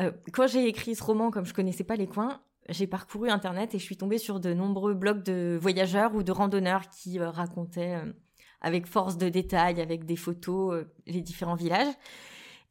euh, 0.00 0.10
quand 0.32 0.46
j'ai 0.46 0.66
écrit 0.66 0.94
ce 0.94 1.02
roman, 1.04 1.30
comme 1.30 1.44
je 1.46 1.54
connaissais 1.54 1.84
pas 1.84 1.96
les 1.96 2.06
coins, 2.06 2.40
j'ai 2.68 2.86
parcouru 2.86 3.28
internet 3.30 3.74
et 3.74 3.78
je 3.78 3.84
suis 3.84 3.96
tombée 3.96 4.18
sur 4.18 4.40
de 4.40 4.54
nombreux 4.54 4.94
blogs 4.94 5.22
de 5.22 5.58
voyageurs 5.60 6.14
ou 6.14 6.22
de 6.22 6.32
randonneurs 6.32 6.88
qui 6.88 7.18
euh, 7.20 7.30
racontaient 7.30 7.96
euh, 7.96 8.12
avec 8.60 8.86
force 8.86 9.16
de 9.18 9.28
détail, 9.28 9.80
avec 9.80 10.04
des 10.04 10.16
photos, 10.16 10.74
euh, 10.74 10.84
les 11.06 11.20
différents 11.20 11.54
villages. 11.54 11.94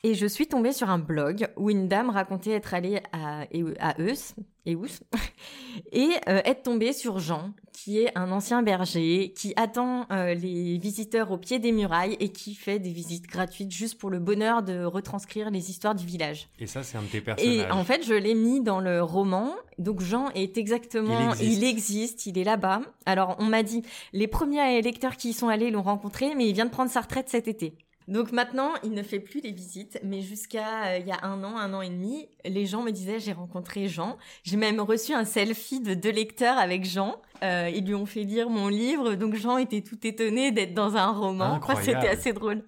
Et 0.05 0.15
je 0.15 0.25
suis 0.27 0.47
tombée 0.47 0.73
sur 0.73 0.89
un 0.89 0.99
blog 0.99 1.47
où 1.55 1.69
une 1.69 1.87
dame 1.87 2.09
racontait 2.09 2.51
être 2.51 2.73
allée 2.73 2.99
à, 3.13 3.45
Eu- 3.53 3.73
à 3.79 3.95
Eus, 4.01 4.35
Eus, 4.65 4.99
et 5.93 6.09
euh, 6.27 6.41
être 6.43 6.63
tombée 6.63 6.91
sur 6.91 7.19
Jean, 7.19 7.51
qui 7.71 7.99
est 7.99 8.11
un 8.17 8.33
ancien 8.33 8.63
berger, 8.63 9.31
qui 9.33 9.53
attend 9.55 10.05
euh, 10.11 10.33
les 10.33 10.77
visiteurs 10.77 11.31
au 11.31 11.37
pied 11.37 11.59
des 11.59 11.71
murailles 11.71 12.17
et 12.19 12.33
qui 12.33 12.53
fait 12.53 12.79
des 12.79 12.91
visites 12.91 13.27
gratuites 13.27 13.71
juste 13.71 13.97
pour 13.97 14.09
le 14.09 14.19
bonheur 14.19 14.61
de 14.61 14.83
retranscrire 14.83 15.49
les 15.49 15.69
histoires 15.69 15.95
du 15.95 16.05
village. 16.05 16.49
Et 16.59 16.67
ça, 16.67 16.83
c'est 16.83 16.97
un 16.97 17.03
de 17.03 17.07
tes 17.07 17.23
Et 17.37 17.71
en 17.71 17.85
fait, 17.85 18.03
je 18.03 18.13
l'ai 18.13 18.35
mis 18.35 18.59
dans 18.59 18.81
le 18.81 19.01
roman. 19.01 19.53
Donc 19.77 20.01
Jean 20.01 20.31
est 20.35 20.57
exactement, 20.57 21.33
Il 21.39 21.45
il 21.45 21.63
existe. 21.63 21.63
existe, 21.63 22.25
il, 22.25 22.37
est 22.37 22.43
là-bas. 22.43 22.81
Alors 23.05 23.37
on 23.39 23.45
m'a 23.45 23.63
dit, 23.63 23.83
les 24.11 24.27
premiers 24.27 24.81
lecteurs 24.81 25.15
qui 25.15 25.29
y 25.29 25.33
sont 25.33 25.47
allés 25.47 25.71
l'ont 25.71 25.81
rencontré, 25.81 26.35
mais 26.35 26.47
il 26.49 26.53
vient 26.53 26.65
de 26.65 26.71
prendre 26.71 26.91
sa 26.91 26.99
retraite 26.99 27.29
cet 27.29 27.47
été. 27.47 27.77
Donc 28.07 28.31
maintenant, 28.31 28.71
il 28.83 28.91
ne 28.91 29.03
fait 29.03 29.19
plus 29.19 29.41
les 29.41 29.51
visites, 29.51 29.99
mais 30.03 30.21
jusqu'à 30.21 30.85
euh, 30.93 30.97
il 30.99 31.07
y 31.07 31.11
a 31.11 31.19
un 31.23 31.43
an, 31.43 31.57
un 31.57 31.73
an 31.73 31.81
et 31.81 31.89
demi, 31.89 32.27
les 32.45 32.65
gens 32.65 32.81
me 32.83 32.91
disaient 32.91 33.19
j'ai 33.19 33.33
rencontré 33.33 33.87
Jean. 33.87 34.17
J'ai 34.43 34.57
même 34.57 34.79
reçu 34.79 35.13
un 35.13 35.25
selfie 35.25 35.79
de 35.79 35.93
deux 35.93 36.11
lecteurs 36.11 36.57
avec 36.57 36.85
Jean. 36.85 37.21
Euh, 37.43 37.69
ils 37.73 37.85
lui 37.85 37.95
ont 37.95 38.05
fait 38.05 38.23
lire 38.23 38.49
mon 38.49 38.67
livre, 38.67 39.15
donc 39.15 39.35
Jean 39.35 39.57
était 39.57 39.81
tout 39.81 40.05
étonné 40.05 40.51
d'être 40.51 40.73
dans 40.73 40.95
un 40.95 41.11
roman. 41.11 41.59
Enfin. 41.63 41.81
C'était 41.81 42.09
assez 42.09 42.33
drôle. 42.33 42.63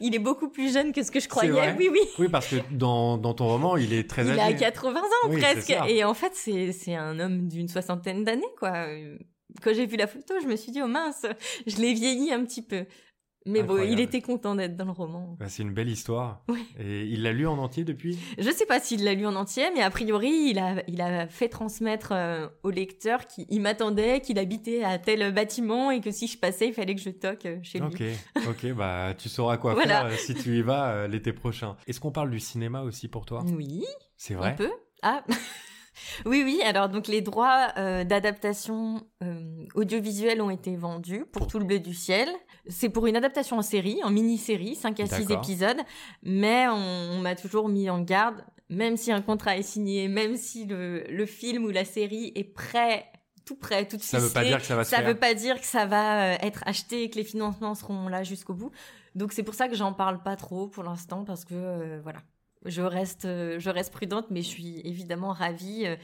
Il 0.00 0.14
est 0.14 0.18
beaucoup 0.18 0.48
plus 0.48 0.72
jeune 0.72 0.92
que 0.92 1.02
ce 1.02 1.10
que 1.10 1.20
je 1.20 1.28
croyais. 1.28 1.74
Oui, 1.78 1.88
oui. 1.92 2.00
Oui, 2.18 2.28
parce 2.30 2.46
que 2.48 2.56
dans, 2.70 3.18
dans 3.18 3.34
ton 3.34 3.48
roman, 3.48 3.76
il 3.76 3.92
est 3.92 4.08
très 4.08 4.22
Il 4.24 4.30
âgé. 4.38 4.40
a 4.40 4.52
80 4.54 5.00
ans 5.00 5.04
Oui, 5.28 5.40
presque. 5.40 5.74
Et 5.88 6.04
en 6.04 6.14
fait, 6.14 6.32
c'est 6.34 6.72
c'est 6.72 6.94
un 6.94 7.20
homme 7.20 7.48
d'une 7.48 7.68
soixantaine 7.68 8.24
d'années, 8.24 8.42
quoi. 8.58 8.70
Euh, 8.88 9.18
Quand 9.62 9.74
j'ai 9.74 9.84
vu 9.84 9.96
la 9.96 10.06
photo, 10.06 10.34
je 10.42 10.46
me 10.46 10.56
suis 10.56 10.72
dit, 10.72 10.80
oh 10.82 10.86
mince, 10.86 11.26
je 11.66 11.76
l'ai 11.76 11.92
vieilli 11.92 12.32
un 12.32 12.44
petit 12.44 12.62
peu. 12.62 12.86
Mais 13.46 13.62
bon, 13.62 13.82
il 13.82 14.00
était 14.00 14.22
content 14.22 14.54
d'être 14.54 14.74
dans 14.74 14.86
le 14.86 14.90
roman. 14.92 15.36
Bah, 15.38 15.48
c'est 15.48 15.62
une 15.62 15.74
belle 15.74 15.90
histoire. 15.90 16.42
Oui. 16.48 16.64
Et 16.78 17.02
il 17.04 17.22
l'a 17.22 17.32
lu 17.32 17.46
en 17.46 17.58
entier 17.58 17.84
depuis? 17.84 18.18
Je 18.38 18.50
sais 18.50 18.64
pas 18.64 18.80
s'il 18.80 19.04
l'a 19.04 19.12
lu 19.12 19.26
en 19.26 19.34
entier, 19.36 19.64
mais 19.74 19.82
a 19.82 19.90
priori, 19.90 20.30
il 20.50 20.58
a, 20.58 20.82
il 20.88 21.00
a 21.02 21.26
fait 21.26 21.48
transmettre 21.48 22.12
euh, 22.12 22.48
au 22.62 22.70
lecteur 22.70 23.26
qu'il 23.26 23.44
il 23.50 23.60
m'attendait, 23.60 24.20
qu'il 24.20 24.38
habitait 24.38 24.82
à 24.82 24.98
tel 24.98 25.32
bâtiment 25.34 25.90
et 25.90 26.00
que 26.00 26.10
si 26.10 26.26
je 26.26 26.38
passais, 26.38 26.68
il 26.68 26.72
fallait 26.74 26.94
que 26.94 27.02
je 27.02 27.10
toque 27.10 27.44
euh, 27.44 27.58
chez 27.62 27.80
lui. 27.80 27.86
Ok, 27.86 28.02
ok, 28.48 28.72
bah 28.72 29.12
tu 29.18 29.28
sauras 29.28 29.58
quoi 29.58 29.74
Voilà. 29.74 30.02
faire 30.02 30.06
euh, 30.06 30.16
si 30.16 30.34
tu 30.34 30.56
y 30.56 30.62
vas 30.62 30.90
euh, 30.92 31.08
l'été 31.08 31.32
prochain. 31.34 31.76
Est-ce 31.86 32.00
qu'on 32.00 32.12
parle 32.12 32.30
du 32.30 32.40
cinéma 32.40 32.80
aussi 32.82 33.08
pour 33.08 33.26
toi? 33.26 33.44
Oui, 33.54 33.84
C'est 34.16 34.34
vrai? 34.34 34.56
Peut. 34.56 34.72
Ah 35.02 35.22
Oui, 36.26 36.42
oui, 36.44 36.60
alors 36.64 36.88
donc 36.88 37.06
les 37.08 37.20
droits 37.20 37.68
euh, 37.76 38.04
d'adaptation 38.04 39.06
euh, 39.22 39.64
audiovisuelle 39.74 40.40
ont 40.42 40.50
été 40.50 40.76
vendus 40.76 41.24
pour 41.32 41.46
Tout 41.46 41.58
le 41.58 41.64
bleu 41.64 41.78
du 41.78 41.94
ciel. 41.94 42.28
C'est 42.68 42.88
pour 42.88 43.06
une 43.06 43.16
adaptation 43.16 43.58
en 43.58 43.62
série, 43.62 44.00
en 44.04 44.10
mini-série, 44.10 44.74
5 44.74 44.98
à 45.00 45.06
6 45.06 45.26
D'accord. 45.26 45.44
épisodes, 45.44 45.80
mais 46.22 46.66
on, 46.68 46.74
on 47.12 47.18
m'a 47.20 47.34
toujours 47.34 47.68
mis 47.68 47.90
en 47.90 48.00
garde, 48.00 48.44
même 48.70 48.96
si 48.96 49.12
un 49.12 49.20
contrat 49.22 49.56
est 49.56 49.62
signé, 49.62 50.08
même 50.08 50.36
si 50.36 50.64
le, 50.64 51.04
le 51.08 51.26
film 51.26 51.64
ou 51.64 51.70
la 51.70 51.84
série 51.84 52.32
est 52.34 52.44
prêt, 52.44 53.06
tout 53.44 53.56
prêt, 53.56 53.86
tout 53.86 53.98
Ça 54.00 54.18
veut 54.18 54.30
pas 54.30 54.44
dire 54.44 54.58
que 54.58 54.64
ça 54.66 54.74
va 54.76 54.84
se 54.84 54.90
ça 54.90 54.96
faire. 54.98 55.06
veut 55.08 55.18
pas 55.18 55.34
dire 55.34 55.60
que 55.60 55.66
ça 55.66 55.84
va 55.84 56.32
être 56.36 56.62
acheté 56.66 57.02
et 57.02 57.10
que 57.10 57.16
les 57.16 57.24
financements 57.24 57.74
seront 57.74 58.08
là 58.08 58.22
jusqu'au 58.22 58.54
bout. 58.54 58.70
Donc 59.14 59.32
c'est 59.32 59.42
pour 59.42 59.54
ça 59.54 59.68
que 59.68 59.76
j'en 59.76 59.92
parle 59.92 60.22
pas 60.22 60.34
trop 60.36 60.66
pour 60.66 60.82
l'instant 60.82 61.24
parce 61.24 61.44
que 61.44 61.54
euh, 61.54 62.00
voilà, 62.02 62.20
je 62.64 62.82
reste 62.82 63.24
euh, 63.24 63.58
je 63.58 63.70
reste 63.70 63.92
prudente, 63.92 64.26
mais 64.30 64.42
je 64.42 64.48
suis 64.48 64.80
évidemment 64.84 65.32
ravie 65.32 65.86
euh, 65.86 65.96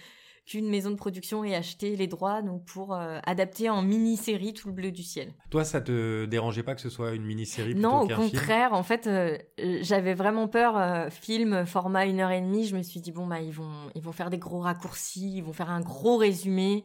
qu'une 0.46 0.68
maison 0.68 0.90
de 0.90 0.96
production 0.96 1.44
ait 1.44 1.54
acheté 1.54 1.94
les 1.96 2.06
droits 2.08 2.42
donc 2.42 2.64
pour 2.64 2.94
euh, 2.94 3.20
adapter 3.24 3.70
en 3.70 3.82
mini-série 3.82 4.52
tout 4.54 4.68
le 4.68 4.74
bleu 4.74 4.90
du 4.90 5.02
ciel. 5.02 5.32
Toi, 5.50 5.64
ça 5.64 5.80
te 5.80 6.24
dérangeait 6.24 6.62
pas 6.62 6.74
que 6.74 6.80
ce 6.80 6.88
soit 6.90 7.12
une 7.14 7.24
mini-série 7.24 7.74
Non, 7.74 8.00
au 8.00 8.06
film? 8.06 8.16
contraire, 8.30 8.72
en 8.72 8.82
fait, 8.82 9.06
euh, 9.06 9.36
j'avais 9.82 10.14
vraiment 10.14 10.48
peur. 10.48 10.76
euh, 10.76 11.08
film, 11.10 11.66
format 11.66 12.06
une 12.06 12.20
heure 12.20 12.30
et 12.32 12.40
demie, 12.40 12.66
je 12.66 12.76
me 12.76 12.82
suis 12.82 13.00
dit 13.00 13.12
bon 13.12 13.26
bah 13.26 13.40
ils 13.40 13.52
vont 13.52 13.90
ils 13.94 14.02
vont 14.02 14.12
faire 14.12 14.30
des 14.30 14.38
gros 14.38 14.60
raccourcis, 14.60 15.36
ils 15.36 15.42
vont 15.44 15.52
faire 15.52 15.70
un 15.70 15.80
gros 15.82 16.16
résumé. 16.16 16.84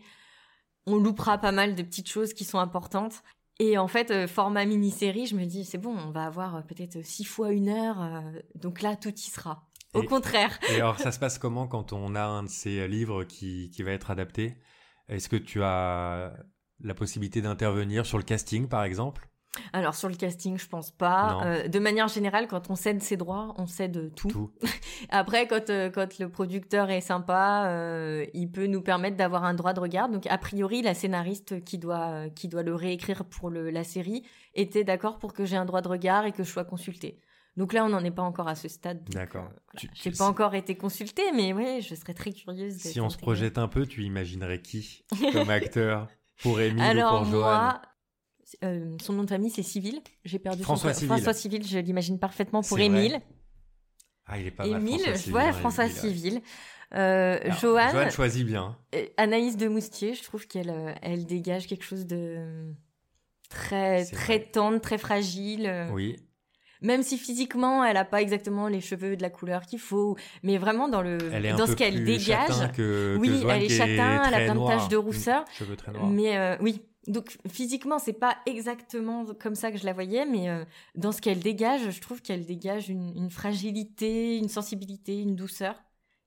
On 0.88 0.98
loupera 0.98 1.40
pas 1.40 1.52
mal 1.52 1.74
de 1.74 1.82
petites 1.82 2.10
choses 2.10 2.34
qui 2.34 2.44
sont 2.44 2.60
importantes. 2.60 3.24
Et 3.60 3.78
en 3.78 3.88
fait, 3.88 4.12
euh, 4.12 4.28
format 4.28 4.66
mini-série, 4.66 5.28
je 5.28 5.36
me 5.36 5.46
dis 5.46 5.64
c'est 5.64 5.78
bon, 5.78 5.96
on 5.98 6.12
va 6.12 6.26
avoir 6.26 6.56
euh, 6.58 6.62
peut-être 6.62 7.04
six 7.06 7.24
fois 7.24 7.52
une 7.52 7.70
heure, 7.70 8.02
euh, 8.02 8.22
donc 8.56 8.82
là 8.82 8.96
tout 8.96 9.14
y 9.14 9.18
sera. 9.32 9.68
Au 9.94 10.04
Et- 10.04 10.06
contraire. 10.06 10.60
Et 10.70 10.76
alors, 10.76 11.00
ça 11.00 11.12
se 11.14 11.20
passe 11.20 11.40
comment 11.40 11.68
quand 11.68 11.94
on 11.94 12.16
a 12.16 12.24
un 12.24 12.44
de 12.44 12.50
ces 12.50 12.86
livres 12.88 13.24
qui, 13.24 13.70
qui 13.70 13.82
va 13.84 13.92
être 13.92 14.12
adapté? 14.12 14.58
Est-ce 15.08 15.30
que 15.30 15.38
tu 15.38 15.64
as 15.64 16.34
la 16.82 16.94
possibilité 16.94 17.42
d'intervenir 17.42 18.06
sur 18.06 18.18
le 18.18 18.24
casting, 18.26 18.68
par 18.68 18.84
exemple? 18.84 19.30
Alors 19.74 19.96
sur 19.96 20.10
le 20.10 20.16
casting, 20.16 20.58
je 20.58 20.68
pense 20.68 20.92
pas. 20.92 21.40
Euh, 21.46 21.68
de 21.68 21.80
manière 21.80 22.08
générale, 22.08 22.48
quand 22.48 22.70
on 22.70 22.76
cède 22.76 23.02
ses 23.02 23.18
droits, 23.18 23.54
on 23.58 23.68
cède 23.68 24.14
tout. 24.16 24.28
Tout. 24.30 24.52
Après, 25.10 25.48
quand, 25.48 25.70
euh, 25.70 25.90
quand 25.90 26.20
le 26.20 26.30
producteur 26.30 26.90
est 26.90 27.02
sympa, 27.02 27.68
euh, 27.70 28.26
il 28.34 28.52
peut 28.52 28.68
nous 28.68 28.82
permettre 28.82 29.18
d'avoir 29.18 29.44
un 29.44 29.54
droit 29.54 29.74
de 29.74 29.80
regard. 29.80 30.10
Donc, 30.10 30.28
a 30.28 30.38
priori, 30.38 30.82
la 30.82 30.94
scénariste 30.94 31.64
qui 31.64 31.78
doit, 31.78 32.30
qui 32.36 32.48
doit 32.48 32.64
le 32.64 32.76
réécrire 32.76 33.26
pour 33.26 33.50
le, 33.50 33.70
la 33.70 33.84
série 33.84 34.24
était 34.54 34.84
d'accord 34.84 35.20
pour 35.20 35.34
que 35.34 35.46
j'ai 35.46 35.58
un 35.58 35.66
droit 35.66 35.82
de 35.82 35.88
regard 35.88 36.26
et 36.26 36.32
que 36.32 36.44
je 36.44 36.50
sois 36.52 36.66
consultée. 36.66 37.20
Donc 37.58 37.72
là, 37.72 37.86
on 37.86 37.90
n'en 37.90 38.04
est 38.04 38.12
pas 38.12 38.22
encore 38.24 38.50
à 38.50 38.56
ce 38.56 38.68
stade. 38.68 39.08
D'accord. 39.12 39.48
Tu- 39.78 39.90
J'ai 39.94 40.12
pas 40.12 40.28
encore 40.28 40.56
été 40.56 40.76
consultée, 40.76 41.24
mais 41.34 41.54
oui, 41.54 41.82
je 41.82 41.96
serais 41.96 42.14
très 42.14 42.34
curieuse. 42.34 42.74
Si 42.76 43.00
on 43.00 43.10
se 43.10 43.18
projette 43.18 43.58
un 43.58 43.70
peu, 43.70 43.86
tu 43.86 44.04
imaginerais 44.04 44.62
qui 44.62 45.06
comme 45.32 45.50
acteur 45.50 46.08
pour 46.42 46.60
Émile 46.60 46.98
ou 46.98 47.08
pour 47.08 47.24
Johan? 47.26 47.40
moi, 47.40 47.82
euh, 48.64 48.96
son 49.02 49.14
nom 49.14 49.24
de 49.24 49.30
famille 49.30 49.50
c'est 49.50 49.64
Civil. 49.64 50.02
J'ai 50.24 50.40
perdu 50.40 50.64
François 50.64 50.94
son 50.94 51.00
Civil. 51.00 51.14
François 51.16 51.34
Civil, 51.34 51.68
je 51.68 51.80
l'imagine 51.80 52.20
parfaitement 52.20 52.62
pour. 52.62 52.80
Émile. 52.80 53.20
Ah, 54.28 54.40
il 54.40 54.48
est 54.48 54.52
pas 54.52 54.66
mal. 54.68 54.82
Émile, 54.82 55.00
François 55.00 55.14
je 55.14 55.18
Civil, 55.18 55.32
vois 55.32 55.54
François 55.54 55.86
Émile, 55.86 55.96
ouais. 55.96 56.10
Civil. 56.10 56.42
Euh, 56.94 57.40
Alors, 57.44 57.58
Joanne, 57.60 57.92
Johan 57.92 58.10
choisit 58.12 58.46
bien. 58.46 58.78
euh, 58.94 59.06
Anaïs 59.18 59.58
de 59.58 59.68
Moustier, 59.68 60.14
je 60.14 60.24
trouve 60.24 60.48
qu'elle 60.48 60.70
euh, 60.70 60.94
elle 61.02 61.26
dégage 61.26 61.68
quelque 61.68 61.84
chose 61.84 62.06
de 62.06 62.72
très 63.50 64.06
très 64.06 64.38
vrai. 64.38 64.52
tendre, 64.52 64.80
très 64.80 64.98
fragile. 64.98 65.88
Oui. 65.92 66.16
même 66.82 67.02
si 67.04 67.18
physiquement 67.18 67.84
elle 67.84 67.98
a 67.98 68.06
pas 68.06 68.22
exactement 68.22 68.68
les 68.68 68.82
cheveux 68.82 69.16
de 69.18 69.22
la 69.24 69.30
couleur 69.32 69.66
qu'il 69.66 69.80
faut, 69.80 70.16
mais 70.44 70.58
vraiment 70.58 70.88
dans 70.88 71.02
le 71.02 71.18
Elle 71.34 71.46
est 71.48 71.50
un 71.52 71.56
dans 71.56 71.66
ce 71.68 71.74
qu'elle 71.74 72.04
dégage. 72.04 72.72
que, 72.74 73.18
oui, 73.20 73.42
que 73.42 73.48
elle 73.50 73.64
est 73.64 73.70
châtain, 73.70 74.24
elle 74.28 74.34
a 74.34 74.46
plein 74.52 74.56
de 74.56 74.68
taches 74.68 74.88
de 74.90 74.98
rousseur, 74.98 75.44
Cheveux 75.58 75.76
très 75.76 75.92
noirs. 75.92 76.08
mais 76.08 76.38
euh, 76.38 76.56
oui. 76.62 76.82
Donc 77.08 77.38
physiquement, 77.48 78.00
c'est 78.00 78.14
pas 78.14 78.38
exactement 78.46 79.26
comme 79.40 79.56
ça 79.56 79.72
que 79.72 79.78
je 79.78 79.86
la 79.86 79.94
voyais, 79.94 80.26
mais 80.26 80.50
euh, 80.50 80.66
dans 80.96 81.12
ce 81.12 81.22
qu'elle 81.22 81.40
dégage, 81.40 81.90
je 81.92 82.02
trouve 82.02 82.22
qu'elle 82.22 82.46
dégage 82.46 82.90
une, 82.90 83.16
une 83.16 83.30
fragilité, 83.30 84.38
une 84.38 84.50
sensibilité, 84.50 85.20
une 85.22 85.36
douceur 85.36 85.76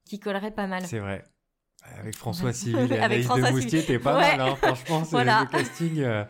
qui 0.04 0.20
collerait 0.20 0.52
pas 0.52 0.66
mal. 0.66 0.86
C'est 0.86 1.00
vrai. 1.00 1.24
Avec 1.98 2.16
François. 2.16 2.52
Civil 2.54 2.76
et 2.92 2.98
Avec 2.98 3.02
Anaïs 3.02 3.24
François 3.26 3.48
de 3.48 3.54
Moustier, 3.54 3.84
t'es 3.84 3.98
pas 3.98 4.16
Ouais. 4.16 4.36
mal, 4.36 4.48
hein, 4.50 4.56
franchement. 4.56 5.00
c'est- 5.04 5.10
Voilà. 5.10 5.48
Le, 5.52 5.58
casting, 5.58 6.00
euh, 6.00 6.24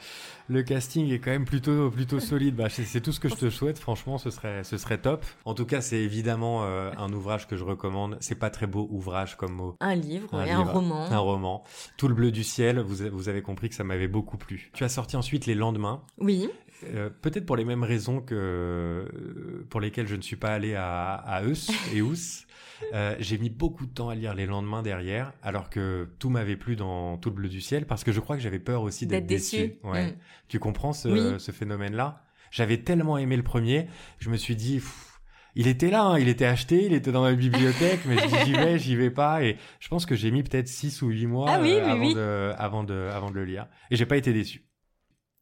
le 0.49 0.63
casting 0.63 1.11
est 1.13 1.19
quand 1.19 1.31
même 1.31 1.45
plutôt, 1.45 1.91
plutôt 1.91 2.21
solide. 2.21 2.57
Bah, 2.57 2.69
c'est 2.69 3.01
tout 3.01 3.13
ce 3.13 3.21
que 3.21 3.29
je 3.29 3.35
te 3.35 3.51
souhaite, 3.51 3.79
franchement, 3.79 4.19
ce 4.19 4.31
serait, 4.31 4.65
ce 4.65 4.79
serait 4.79 4.99
top. 4.99 5.25
En 5.45 5.55
tout 5.55 5.67
cas, 5.67 5.81
c'est 5.81 5.99
évidemment 5.99 6.65
euh, 6.65 6.91
un 6.97 7.13
ouvrage 7.13 7.47
que 7.47 7.57
je 7.57 7.65
recommande. 7.65 8.17
C'est 8.21 8.35
pas 8.35 8.51
très 8.51 8.67
beau 8.67 8.89
ouvrage 8.91 9.37
comme 9.37 9.53
mot. 9.53 9.77
Un 9.81 9.95
livre, 9.95 10.35
Un 10.35 10.45
ouais, 10.45 10.51
un 10.51 10.63
roman. 10.63 11.11
Un 11.11 11.19
roman. 11.19 11.65
Tout 11.97 12.09
le 12.09 12.15
bleu 12.15 12.31
du 12.31 12.45
ciel, 12.45 12.81
vous, 12.81 13.29
avez 13.29 13.43
compris 13.43 13.69
que 13.69 13.75
ça 13.75 13.85
m'avait 13.85 14.09
beaucoup 14.09 14.39
plu. 14.39 14.71
Tu 14.73 14.85
as 14.85 14.89
sorti 14.89 15.17
ensuite 15.17 15.47
Les 15.47 15.55
Lendemains. 15.55 16.03
Oui. 16.19 16.49
Euh, 16.95 17.11
peut-être 17.23 17.45
pour 17.45 17.57
les 17.57 17.65
mêmes 17.65 17.83
raisons 17.83 18.21
que 18.21 18.35
euh, 18.35 19.65
pour 19.69 19.81
lesquelles 19.81 20.07
je 20.07 20.15
ne 20.15 20.23
suis 20.23 20.37
pas 20.37 20.55
allé 20.55 20.75
à, 20.77 21.15
à 21.15 21.45
Eus 21.45 21.69
et 21.93 22.01
Ous. 22.01 22.47
Euh, 22.95 23.17
j'ai 23.19 23.39
mis 23.39 23.51
beaucoup 23.51 23.87
de 23.87 23.93
temps 23.93 24.09
à 24.09 24.15
lire 24.15 24.35
les 24.35 24.47
lendemains 24.47 24.83
derrière, 24.83 25.33
alors 25.43 25.71
que 25.71 26.09
tout 26.19 26.31
m'avait 26.31 26.57
plu 26.57 26.77
dans 26.77 27.17
tout 27.19 27.31
le 27.31 27.35
bleu 27.35 27.49
du 27.49 27.61
ciel, 27.61 27.87
parce 27.87 28.05
que 28.05 28.13
je 28.13 28.21
crois 28.21 28.37
que 28.37 28.43
j'avais 28.43 28.59
peur 28.59 28.83
aussi 28.83 29.07
d'être 29.07 29.27
déçu. 29.27 29.75
Ouais. 29.83 30.13
Mm. 30.13 30.17
Tu 30.47 30.59
comprends 30.59 30.93
ce, 30.93 31.09
Oui. 31.09 31.41
ce 31.41 31.51
phénomène-là? 31.53 32.23
J'avais 32.51 32.79
tellement 32.79 33.19
aimé 33.19 33.37
le 33.37 33.43
premier, 33.43 33.89
je 34.19 34.31
me 34.31 34.37
suis 34.37 34.57
dit, 34.57 34.77
pff, 34.77 35.21
il 35.55 35.67
était 35.67 35.91
là, 35.91 36.03
hein, 36.05 36.19
il 36.19 36.29
était 36.29 36.45
acheté, 36.47 36.87
il 36.87 36.95
était 36.95 37.13
dans 37.13 37.23
ma 37.23 37.35
bibliothèque, 37.35 38.01
mais 38.07 38.17
je 38.17 38.27
dis 38.27 38.45
j'y 38.47 38.53
vais, 38.53 38.79
j'y 38.79 38.97
vais 38.97 39.11
pas, 39.11 39.43
et 39.43 39.57
je 39.81 39.89
pense 39.89 40.07
que 40.07 40.15
j'ai 40.15 40.31
mis 40.31 40.43
peut-être 40.43 40.69
6 40.69 41.03
ou 41.03 41.09
8 41.09 41.27
mois 41.27 41.51
Ah 41.51 41.61
oui, 41.61 41.73
euh, 41.73 41.85
avant, 41.91 42.01
oui. 42.01 42.15
De, 42.15 42.53
avant, 42.57 42.85
de, 42.85 42.95
avant 43.13 43.31
de 43.31 43.35
le 43.35 43.45
lire, 43.45 43.67
et 43.91 43.97
j'ai 43.97 44.07
pas 44.07 44.17
été 44.17 44.33
déçu. 44.33 44.65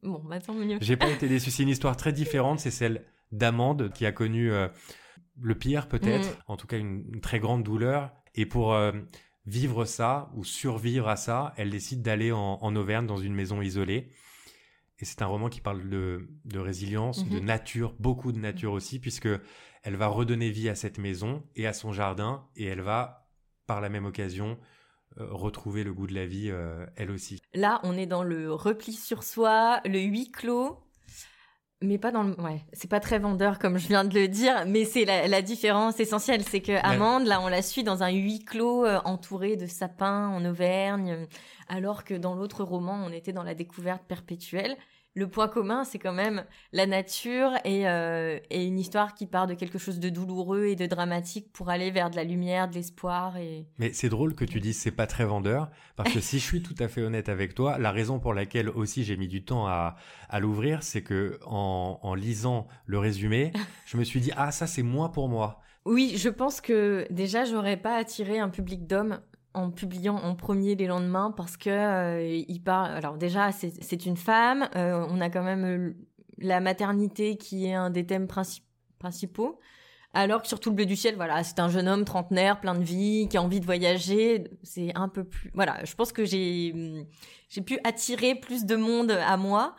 Bon, 0.02 0.22
bah 0.24 0.40
tant 0.40 0.54
mieux. 0.54 0.78
J'ai 0.80 0.96
pas 0.96 1.08
été 1.10 1.28
déçu. 1.28 1.50
C'est 1.50 1.62
une 1.62 1.68
histoire 1.68 1.96
très 1.96 2.12
différente. 2.12 2.60
C'est 2.60 2.70
celle 2.70 3.04
d'Amande 3.32 3.92
qui 3.92 4.06
a 4.06 4.12
connu 4.12 4.52
euh, 4.52 4.68
le 5.40 5.54
pire 5.54 5.88
peut-être, 5.88 6.28
Mm. 6.30 6.42
en 6.48 6.56
tout 6.56 6.66
cas 6.66 6.78
une, 6.78 7.04
une 7.14 7.20
très 7.20 7.38
grande 7.40 7.62
douleur. 7.62 8.10
Et 8.34 8.46
pour 8.46 8.74
euh, 8.74 8.92
vivre 9.46 9.84
ça 9.84 10.30
ou 10.34 10.44
survivre 10.44 11.08
à 11.08 11.16
ça, 11.16 11.54
elle 11.56 11.70
décide 11.70 12.02
d'aller 12.02 12.32
en, 12.32 12.58
en 12.60 12.76
Auvergne 12.76 13.06
dans 13.06 13.16
une 13.16 13.34
maison 13.34 13.62
isolée. 13.62 14.10
Et 14.98 15.04
c'est 15.04 15.20
un 15.22 15.26
roman 15.26 15.48
qui 15.48 15.60
parle 15.60 15.88
de, 15.88 16.28
de 16.44 16.58
résilience, 16.58 17.28
de 17.28 17.38
Mhm. 17.38 17.44
nature, 17.44 17.94
beaucoup 17.98 18.32
de 18.32 18.38
nature 18.38 18.72
aussi, 18.72 18.98
puisque 18.98 19.28
elle 19.82 19.96
va 19.96 20.06
redonner 20.06 20.50
vie 20.50 20.68
à 20.68 20.74
cette 20.74 20.98
maison 20.98 21.42
et 21.54 21.66
à 21.66 21.72
son 21.72 21.92
jardin, 21.92 22.46
et 22.56 22.64
elle 22.64 22.80
va, 22.80 23.28
par 23.66 23.80
la 23.80 23.88
même 23.88 24.06
occasion, 24.06 24.58
euh, 25.18 25.26
retrouver 25.30 25.84
le 25.84 25.92
goût 25.92 26.06
de 26.06 26.14
la 26.14 26.26
vie, 26.26 26.50
euh, 26.50 26.86
elle 26.96 27.10
aussi. 27.10 27.40
Là, 27.54 27.80
on 27.84 27.96
est 27.96 28.06
dans 28.06 28.22
le 28.22 28.52
repli 28.52 28.92
sur 28.92 29.22
soi, 29.22 29.80
le 29.84 29.98
huis 30.00 30.30
clos, 30.30 30.78
mais 31.82 31.98
pas 31.98 32.10
dans 32.10 32.22
le. 32.22 32.40
Ouais, 32.40 32.64
c'est 32.72 32.88
pas 32.90 33.00
très 33.00 33.18
vendeur 33.18 33.58
comme 33.58 33.76
je 33.76 33.88
viens 33.88 34.04
de 34.04 34.14
le 34.18 34.28
dire, 34.28 34.64
mais 34.66 34.84
c'est 34.84 35.04
la, 35.04 35.28
la 35.28 35.42
différence 35.42 36.00
essentielle, 36.00 36.42
c'est 36.42 36.62
que 36.62 36.72
Amande, 36.82 37.26
là, 37.26 37.40
on 37.42 37.48
la 37.48 37.62
suit 37.62 37.84
dans 37.84 38.02
un 38.02 38.10
huis 38.10 38.44
clos 38.44 38.86
euh, 38.86 38.98
entouré 39.04 39.56
de 39.56 39.66
sapins 39.66 40.28
en 40.28 40.44
Auvergne, 40.44 41.26
alors 41.68 42.04
que 42.04 42.14
dans 42.14 42.34
l'autre 42.34 42.64
roman, 42.64 43.02
on 43.06 43.12
était 43.12 43.32
dans 43.32 43.42
la 43.42 43.54
découverte 43.54 44.02
perpétuelle. 44.04 44.76
Le 45.16 45.26
point 45.26 45.48
commun, 45.48 45.84
c'est 45.84 45.98
quand 45.98 46.12
même 46.12 46.44
la 46.72 46.84
nature 46.84 47.52
et, 47.64 47.88
euh, 47.88 48.38
et 48.50 48.66
une 48.66 48.78
histoire 48.78 49.14
qui 49.14 49.24
part 49.24 49.46
de 49.46 49.54
quelque 49.54 49.78
chose 49.78 49.98
de 49.98 50.10
douloureux 50.10 50.66
et 50.66 50.76
de 50.76 50.84
dramatique 50.84 51.50
pour 51.54 51.70
aller 51.70 51.90
vers 51.90 52.10
de 52.10 52.16
la 52.16 52.22
lumière, 52.22 52.68
de 52.68 52.74
l'espoir 52.74 53.38
et. 53.38 53.66
Mais 53.78 53.94
c'est 53.94 54.10
drôle 54.10 54.34
que 54.34 54.44
tu 54.44 54.60
dises 54.60 54.78
c'est 54.78 54.90
pas 54.90 55.06
très 55.06 55.24
vendeur, 55.24 55.70
parce 55.96 56.12
que 56.12 56.20
si 56.20 56.38
je 56.38 56.44
suis 56.44 56.62
tout 56.62 56.74
à 56.78 56.88
fait 56.88 57.00
honnête 57.00 57.30
avec 57.30 57.54
toi, 57.54 57.78
la 57.78 57.92
raison 57.92 58.18
pour 58.18 58.34
laquelle 58.34 58.68
aussi 58.68 59.04
j'ai 59.04 59.16
mis 59.16 59.26
du 59.26 59.42
temps 59.42 59.66
à, 59.66 59.96
à 60.28 60.38
l'ouvrir, 60.38 60.82
c'est 60.82 61.02
que 61.02 61.38
en, 61.46 61.98
en 62.02 62.14
lisant 62.14 62.66
le 62.84 62.98
résumé, 62.98 63.52
je 63.86 63.96
me 63.96 64.04
suis 64.04 64.20
dit 64.20 64.32
ah 64.36 64.52
ça 64.52 64.66
c'est 64.66 64.82
moins 64.82 65.08
pour 65.08 65.30
moi. 65.30 65.62
Oui, 65.86 66.14
je 66.18 66.28
pense 66.28 66.60
que 66.60 67.06
déjà 67.10 67.46
j'aurais 67.46 67.78
pas 67.78 67.96
attiré 67.96 68.38
un 68.38 68.50
public 68.50 68.86
d'hommes 68.86 69.20
en 69.56 69.70
publiant 69.70 70.16
en 70.16 70.36
premier 70.36 70.76
les 70.76 70.86
lendemains 70.86 71.32
parce 71.36 71.56
que 71.56 71.70
euh, 71.70 72.44
il 72.46 72.62
parle. 72.62 72.92
Alors 72.92 73.16
déjà 73.16 73.50
c'est 73.52 74.06
une 74.06 74.16
femme, 74.16 74.68
euh, 74.76 75.06
on 75.10 75.20
a 75.20 75.30
quand 75.30 75.42
même 75.42 75.64
euh, 75.64 75.96
la 76.38 76.60
maternité 76.60 77.36
qui 77.36 77.66
est 77.66 77.74
un 77.74 77.90
des 77.90 78.04
thèmes 78.06 78.26
princi- 78.26 78.62
principaux. 78.98 79.58
Alors 80.12 80.42
que 80.42 80.48
sur 80.48 80.60
tout 80.60 80.70
le 80.70 80.76
bleu 80.76 80.86
du 80.86 80.96
ciel, 80.96 81.16
voilà, 81.16 81.42
c'est 81.42 81.58
un 81.58 81.68
jeune 81.68 81.88
homme 81.88 82.04
trentenaire, 82.04 82.60
plein 82.60 82.74
de 82.74 82.84
vie, 82.84 83.28
qui 83.28 83.36
a 83.36 83.42
envie 83.42 83.60
de 83.60 83.66
voyager. 83.66 84.44
C'est 84.62 84.94
un 84.94 85.08
peu 85.08 85.24
plus, 85.24 85.50
voilà. 85.52 85.84
Je 85.84 85.94
pense 85.94 86.12
que 86.12 86.24
j'ai 86.24 87.06
j'ai 87.48 87.60
pu 87.60 87.78
attirer 87.84 88.34
plus 88.34 88.64
de 88.64 88.76
monde 88.76 89.10
à 89.10 89.36
moi. 89.36 89.74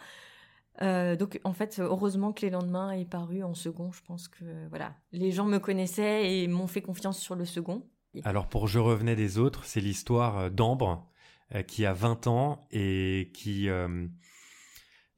Donc 0.79 1.39
en 1.43 1.53
fait, 1.53 1.79
heureusement 1.79 2.33
que 2.33 2.41
les 2.41 2.51
lendemains 2.51 2.91
est 2.91 3.09
paru 3.09 3.43
en 3.43 3.55
second. 3.55 3.91
Je 3.91 4.03
pense 4.03 4.27
que 4.27 4.45
voilà, 4.69 4.95
les 5.11 5.31
gens 5.31 5.45
me 5.45 5.57
connaissaient 5.57 6.31
et 6.31 6.47
m'ont 6.47 6.67
fait 6.67 6.83
confiance 6.83 7.17
sur 7.19 7.33
le 7.33 7.45
second. 7.45 7.87
Alors 8.23 8.47
pour 8.47 8.67
Je 8.67 8.79
revenais 8.79 9.15
des 9.15 9.37
autres, 9.37 9.65
c'est 9.65 9.81
l'histoire 9.81 10.37
euh, 10.37 10.49
d'Ambre 10.49 11.07
euh, 11.55 11.61
qui 11.63 11.85
a 11.85 11.93
20 11.93 12.27
ans 12.27 12.67
et 12.71 13.31
qui, 13.33 13.69
euh, 13.69 14.07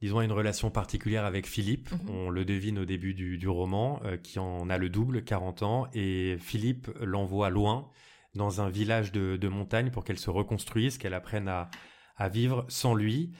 disons, 0.02 0.18
a 0.18 0.24
une 0.24 0.32
relation 0.32 0.70
particulière 0.70 1.24
avec 1.24 1.46
Philippe. 1.46 1.90
Mhm. 1.92 2.10
On 2.10 2.30
le 2.30 2.44
devine 2.44 2.78
au 2.78 2.84
début 2.84 3.14
du, 3.14 3.38
du 3.38 3.48
roman, 3.48 4.00
euh, 4.04 4.16
qui 4.16 4.38
en 4.38 4.68
a 4.70 4.78
le 4.78 4.88
double, 4.88 5.24
40 5.24 5.62
ans, 5.62 5.88
et 5.94 6.36
Philippe 6.40 6.90
l'envoie 7.00 7.50
loin 7.50 7.90
dans 8.34 8.60
un 8.60 8.70
village 8.70 9.10
de, 9.12 9.36
de 9.36 9.48
montagne 9.48 9.90
pour 9.90 10.04
qu'elle 10.04 10.18
se 10.18 10.30
reconstruise, 10.30 10.98
qu'elle 10.98 11.14
apprenne 11.14 11.48
à, 11.48 11.68
à 12.16 12.28
vivre 12.28 12.64
sans 12.68 12.94
lui. 12.94 13.32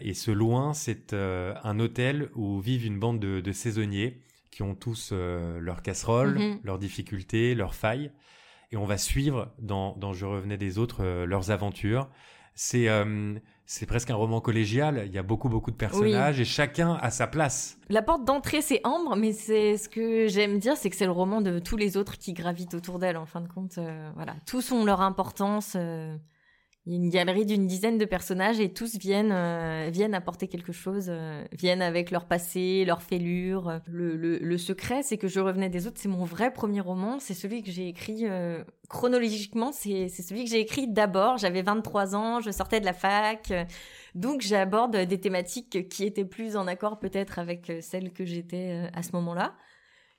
Et 0.00 0.14
ce 0.14 0.30
loin, 0.30 0.72
c'est 0.72 1.12
un 1.14 1.78
hôtel 1.78 2.30
où 2.34 2.58
vivent 2.60 2.86
une 2.86 2.98
bande 2.98 3.18
de, 3.20 3.40
de 3.40 3.52
saisonniers 3.52 4.22
qui 4.50 4.62
ont 4.62 4.74
tous 4.74 5.10
euh, 5.12 5.58
leurs 5.58 5.82
casseroles, 5.82 6.38
Mhm. 6.38 6.60
leurs 6.62 6.78
difficultés, 6.78 7.54
leurs 7.54 7.74
failles. 7.74 8.12
Et 8.74 8.76
on 8.76 8.86
va 8.86 8.98
suivre 8.98 9.52
dans, 9.60 9.94
dans 9.98 10.12
Je 10.12 10.26
revenais 10.26 10.56
des 10.56 10.78
autres 10.78 11.04
euh, 11.04 11.26
leurs 11.26 11.52
aventures. 11.52 12.08
C'est 12.56 12.88
euh, 12.88 13.34
c'est 13.66 13.86
presque 13.86 14.10
un 14.10 14.16
roman 14.16 14.40
collégial. 14.40 15.04
Il 15.06 15.12
y 15.12 15.18
a 15.18 15.22
beaucoup 15.22 15.48
beaucoup 15.48 15.70
de 15.70 15.76
personnages 15.76 16.40
et 16.40 16.44
chacun 16.44 16.94
a 17.00 17.10
sa 17.10 17.28
place. 17.28 17.78
La 17.88 18.02
porte 18.02 18.24
d'entrée 18.24 18.62
c'est 18.62 18.80
Ambre, 18.84 19.14
mais 19.14 19.32
c'est 19.32 19.76
ce 19.76 19.88
que 19.88 20.26
j'aime 20.26 20.58
dire, 20.58 20.76
c'est 20.76 20.90
que 20.90 20.96
c'est 20.96 21.04
le 21.06 21.12
roman 21.12 21.40
de 21.40 21.60
tous 21.60 21.76
les 21.76 21.96
autres 21.96 22.18
qui 22.18 22.32
gravitent 22.32 22.74
autour 22.74 22.98
d'elle. 22.98 23.16
En 23.16 23.26
fin 23.26 23.40
de 23.40 23.48
compte, 23.48 23.78
euh, 23.78 24.10
voilà, 24.16 24.34
tous 24.44 24.72
ont 24.72 24.84
leur 24.84 25.00
importance. 25.02 25.74
euh, 25.76 26.16
Il 26.86 26.92
y 26.92 26.96
a 26.96 26.98
une 26.98 27.08
galerie 27.08 27.46
d'une 27.46 27.66
dizaine 27.66 27.96
de 27.96 28.04
personnages 28.04 28.60
et 28.60 28.70
tous 28.70 28.98
viennent 28.98 29.32
euh, 29.32 29.88
viennent 29.90 30.12
apporter 30.12 30.48
quelque 30.48 30.72
chose, 30.72 31.06
euh, 31.08 31.42
viennent 31.52 31.80
avec 31.80 32.10
leur 32.10 32.26
passé, 32.26 32.84
leur 32.84 33.00
fêlure. 33.00 33.80
Le, 33.86 34.16
le, 34.16 34.36
le 34.36 34.58
secret, 34.58 35.02
c'est 35.02 35.16
que 35.16 35.26
je 35.26 35.40
revenais 35.40 35.70
des 35.70 35.86
autres. 35.86 35.96
C'est 35.98 36.10
mon 36.10 36.24
vrai 36.24 36.52
premier 36.52 36.82
roman. 36.82 37.18
C'est 37.20 37.32
celui 37.32 37.62
que 37.62 37.70
j'ai 37.70 37.88
écrit 37.88 38.26
euh, 38.28 38.62
chronologiquement. 38.90 39.72
C'est 39.72 40.08
celui 40.10 40.44
que 40.44 40.50
j'ai 40.50 40.60
écrit 40.60 40.86
d'abord. 40.86 41.38
J'avais 41.38 41.62
23 41.62 42.14
ans, 42.14 42.40
je 42.40 42.50
sortais 42.50 42.80
de 42.80 42.84
la 42.84 42.92
fac, 42.92 43.50
donc 44.14 44.42
j'aborde 44.42 44.94
des 44.94 45.18
thématiques 45.18 45.88
qui 45.88 46.04
étaient 46.04 46.26
plus 46.26 46.54
en 46.54 46.66
accord 46.66 46.98
peut-être 46.98 47.38
avec 47.38 47.70
euh, 47.70 47.80
celles 47.80 48.12
que 48.12 48.26
j'étais 48.26 48.90
à 48.92 49.02
ce 49.02 49.12
moment-là. 49.12 49.54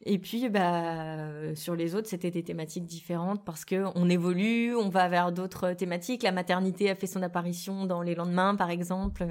Et 0.07 0.19
puis, 0.19 0.49
bah, 0.49 1.55
sur 1.55 1.75
les 1.75 1.95
autres, 1.95 2.07
c'était 2.07 2.29
des 2.29 2.43
thématiques 2.43 2.85
différentes 2.85 3.43
parce 3.43 3.65
que 3.65 3.85
on 3.95 4.07
évolue, 4.07 4.75
on 4.75 4.89
va 4.89 5.07
vers 5.07 5.31
d'autres 5.31 5.73
thématiques. 5.73 6.21
La 6.21 6.31
maternité 6.31 6.91
a 6.91 6.95
fait 6.95 7.07
son 7.07 7.23
apparition 7.23 7.85
dans 7.85 8.03
les 8.03 8.13
lendemains, 8.13 8.55
par 8.55 8.69
exemple. 8.69 9.25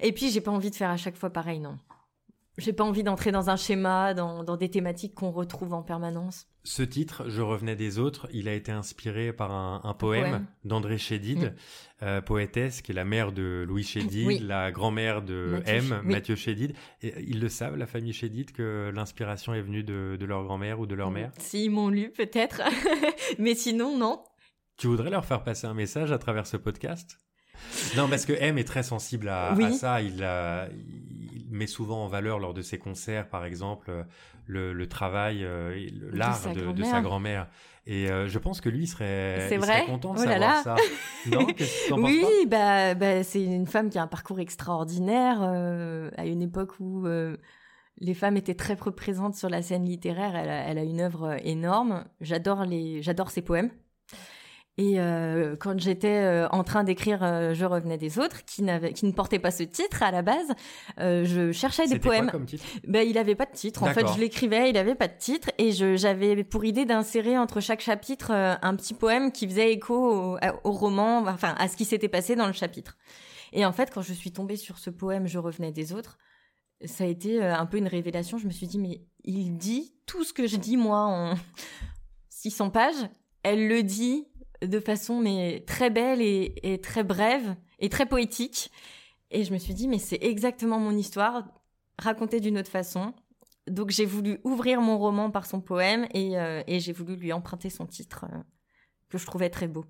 Et 0.00 0.12
puis, 0.12 0.30
j'ai 0.30 0.40
pas 0.40 0.50
envie 0.50 0.70
de 0.70 0.74
faire 0.74 0.90
à 0.90 0.96
chaque 0.96 1.16
fois 1.16 1.30
pareil, 1.30 1.60
non. 1.60 1.78
J'ai 2.62 2.72
pas 2.72 2.84
envie 2.84 3.02
d'entrer 3.02 3.32
dans 3.32 3.50
un 3.50 3.56
schéma, 3.56 4.14
dans, 4.14 4.44
dans 4.44 4.56
des 4.56 4.70
thématiques 4.70 5.14
qu'on 5.14 5.30
retrouve 5.30 5.72
en 5.74 5.82
permanence. 5.82 6.46
Ce 6.64 6.82
titre, 6.82 7.24
Je 7.28 7.42
revenais 7.42 7.74
des 7.76 7.98
autres, 7.98 8.28
il 8.32 8.48
a 8.48 8.54
été 8.54 8.70
inspiré 8.70 9.32
par 9.32 9.50
un, 9.50 9.80
un 9.84 9.94
poème, 9.94 10.22
poème. 10.30 10.46
d'André 10.64 10.96
Chédid, 10.98 11.38
Mm. 11.40 11.52
euh, 12.04 12.20
poétesse, 12.20 12.82
qui 12.82 12.92
est 12.92 12.94
la 12.94 13.04
mère 13.04 13.32
de 13.32 13.64
Louis 13.66 13.82
Chédid, 13.82 14.26
Oui. 14.26 14.38
la 14.38 14.70
grand-mère 14.70 15.22
de 15.22 15.58
Mathieu 15.58 15.74
M, 15.74 16.00
oui. 16.04 16.12
Mathieu 16.12 16.36
Chédid. 16.36 16.74
Et 17.02 17.14
ils 17.26 17.40
le 17.40 17.48
savent, 17.48 17.76
la 17.76 17.86
famille 17.86 18.12
Chédid, 18.12 18.52
que 18.52 18.92
l'inspiration 18.94 19.54
est 19.54 19.60
venue 19.62 19.82
de, 19.82 20.16
de 20.18 20.24
leur 20.24 20.44
grand-mère 20.44 20.78
ou 20.78 20.86
de 20.86 20.94
leur 20.94 21.10
mère? 21.10 21.32
S'ils 21.38 21.70
m'ont 21.72 21.88
lu, 21.88 22.10
peut-être. 22.10 22.62
Mais 23.38 23.54
sinon, 23.56 23.98
non. 23.98 24.22
Tu 24.76 24.86
voudrais 24.86 25.10
leur 25.10 25.24
faire 25.24 25.42
passer 25.42 25.66
un 25.66 25.74
message 25.74 26.12
à 26.12 26.18
travers 26.18 26.46
ce 26.46 26.56
podcast? 26.56 27.18
Non, 27.96 28.08
parce 28.08 28.24
que 28.26 28.32
M 28.32 28.58
est 28.58 28.64
très 28.64 28.82
sensible 28.82 29.28
à, 29.28 29.54
Oui. 29.56 29.64
à 29.64 29.72
ça. 29.72 30.00
Il, 30.02 30.22
a- 30.24 30.68
met 31.52 31.66
souvent 31.66 32.04
en 32.04 32.08
valeur 32.08 32.38
lors 32.38 32.54
de 32.54 32.62
ses 32.62 32.78
concerts, 32.78 33.28
par 33.28 33.44
exemple, 33.44 33.90
euh, 33.90 34.02
le, 34.46 34.72
le 34.72 34.88
travail, 34.88 35.44
euh, 35.44 35.88
l'art 36.12 36.40
de, 36.52 36.82
sa 36.82 37.00
grand-mère. 37.00 37.48
Et 37.86 38.10
euh, 38.10 38.28
je 38.28 38.38
pense 38.38 38.60
que 38.60 38.68
lui 38.68 38.86
serait, 38.86 39.48
il 39.50 39.60
serait 39.60 39.86
content 39.86 40.14
de 40.14 40.20
Oh 40.20 40.24
là 40.24 40.32
savoir 40.32 40.54
là. 40.54 40.62
ça. 40.62 40.76
Non 41.30 41.46
que 41.46 41.94
Oui, 41.94 42.24
bah, 42.46 42.94
bah, 42.94 43.24
c'est 43.24 43.42
une 43.42 43.66
femme 43.66 43.90
qui 43.90 43.98
a 43.98 44.02
un 44.02 44.06
parcours 44.06 44.38
extraordinaire 44.38 45.38
euh, 45.42 46.10
à 46.16 46.26
une 46.26 46.42
époque 46.42 46.74
où 46.78 47.06
euh, 47.06 47.36
les 47.98 48.14
femmes 48.14 48.36
étaient 48.36 48.54
très 48.54 48.76
peu 48.76 48.92
présentes 48.92 49.34
sur 49.34 49.48
la 49.48 49.62
scène 49.62 49.84
littéraire. 49.84 50.36
Elle 50.36 50.50
a, 50.50 50.68
elle 50.68 50.78
a 50.78 50.84
une 50.84 51.00
œuvre 51.00 51.36
énorme. 51.44 52.04
J'adore 52.20 52.64
les, 52.64 53.02
j'adore 53.02 53.30
ses 53.30 53.42
poèmes. 53.42 53.70
Et 54.78 54.98
euh, 54.98 55.54
quand 55.56 55.78
j'étais 55.78 56.08
euh, 56.08 56.48
en 56.48 56.64
train 56.64 56.82
d'écrire 56.82 57.22
euh, 57.22 57.52
Je 57.52 57.66
revenais 57.66 57.98
des 57.98 58.18
autres, 58.18 58.42
qui, 58.46 58.62
n'avait, 58.62 58.94
qui 58.94 59.04
ne 59.04 59.12
portait 59.12 59.38
pas 59.38 59.50
ce 59.50 59.64
titre 59.64 60.02
à 60.02 60.10
la 60.10 60.22
base, 60.22 60.48
je 60.98 61.52
cherchais 61.52 61.86
des 61.86 61.98
poèmes. 61.98 62.24
quoi 62.24 62.32
comme 62.32 62.46
titre? 62.46 62.64
Ben, 62.88 63.06
il 63.06 63.18
avait 63.18 63.34
pas 63.34 63.44
de 63.44 63.52
titre. 63.52 63.82
En 63.82 63.92
fait, 63.92 64.06
je 64.14 64.18
l'écrivais, 64.18 64.70
il 64.70 64.78
avait 64.78 64.94
pas 64.94 65.08
de 65.08 65.18
titre, 65.18 65.50
et 65.58 65.72
je, 65.72 65.96
j'avais 65.96 66.42
pour 66.42 66.64
idée 66.64 66.86
d'insérer 66.86 67.36
entre 67.36 67.60
chaque 67.60 67.80
chapitre 67.80 68.30
un 68.30 68.74
petit 68.76 68.94
poème 68.94 69.30
qui 69.30 69.46
faisait 69.46 69.72
écho 69.72 70.38
au, 70.64 70.72
roman, 70.72 71.18
enfin 71.26 71.54
à 71.58 71.68
ce 71.68 71.76
qui 71.76 71.84
s'était 71.84 72.08
passé 72.08 72.34
dans 72.34 72.46
le 72.46 72.52
chapitre. 72.52 72.96
Et 73.52 73.66
en 73.66 73.72
fait, 73.72 73.90
quand 73.92 74.00
je 74.00 74.14
suis 74.14 74.32
tombée 74.32 74.56
sur 74.56 74.78
ce 74.78 74.88
poème 74.88 75.26
Je 75.26 75.38
revenais 75.38 75.72
des 75.72 75.92
autres, 75.92 76.16
ça 76.86 77.04
a 77.04 77.06
été 77.06 77.42
un 77.42 77.66
peu 77.66 77.76
une 77.76 77.88
révélation. 77.88 78.38
Je 78.38 78.46
me 78.46 78.52
suis 78.52 78.66
dit, 78.66 78.78
mais 78.78 79.02
il 79.24 79.58
dit 79.58 79.94
tout 80.06 80.24
ce 80.24 80.32
que 80.32 80.46
je 80.46 80.56
dis 80.56 80.78
moi 80.78 81.00
en 81.00 81.34
600 82.30 82.70
pages. 82.70 83.10
Elle 83.42 83.68
le 83.68 83.82
dit 83.82 84.26
de 84.62 84.80
façon 84.80 85.20
mais 85.20 85.64
très 85.66 85.90
belle 85.90 86.20
et, 86.20 86.80
très 86.82 87.04
brève 87.04 87.54
et 87.78 87.88
très 87.88 88.06
poétique. 88.06 88.70
Et 89.30 89.44
je 89.44 89.52
me 89.52 89.58
suis 89.58 89.74
dit, 89.74 89.88
mais 89.88 89.98
c'est 89.98 90.18
exactement 90.22 90.78
mon 90.78 90.96
histoire, 90.96 91.44
racontée 91.98 92.40
d'une 92.40 92.58
autre 92.58 92.70
façon. 92.70 93.14
Donc 93.66 93.90
j'ai 93.90 94.04
voulu 94.04 94.40
ouvrir 94.44 94.80
mon 94.80 94.98
roman 94.98 95.30
par 95.30 95.46
son 95.46 95.60
poème 95.60 96.06
et, 96.12 96.38
euh, 96.38 96.62
j'ai 96.66 96.92
voulu 96.92 97.16
lui 97.16 97.32
emprunter 97.32 97.70
son 97.70 97.86
titre, 97.86 98.26
euh, 98.32 98.38
que 99.08 99.18
je 99.18 99.26
trouvais 99.26 99.50
très 99.50 99.68
beau. 99.68 99.84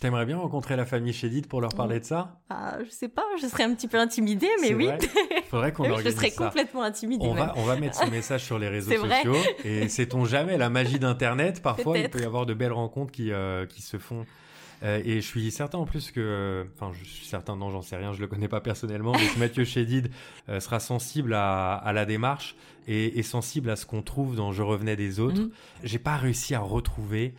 T'aimerais 0.00 0.26
bien 0.26 0.38
rencontrer 0.38 0.76
la 0.76 0.86
famille 0.86 1.12
Chédid 1.12 1.48
pour 1.48 1.60
leur 1.60 1.74
parler 1.74 1.98
de 1.98 2.04
ça? 2.04 2.38
Ah, 2.50 2.78
je 2.84 2.90
sais 2.90 3.08
pas, 3.08 3.24
je 3.42 3.48
serais 3.48 3.64
un 3.64 3.74
petit 3.74 3.88
peu 3.88 3.98
intimidée, 3.98 4.48
mais 4.60 4.72
oui. 4.72 4.86
vrai 4.86 4.98
Faudrait 5.50 5.72
qu'on 5.72 5.82
Oui, 5.82 5.88
je 5.88 5.94
organise 5.94 6.14
serais 6.16 6.30
ça. 6.30 6.44
complètement 6.44 6.82
intimidée. 6.84 7.26
On 7.26 7.34
va, 7.34 7.52
on 7.56 7.64
va 7.64 7.74
mettre 7.76 7.96
ce 7.96 8.08
message 8.08 8.44
sur 8.44 8.60
les 8.60 8.68
réseaux 8.68 8.94
vrai. 8.96 9.16
sociaux. 9.24 9.34
Et 9.64 9.88
sait-on 9.88 10.24
jamais, 10.24 10.56
la 10.56 10.70
magie 10.70 11.00
d'Internet, 11.00 11.62
parfois, 11.62 11.98
il 11.98 12.08
peut 12.10 12.20
y 12.20 12.24
avoir 12.24 12.46
de 12.46 12.54
belles 12.54 12.72
rencontres 12.72 13.10
qui, 13.10 13.32
euh, 13.32 13.66
qui 13.66 13.82
se 13.82 13.98
font. 13.98 14.24
Euh, 14.84 15.02
et 15.04 15.20
je 15.20 15.26
suis 15.26 15.50
certain 15.50 15.78
en 15.78 15.84
plus 15.84 16.12
que, 16.12 16.64
enfin, 16.76 16.92
je 16.96 17.04
suis 17.04 17.26
certain, 17.26 17.56
non, 17.56 17.70
j'en 17.70 17.82
sais 17.82 17.96
rien, 17.96 18.12
je 18.12 18.20
le 18.20 18.28
connais 18.28 18.46
pas 18.46 18.60
personnellement, 18.60 19.10
mais 19.10 19.26
que 19.26 19.38
Mathieu 19.40 19.64
Chédid 19.64 20.10
euh, 20.48 20.60
sera 20.60 20.78
sensible 20.78 21.34
à, 21.34 21.74
à 21.74 21.92
la 21.92 22.04
démarche 22.04 22.54
et, 22.86 23.18
et 23.18 23.24
sensible 23.24 23.68
à 23.70 23.74
ce 23.74 23.84
qu'on 23.84 24.02
trouve 24.02 24.36
dans 24.36 24.52
Je 24.52 24.62
revenais 24.62 24.94
des 24.94 25.18
autres. 25.18 25.40
Mhm. 25.40 25.50
J'ai 25.82 25.98
pas 25.98 26.16
réussi 26.16 26.54
à 26.54 26.60
retrouver 26.60 27.34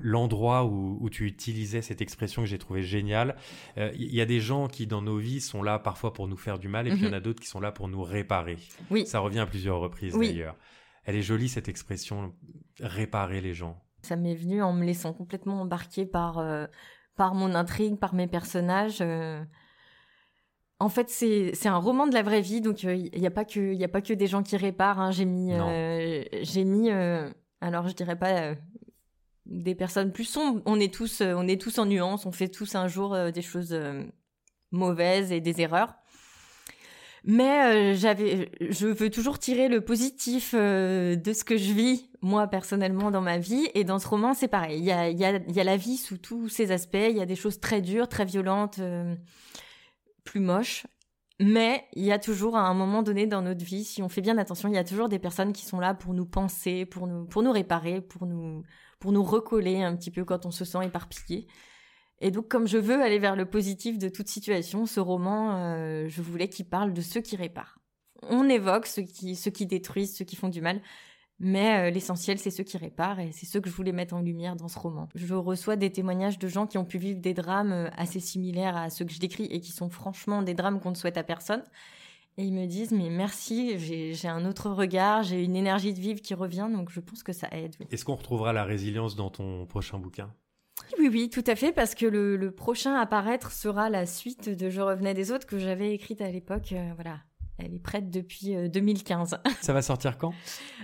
l'endroit 0.00 0.64
où, 0.64 0.98
où 1.00 1.10
tu 1.10 1.26
utilisais 1.26 1.82
cette 1.82 2.00
expression 2.00 2.42
que 2.42 2.48
j'ai 2.48 2.58
trouvé 2.58 2.82
géniale. 2.82 3.36
Euh, 3.78 3.90
Il 3.94 4.14
y 4.14 4.20
a 4.20 4.26
des 4.26 4.40
gens 4.40 4.68
qui, 4.68 4.86
dans 4.86 5.02
nos 5.02 5.18
vies, 5.18 5.40
sont 5.40 5.62
là 5.62 5.78
parfois 5.78 6.12
pour 6.12 6.26
nous 6.28 6.36
faire 6.36 6.58
du 6.58 6.68
mal, 6.68 6.86
et 6.86 6.90
puis 6.90 7.00
il 7.00 7.06
y 7.06 7.10
en 7.10 7.12
a 7.12 7.20
d'autres 7.20 7.40
qui 7.40 7.48
sont 7.48 7.60
là 7.60 7.72
pour 7.72 7.88
nous 7.88 8.02
réparer. 8.02 8.56
Oui. 8.90 9.06
Ça 9.06 9.18
revient 9.20 9.40
à 9.40 9.46
plusieurs 9.46 9.78
reprises 9.80 10.14
Oui. 10.14 10.28
d'ailleurs. 10.28 10.56
Elle 11.04 11.16
est 11.16 11.22
jolie 11.22 11.48
cette 11.48 11.68
expression, 11.68 12.34
réparer 12.80 13.40
les 13.40 13.54
gens. 13.54 13.80
Ça 14.02 14.16
m'est 14.16 14.34
venu 14.34 14.62
en 14.62 14.72
me 14.72 14.84
laissant 14.84 15.12
complètement 15.12 15.60
embarquer 15.60 16.06
par, 16.06 16.38
euh, 16.38 16.66
par 17.16 17.34
mon 17.34 17.54
intrigue, 17.54 17.96
par 17.98 18.14
mes 18.14 18.26
personnages. 18.26 18.98
euh. 19.00 19.42
En 20.78 20.90
fait, 20.90 21.08
c'est 21.08 21.68
un 21.68 21.76
roman 21.78 22.06
de 22.06 22.12
la 22.12 22.22
vraie 22.22 22.42
vie, 22.42 22.60
donc 22.60 22.84
euh, 22.84 22.94
il 22.94 23.18
n'y 23.20 23.26
a, 23.26 23.30
pas 23.30 23.46
que- 23.46 23.72
y 23.72 23.82
a 23.84 23.88
pas 23.88 24.02
que 24.02 24.12
des 24.12 24.26
gens 24.26 24.42
qui 24.42 24.56
réparent. 24.58 25.00
hein. 25.00 25.10
J'ai 25.10 25.24
mis, 25.24 25.52
euh, 25.54 26.22
j'ai 26.42 26.64
mis 26.64 26.90
euh, 26.90 27.30
alors 27.62 27.88
je 27.88 27.94
dirais 27.94 28.18
pas 28.18 28.50
euh, 28.50 28.54
des 29.46 29.74
personnes 29.74 30.12
plus 30.12 30.24
sombres. 30.24 30.62
On 30.66 30.78
est 30.78 30.92
tous, 30.92 31.20
euh, 31.20 31.34
on 31.36 31.46
est 31.46 31.60
tous 31.60 31.78
en 31.78 31.86
nuance. 31.86 32.26
On 32.26 32.32
fait 32.32 32.48
tous 32.48 32.74
un 32.74 32.88
jour 32.88 33.14
euh, 33.14 33.30
des 33.30 33.42
choses 33.42 33.72
euh, 33.72 34.04
mauvaises 34.70 35.32
et 35.32 35.40
des 35.40 35.60
erreurs. 35.60 35.94
Mais 37.24 37.96
j'avais, 37.96 38.52
je 38.60 38.86
veux 38.86 39.10
toujours 39.10 39.40
tirer 39.40 39.68
le 39.68 39.80
positif 39.80 40.54
de 40.54 41.32
ce 41.34 41.42
que 41.42 41.56
je 41.56 41.72
vis 41.72 42.08
moi 42.22 42.46
personnellement 42.46 43.10
dans 43.10 43.20
ma 43.20 43.38
vie. 43.38 43.68
Et 43.74 43.82
dans 43.82 43.98
ce 43.98 44.06
roman, 44.06 44.32
c'est 44.32 44.46
pareil. 44.46 44.78
Il 44.78 44.84
y 44.84 44.92
a, 44.92 45.08
il 45.10 45.18
y, 45.18 45.24
a, 45.24 45.40
il 45.48 45.52
y 45.52 45.58
a 45.58 45.64
la 45.64 45.76
vie 45.76 45.96
sous 45.96 46.18
tous 46.18 46.48
ses 46.48 46.70
aspects. 46.70 46.94
Il 46.94 47.16
y 47.16 47.20
a 47.20 47.26
des 47.26 47.34
choses 47.34 47.58
très 47.58 47.80
dures, 47.80 48.08
très 48.08 48.24
violentes, 48.26 48.78
plus 50.22 50.38
moches. 50.38 50.86
Mais 51.40 51.84
il 51.94 52.04
y 52.04 52.12
a 52.12 52.18
toujours 52.18 52.56
à 52.56 52.62
un 52.62 52.74
moment 52.74 53.02
donné 53.02 53.26
dans 53.26 53.42
notre 53.42 53.64
vie, 53.64 53.84
si 53.84 54.02
on 54.02 54.08
fait 54.08 54.22
bien 54.22 54.38
attention, 54.38 54.68
il 54.68 54.74
y 54.74 54.78
a 54.78 54.84
toujours 54.84 55.08
des 55.08 55.18
personnes 55.18 55.52
qui 55.52 55.66
sont 55.66 55.80
là 55.80 55.94
pour 55.94 56.14
nous 56.14 56.24
penser, 56.24 56.86
pour 56.86 57.06
nous, 57.06 57.26
pour 57.26 57.42
nous 57.42 57.52
réparer, 57.52 58.00
pour 58.00 58.26
nous, 58.26 58.62
pour 58.98 59.12
nous 59.12 59.22
recoller 59.22 59.82
un 59.82 59.94
petit 59.96 60.10
peu 60.10 60.24
quand 60.24 60.46
on 60.46 60.50
se 60.50 60.64
sent 60.64 60.84
éparpillé. 60.84 61.46
Et 62.20 62.30
donc, 62.30 62.48
comme 62.48 62.66
je 62.66 62.78
veux 62.78 63.02
aller 63.02 63.18
vers 63.18 63.36
le 63.36 63.44
positif 63.44 63.98
de 63.98 64.08
toute 64.08 64.28
situation, 64.28 64.86
ce 64.86 65.00
roman, 65.00 65.56
euh, 65.56 66.08
je 66.08 66.22
voulais 66.22 66.48
qu'il 66.48 66.66
parle 66.66 66.94
de 66.94 67.02
ceux 67.02 67.20
qui 67.20 67.36
réparent. 67.36 67.78
On 68.22 68.48
évoque 68.48 68.86
ceux 68.86 69.02
qui, 69.02 69.36
ceux 69.36 69.50
qui 69.50 69.66
détruisent, 69.66 70.16
ceux 70.16 70.24
qui 70.24 70.36
font 70.36 70.48
du 70.48 70.62
mal, 70.62 70.80
mais 71.38 71.88
euh, 71.88 71.90
l'essentiel, 71.90 72.38
c'est 72.38 72.50
ceux 72.50 72.64
qui 72.64 72.78
réparent, 72.78 73.20
et 73.20 73.30
c'est 73.32 73.44
ceux 73.44 73.60
que 73.60 73.68
je 73.68 73.74
voulais 73.74 73.92
mettre 73.92 74.14
en 74.14 74.22
lumière 74.22 74.56
dans 74.56 74.68
ce 74.68 74.78
roman. 74.78 75.08
Je 75.14 75.34
reçois 75.34 75.76
des 75.76 75.92
témoignages 75.92 76.38
de 76.38 76.48
gens 76.48 76.66
qui 76.66 76.78
ont 76.78 76.86
pu 76.86 76.96
vivre 76.96 77.20
des 77.20 77.34
drames 77.34 77.72
euh, 77.72 77.90
assez 77.96 78.20
similaires 78.20 78.76
à 78.76 78.88
ceux 78.88 79.04
que 79.04 79.12
je 79.12 79.20
décris, 79.20 79.44
et 79.50 79.60
qui 79.60 79.72
sont 79.72 79.90
franchement 79.90 80.42
des 80.42 80.54
drames 80.54 80.80
qu'on 80.80 80.90
ne 80.90 80.94
souhaite 80.96 81.18
à 81.18 81.22
personne. 81.22 81.62
Et 82.38 82.44
ils 82.44 82.52
me 82.52 82.66
disent, 82.66 82.92
mais 82.92 83.08
merci, 83.08 83.78
j'ai 83.78 84.12
j'ai 84.12 84.28
un 84.28 84.44
autre 84.44 84.68
regard, 84.70 85.22
j'ai 85.22 85.42
une 85.42 85.56
énergie 85.56 85.94
de 85.94 86.00
vivre 86.00 86.20
qui 86.20 86.34
revient, 86.34 86.68
donc 86.70 86.90
je 86.90 87.00
pense 87.00 87.22
que 87.22 87.32
ça 87.32 87.48
aide. 87.52 87.74
oui. 87.80 87.86
Est-ce 87.90 88.04
qu'on 88.04 88.14
retrouvera 88.16 88.52
la 88.52 88.64
résilience 88.64 89.16
dans 89.16 89.30
ton 89.30 89.64
prochain 89.66 89.98
bouquin? 89.98 90.30
Oui, 90.98 91.08
oui, 91.10 91.30
tout 91.30 91.44
à 91.46 91.56
fait, 91.56 91.72
parce 91.72 91.94
que 91.94 92.04
le, 92.04 92.36
le 92.36 92.50
prochain 92.50 92.94
à 92.94 93.06
paraître 93.06 93.50
sera 93.50 93.88
la 93.88 94.04
suite 94.04 94.50
de 94.50 94.68
Je 94.68 94.80
revenais 94.82 95.14
des 95.14 95.32
autres 95.32 95.46
que 95.46 95.58
j'avais 95.58 95.94
écrite 95.94 96.20
à 96.20 96.30
l'époque. 96.30 96.72
euh, 96.72 96.92
voilà, 96.94 97.20
elle 97.58 97.74
est 97.74 97.78
prête 97.82 98.10
depuis 98.10 98.54
euh, 98.54 98.68
2015. 98.68 99.38
Ça 99.62 99.72
va 99.72 99.82
sortir 99.82 100.18
quand? 100.18 100.32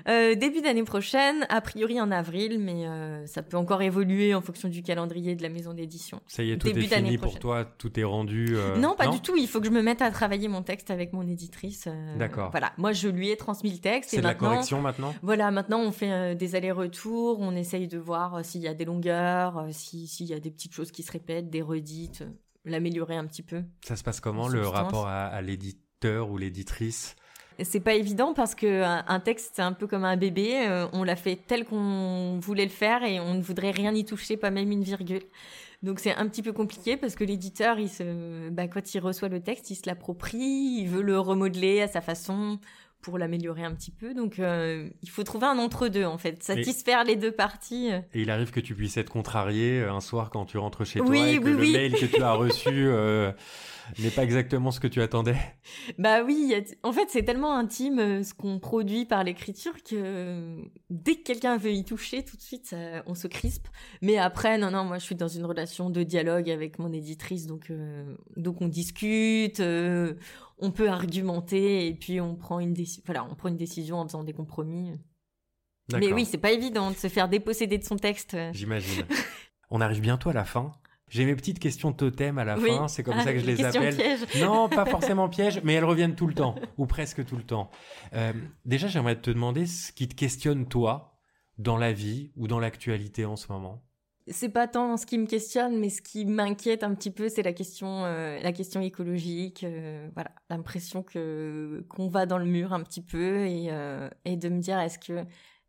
Euh, 0.08 0.34
début 0.34 0.60
d'année 0.62 0.82
prochaine, 0.84 1.46
a 1.48 1.60
priori 1.60 2.00
en 2.00 2.10
avril, 2.10 2.58
mais 2.58 2.86
euh, 2.86 3.26
ça 3.26 3.42
peut 3.42 3.56
encore 3.56 3.82
évoluer 3.82 4.34
en 4.34 4.40
fonction 4.40 4.68
du 4.68 4.82
calendrier 4.82 5.34
de 5.36 5.42
la 5.42 5.48
maison 5.48 5.74
d'édition. 5.74 6.20
Ça 6.26 6.42
y 6.42 6.50
est, 6.50 6.56
tout 6.58 6.66
Début 6.66 6.84
est 6.84 6.88
d'année 6.88 7.06
fini 7.08 7.18
pour 7.18 7.38
toi, 7.38 7.64
tout 7.64 7.98
est 8.00 8.04
rendu. 8.04 8.46
euh, 8.56 8.78
non, 8.78 8.94
pas 8.96 9.08
du 9.08 9.20
tout. 9.20 9.36
Il 9.36 9.46
faut 9.48 9.60
que 9.60 9.66
je 9.66 9.70
me 9.72 9.82
mette 9.82 10.02
à 10.02 10.10
travailler 10.10 10.48
mon 10.48 10.62
texte 10.62 10.90
avec 10.90 11.12
mon 11.12 11.26
éditrice. 11.26 11.84
euh, 11.86 12.18
D'accord. 12.18 12.50
Voilà, 12.50 12.72
moi 12.78 12.92
je 12.92 13.08
lui 13.08 13.30
ai 13.30 13.36
transmis 13.36 13.70
le 13.70 13.78
texte 13.78 14.10
C'est 14.10 14.16
de 14.18 14.22
la 14.22 14.34
correction 14.34 14.80
maintenant? 14.80 15.14
Voilà, 15.22 15.50
maintenant 15.50 15.80
on 15.80 15.92
fait 15.92 16.10
euh, 16.12 16.34
des 16.34 16.54
allers-retours, 16.54 17.38
on 17.40 17.54
essaye 17.54 17.86
de 17.88 17.98
voir 17.98 18.36
euh, 18.36 18.42
s'il 18.42 18.60
y 18.62 18.68
a 18.68 18.74
des 18.74 18.84
longueurs, 18.84 19.58
euh, 19.58 19.68
si- 19.70 20.06
s'il 20.06 20.26
y 20.26 20.34
a 20.34 20.40
des 20.40 20.50
petites 20.50 20.74
choses 20.74 20.90
qui 20.90 21.02
se 21.02 21.12
répètent, 21.12 21.50
des 21.50 21.62
redites, 21.62 22.22
euh, 22.22 22.30
l'améliorer 22.64 23.16
un 23.16 23.26
petit 23.26 23.42
peu. 23.42 23.62
Ça 23.84 23.96
se 23.96 24.02
passe 24.04 24.20
comment 24.20 24.42
En 24.44 24.48
le 24.48 24.66
rapport 24.66 25.06
à, 25.08 25.26
à 25.26 25.40
l'éditeur 26.02 26.30
ou 26.30 26.38
l'éditrice 26.38 27.16
C'est 27.62 27.80
pas 27.80 27.94
évident 27.94 28.34
parce 28.34 28.54
que 28.54 28.82
un 28.82 29.20
texte 29.20 29.52
c'est 29.54 29.62
un 29.62 29.72
peu 29.72 29.86
comme 29.86 30.04
un 30.04 30.16
bébé, 30.16 30.66
euh, 30.66 30.86
on 30.92 31.04
l'a 31.04 31.16
fait 31.16 31.36
tel 31.36 31.64
qu'on 31.64 32.38
voulait 32.40 32.64
le 32.64 32.70
faire 32.70 33.04
et 33.04 33.20
on 33.20 33.34
ne 33.34 33.42
voudrait 33.42 33.70
rien 33.70 33.94
y 33.94 34.04
toucher, 34.04 34.36
pas 34.36 34.50
même 34.50 34.70
une 34.70 34.82
virgule. 34.82 35.22
Donc 35.82 35.98
c'est 35.98 36.14
un 36.14 36.28
petit 36.28 36.42
peu 36.42 36.52
compliqué 36.52 36.96
parce 36.96 37.16
que 37.16 37.24
l'éditeur, 37.24 37.78
il 37.78 37.88
se, 37.88 38.50
bah, 38.50 38.68
quand 38.68 38.94
il 38.94 39.00
reçoit 39.00 39.28
le 39.28 39.40
texte, 39.40 39.70
il 39.70 39.74
se 39.74 39.82
l'approprie, 39.86 40.78
il 40.80 40.86
veut 40.86 41.02
le 41.02 41.18
remodeler 41.18 41.82
à 41.82 41.88
sa 41.88 42.00
façon 42.00 42.58
pour 43.02 43.18
l'améliorer 43.18 43.64
un 43.64 43.74
petit 43.74 43.90
peu. 43.90 44.14
Donc 44.14 44.38
euh, 44.38 44.88
il 45.02 45.10
faut 45.10 45.24
trouver 45.24 45.46
un 45.46 45.58
entre-deux 45.58 46.04
en 46.04 46.18
fait, 46.18 46.42
satisfaire 46.42 47.04
les 47.04 47.16
deux 47.16 47.32
parties. 47.32 47.88
Et 48.14 48.22
il 48.22 48.30
arrive 48.30 48.50
que 48.50 48.60
tu 48.60 48.74
puisses 48.74 48.96
être 48.96 49.10
contrarié 49.10 49.80
euh, 49.80 49.92
un 49.92 50.00
soir 50.00 50.30
quand 50.30 50.46
tu 50.46 50.56
rentres 50.58 50.86
chez 50.86 51.00
toi 51.00 51.08
Oui, 51.08 51.20
et 51.34 51.38
que 51.38 51.44
oui, 51.44 51.50
le 51.50 51.72
mail 51.72 51.92
que 51.92 52.06
tu 52.06 52.22
as 52.22 52.32
reçu 52.34 52.68
euh, 52.70 53.32
n'est 53.98 54.10
pas 54.10 54.22
exactement 54.22 54.70
ce 54.70 54.78
que 54.80 54.86
tu 54.86 55.02
attendais. 55.02 55.36
Bah 55.98 56.22
oui, 56.22 56.54
en 56.84 56.92
fait 56.92 57.06
c'est 57.08 57.24
tellement 57.24 57.56
intime 57.56 58.22
ce 58.22 58.32
qu'on 58.34 58.58
produit 58.60 59.04
par 59.04 59.24
l'écriture 59.24 59.74
que 59.82 60.56
dès 60.90 61.16
que 61.16 61.22
quelqu'un 61.24 61.56
veut 61.56 61.72
y 61.72 61.84
toucher, 61.84 62.24
tout 62.24 62.36
de 62.36 62.42
suite 62.42 62.66
ça- 62.66 63.02
on 63.06 63.14
se 63.16 63.26
crispe. 63.26 63.66
Mais 64.00 64.16
après, 64.18 64.56
non, 64.58 64.70
non, 64.70 64.84
moi 64.84 64.98
je 64.98 65.04
suis 65.04 65.16
dans 65.16 65.28
une 65.28 65.44
relation 65.44 65.90
de 65.90 66.02
dialogue 66.04 66.48
avec 66.50 66.78
mon 66.78 66.92
éditrice, 66.92 67.46
donc 67.46 67.70
euh, 67.70 68.04
donc 68.36 68.60
on 68.62 68.68
discute, 68.68 69.60
on 70.58 70.70
peut 70.70 70.88
argumenter 70.88 71.86
et 71.88 71.94
puis 71.94 72.20
on 72.20 72.34
prend 72.36 72.60
une 72.60 72.72
décision. 72.74 73.02
Voilà, 73.06 73.24
on 73.24 73.34
prend 73.34 73.48
une 73.48 73.56
décision 73.56 73.96
en 73.98 74.06
faisant 74.06 74.24
des 74.24 74.32
compromis. 74.32 74.92
Mais 75.92 76.12
oui, 76.12 76.24
c'est 76.24 76.38
pas 76.38 76.52
évident 76.52 76.90
de 76.90 76.96
se 76.96 77.08
faire 77.08 77.28
déposséder 77.28 77.76
de 77.78 77.84
son 77.84 77.96
texte. 77.96 78.36
J'imagine. 78.52 79.04
On 79.70 79.80
arrive 79.80 80.00
bientôt 80.00 80.30
à 80.30 80.32
la 80.32 80.44
fin. 80.44 80.72
J'ai 81.08 81.24
mes 81.26 81.34
petites 81.34 81.58
questions 81.58 81.92
totem 81.92 82.38
à 82.38 82.44
la 82.44 82.56
Oui. 82.58 82.68
fin, 82.70 82.88
c'est 82.88 83.02
comme 83.02 83.16
Ah, 83.18 83.24
ça 83.24 83.32
que 83.34 83.38
je 83.38 83.44
les 83.46 83.62
appelle. 83.64 83.94
pièges. 83.96 84.20
Non, 84.40 84.68
pas 84.70 84.84
forcément 84.86 85.28
piège, 85.28 85.60
mais 85.64 85.74
elles 85.74 85.84
reviennent 85.84 86.14
tout 86.14 86.26
le 86.26 86.34
temps, 86.34 86.54
ou 86.78 86.86
presque 86.86 87.24
tout 87.26 87.36
le 87.36 87.42
temps. 87.42 87.70
Euh, 88.14 88.32
déjà, 88.64 88.86
j'aimerais 88.88 89.20
te 89.20 89.30
demander 89.30 89.66
ce 89.66 89.92
qui 89.92 90.08
te 90.08 90.14
questionne, 90.14 90.66
toi, 90.66 91.18
dans 91.58 91.76
la 91.76 91.92
vie 91.92 92.32
ou 92.36 92.48
dans 92.48 92.60
l'actualité 92.60 93.24
en 93.26 93.36
ce 93.36 93.52
moment. 93.52 93.82
C'est 94.28 94.48
pas 94.50 94.68
tant 94.68 94.96
ce 94.96 95.06
qui 95.06 95.18
me 95.18 95.26
questionne, 95.26 95.78
mais 95.78 95.88
ce 95.90 96.00
qui 96.02 96.24
m'inquiète 96.24 96.84
un 96.84 96.94
petit 96.94 97.10
peu, 97.10 97.28
c'est 97.28 97.42
la 97.42 97.52
question, 97.52 98.04
euh, 98.04 98.38
la 98.40 98.52
question 98.52 98.80
écologique. 98.80 99.64
euh, 99.64 100.08
voilà, 100.14 100.30
l'impression 100.50 101.02
que 101.02 101.84
qu'on 101.88 102.08
va 102.08 102.26
dans 102.26 102.38
le 102.38 102.44
mur 102.44 102.72
un 102.72 102.82
petit 102.82 103.02
peu 103.02 103.46
et, 103.46 103.68
euh, 103.70 104.08
et 104.24 104.36
de 104.36 104.48
me 104.48 104.60
dire 104.60 104.78
est-ce 104.78 104.98
que 104.98 105.24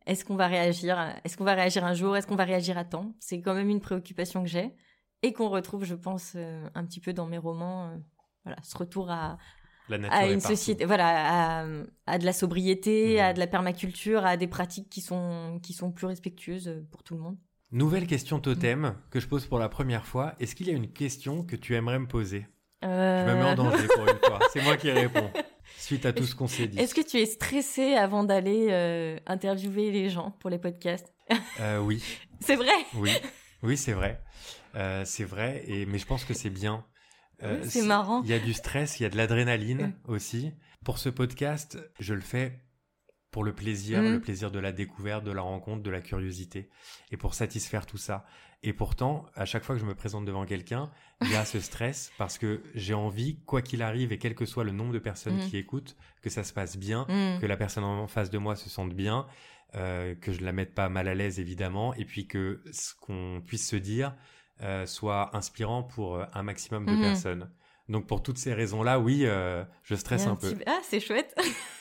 est-ce 0.05 0.25
qu'on 0.25 0.35
va 0.35 0.47
réagir, 0.47 0.97
est-ce 1.23 1.37
qu'on 1.37 1.45
va 1.45 1.53
réagir 1.55 1.85
un 1.85 1.93
jour, 1.93 2.15
est-ce 2.17 2.27
qu'on 2.27 2.35
va 2.35 2.43
réagir 2.43 2.77
à 2.77 2.83
temps? 2.85 3.15
C'est 3.19 3.41
quand 3.41 3.53
même 3.53 3.69
une 3.69 3.79
préoccupation 3.79 4.43
que 4.43 4.49
j'ai 4.49 4.75
et 5.21 5.31
qu'on 5.33 5.49
retrouve, 5.49 5.85
je 5.85 5.95
pense, 5.95 6.35
un 6.35 6.85
petit 6.85 6.99
peu 6.99 7.13
dans 7.13 7.25
mes 7.25 7.37
romans. 7.37 7.97
voilà, 8.43 8.57
ce 8.63 8.77
retour 8.77 9.09
à 9.11 9.37
La 9.87 9.97
à 10.11 10.27
une 10.27 10.41
société, 10.41 10.85
voilà, 10.85 11.61
à, 11.61 11.65
à 12.05 12.17
de 12.19 12.25
la 12.25 12.33
sobriété, 12.33 13.21
à 13.21 13.33
de 13.33 13.39
la 13.39 13.47
permaculture, 13.47 14.25
à 14.25 14.35
des 14.37 14.47
pratiques 14.47 14.89
qui 14.89 15.01
sont 15.01 15.59
qui 15.63 15.73
sont 15.73 15.91
plus 15.91 16.07
respectueuses 16.07 16.83
pour 16.91 17.03
tout 17.03 17.15
le 17.15 17.21
monde. 17.21 17.37
Nouvelle 17.73 18.05
question 18.05 18.39
totem 18.39 18.95
que 19.09 19.19
je 19.19 19.27
pose 19.27 19.47
pour 19.47 19.57
la 19.57 19.67
première 19.67 20.05
fois. 20.05 20.35
Est-ce 20.39 20.53
qu'il 20.55 20.67
y 20.67 20.69
a 20.69 20.73
une 20.73 20.91
question 20.93 21.43
que 21.43 21.55
tu 21.55 21.73
aimerais 21.75 21.97
me 21.97 22.05
poser? 22.07 22.45
Je 22.83 22.87
me 22.87 23.33
mets 23.33 23.41
en 23.41 23.47
Euh, 23.53 23.55
danger 23.55 23.87
pour 23.95 24.07
une 24.07 24.19
fois. 24.23 24.39
C'est 24.53 24.61
moi 24.61 24.77
qui 24.77 24.91
réponds. 24.91 25.31
Suite 25.79 26.05
à 26.05 26.13
tout 26.13 26.23
ce 26.25 26.35
qu'on 26.35 26.47
s'est 26.47 26.67
dit. 26.67 26.77
Est-ce 26.77 26.93
que 26.93 27.01
tu 27.01 27.17
es 27.17 27.25
stressé 27.25 27.95
avant 27.95 28.23
d'aller 28.23 28.67
euh, 28.69 29.17
interviewer 29.25 29.89
les 29.89 30.11
gens 30.11 30.31
pour 30.39 30.51
les 30.51 30.59
podcasts? 30.59 31.11
Euh, 31.61 31.79
oui, 31.79 32.03
C'est 32.41 32.57
vrai? 32.57 32.71
Oui, 32.93 33.09
oui, 33.63 33.75
c'est 33.75 33.93
vrai. 33.93 34.21
Euh, 34.75 35.03
c'est 35.03 35.23
vrai, 35.23 35.63
et, 35.65 35.87
mais 35.87 35.97
je 35.97 36.05
pense 36.05 36.25
que 36.25 36.35
c'est 36.35 36.51
bien. 36.51 36.85
Euh, 37.41 37.59
Oui, 37.63 37.69
c'est 37.71 37.81
marrant. 37.81 38.21
Il 38.23 38.29
y 38.29 38.33
a 38.33 38.39
du 38.39 38.53
stress, 38.53 38.99
il 38.99 39.03
y 39.03 39.05
a 39.07 39.09
de 39.09 39.17
l'adrénaline 39.17 39.93
aussi. 40.07 40.51
Pour 40.85 40.99
ce 40.99 41.09
podcast, 41.09 41.79
je 41.99 42.13
le 42.13 42.21
fais 42.21 42.59
pour 43.33 43.43
le 43.43 43.51
plaisir, 43.53 44.01
le 44.01 44.21
plaisir 44.21 44.49
de 44.51 44.59
la 44.59 44.71
découverte, 44.71 45.25
de 45.25 45.31
la 45.31 45.41
rencontre, 45.41 45.83
de 45.83 45.89
la 45.91 45.99
curiosité, 46.01 46.69
et 47.11 47.17
pour 47.17 47.33
satisfaire 47.33 47.85
tout 47.85 47.97
ça. 47.97 48.25
Et 48.65 48.71
pourtant, 48.71 49.25
à 49.35 49.43
chaque 49.43 49.65
fois 49.65 49.75
que 49.75 49.81
je 49.81 49.85
me 49.85 49.95
présente 49.95 50.23
devant 50.23 50.45
quelqu'un, 50.45 50.89
il 51.21 51.31
y 51.31 51.35
a 51.35 51.43
ce 51.43 51.59
stress 51.59 52.13
parce 52.17 52.37
que 52.37 52.61
j'ai 52.75 52.93
envie, 52.93 53.39
quoi 53.45 53.61
qu'il 53.61 53.81
arrive 53.81 54.13
et 54.13 54.17
quel 54.19 54.35
que 54.35 54.45
soit 54.45 54.63
le 54.63 54.71
nombre 54.71 54.93
de 54.93 54.99
personnes 54.99 55.35
Mhm. 55.41 55.49
qui 55.49 55.57
écoutent, 55.57 55.97
que 56.21 56.29
ça 56.29 56.45
se 56.45 56.53
passe 56.53 56.77
bien, 56.77 57.05
Hmm. 57.09 57.41
que 57.41 57.45
la 57.45 57.57
personne 57.57 57.83
en 57.83 58.07
face 58.07 58.29
de 58.29 58.37
moi 58.37 58.55
se 58.55 58.69
sente 58.69 58.93
bien, 58.93 59.27
euh, 59.75 60.15
que 60.15 60.31
je 60.31 60.41
la 60.45 60.53
mette 60.53 60.73
pas 60.75 60.87
mal 60.87 61.07
à 61.09 61.15
l'aise 61.15 61.39
évidemment, 61.39 61.93
et 61.95 62.05
puis 62.05 62.27
que 62.27 62.61
ce 62.71 62.93
qu'on 63.01 63.41
puisse 63.45 63.67
se 63.67 63.75
dire 63.75 64.15
euh, 64.61 64.85
soit 64.85 65.35
inspirant 65.35 65.81
pour 65.83 66.15
euh, 66.17 66.25
un 66.33 66.43
maximum 66.43 66.85
de 66.85 66.95
personnes. 67.01 67.49
Donc 67.89 68.05
pour 68.07 68.21
toutes 68.23 68.37
ces 68.37 68.53
raisons-là, 68.53 68.99
oui, 68.99 69.25
euh, 69.25 69.65
je 69.83 69.95
stresse 69.95 70.25
un 70.27 70.35
peu. 70.37 70.53
petit- 70.53 70.63
Ah, 70.67 70.79
c'est 70.83 70.99
chouette. 71.01 71.35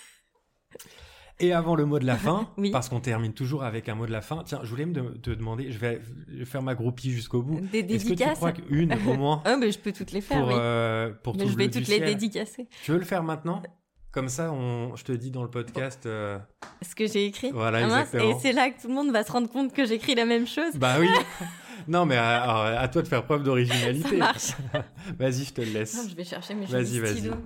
Et 1.41 1.53
avant 1.53 1.75
le 1.75 1.85
mot 1.87 1.99
de 1.99 2.05
la 2.07 2.17
fin, 2.17 2.49
Oui. 2.57 2.71
parce 2.71 2.89
qu'on 2.89 3.01
termine 3.01 3.33
toujours 3.33 3.65
avec 3.65 3.89
un 3.89 3.95
mot 3.95 4.07
de 4.07 4.13
la 4.13 4.21
fin, 4.21 4.43
tiens, 4.45 4.61
je 4.63 4.69
voulais 4.71 4.87
me 4.87 5.15
te 5.19 5.31
demander, 5.31 5.73
je 5.73 5.79
vais, 5.79 6.01
faire 6.45 6.63
ma 6.63 6.75
groupie 6.75 7.11
jusqu'au 7.11 7.43
bout. 7.43 7.61
Des 7.73 7.79
Est-ce 7.81 7.87
que 7.87 7.89
tu 7.89 7.99
dédicaces. 8.11 8.37
crois 8.39 8.53
qu'une 8.53 8.93
au 9.09 9.15
moins 9.17 9.43
Ah, 9.47 9.57
mais 9.57 9.73
je 9.73 9.79
peux 9.79 9.93
toutes 9.93 10.13
les 10.13 10.21
faire, 10.21 10.39
pour, 10.41 10.49
oui. 10.49 10.55
euh, 10.57 11.11
pour 11.23 11.37
Mais 11.37 11.45
tout 11.45 11.51
je 11.51 11.57
vais 11.57 11.69
toutes 11.71 11.89
les 11.89 12.01
dédicacer. 12.01 12.69
Tu 12.85 12.93
veux 12.93 12.99
le 12.99 13.05
faire 13.05 13.23
maintenant? 13.23 13.63
Comme 14.13 14.29
ça, 14.29 14.53
on, 14.53 14.95
je 14.95 15.05
te 15.05 15.13
dis 15.13 15.31
dans 15.31 15.43
le 15.43 15.49
podcast. 15.49 16.05
euh, 16.05 16.39
Ce 16.83 16.95
que 16.95 17.07
j'ai 17.07 17.25
écrit. 17.25 17.51
Voilà, 17.51 17.79
Ah 17.79 17.87
mince, 17.87 18.09
exactement. 18.15 18.37
Et 18.37 18.41
c'est 18.43 18.53
là 18.53 18.69
que 18.71 18.81
tout 18.83 18.89
le 18.89 18.95
monde 18.95 19.11
va 19.11 19.25
se 19.25 19.33
rendre 19.33 19.49
compte 19.49 19.73
que 19.73 19.87
j'écris 19.87 20.15
la 20.15 20.27
même 20.27 20.47
chose. 20.47 20.75
Bah 20.77 20.97
oui. 21.01 21.09
non, 21.89 22.05
mais 22.05 22.17
à, 22.19 22.79
à- 22.79 22.89
toi 22.89 23.01
de 23.01 23.09
faire 23.09 23.25
preuve 23.25 23.43
d'originalité. 23.43 24.11
Ça 24.11 24.17
marche. 24.17 24.53
Vas-y, 25.19 25.45
je 25.45 25.53
te 25.55 25.61
le 25.63 25.69
Non, 25.69 25.73
laisse. 25.73 26.09
je 26.11 26.15
vais 26.15 26.25
chercher 26.25 26.55
mes 26.55 26.67
Vas-y, 26.67 26.85
jolis 26.85 27.01
vas-y. 27.01 27.17
stylos. 27.21 27.37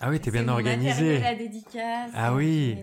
Ah 0.00 0.08
oui, 0.10 0.18
t'es 0.20 0.30
bien 0.30 0.48
organisé. 0.48 1.22
à 1.24 1.34
dédicace. 1.34 2.10
Ah 2.14 2.34
oui. 2.34 2.78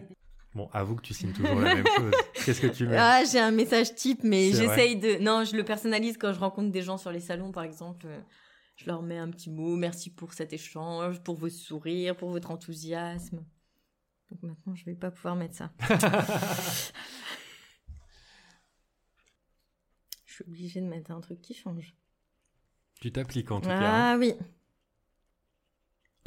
Bon, 0.54 0.70
avoue 0.74 0.96
que 0.96 1.02
tu 1.02 1.14
signes 1.14 1.34
toujours 1.34 1.60
la 1.60 1.76
même 1.76 1.86
chose. 1.96 2.12
Qu'est-ce 2.46 2.62
que 2.62 2.68
tu 2.68 2.88
mets 2.88 2.98
Ah, 2.98 3.24
j'ai 3.32 3.40
un 3.40 3.52
message 3.52 3.94
type, 3.96 4.24
mais 4.24 4.52
j'essaye 4.52 4.96
de. 4.98 5.18
Non, 5.20 5.44
je 5.44 5.56
le 5.56 5.64
personnalise 5.64 6.18
quand 6.18 6.34
je 6.34 6.40
rencontre 6.40 6.72
des 6.72 6.82
gens 6.82 6.98
sur 6.98 7.12
les 7.12 7.20
salons, 7.20 7.52
par 7.52 7.64
exemple. 7.64 8.08
Je 8.76 8.86
leur 8.86 9.02
mets 9.02 9.18
un 9.18 9.30
petit 9.30 9.50
mot. 9.50 9.76
Merci 9.76 10.10
pour 10.12 10.34
cet 10.34 10.54
échange, 10.54 11.20
pour 11.24 11.36
vos 11.36 11.50
sourires, 11.50 12.16
pour 12.16 12.30
votre 12.30 12.52
enthousiasme. 12.52 13.44
Donc 14.32 14.44
maintenant, 14.44 14.76
je 14.76 14.86
vais 14.86 14.94
pas 14.96 15.10
pouvoir 15.12 15.36
mettre 15.36 15.56
ça. 15.56 15.72
je 20.26 20.34
suis 20.34 20.44
obligée 20.48 20.82
de 20.82 20.86
mettre 20.88 21.12
un 21.12 21.22
truc 21.22 21.42
qui 21.42 21.54
change. 21.54 21.96
Tu 23.00 23.12
t'appliques 23.12 23.52
en 23.52 23.62
tout 23.62 23.70
cas. 23.70 23.76
hein. 23.76 24.14
Ah 24.14 24.18
oui. 24.20 24.34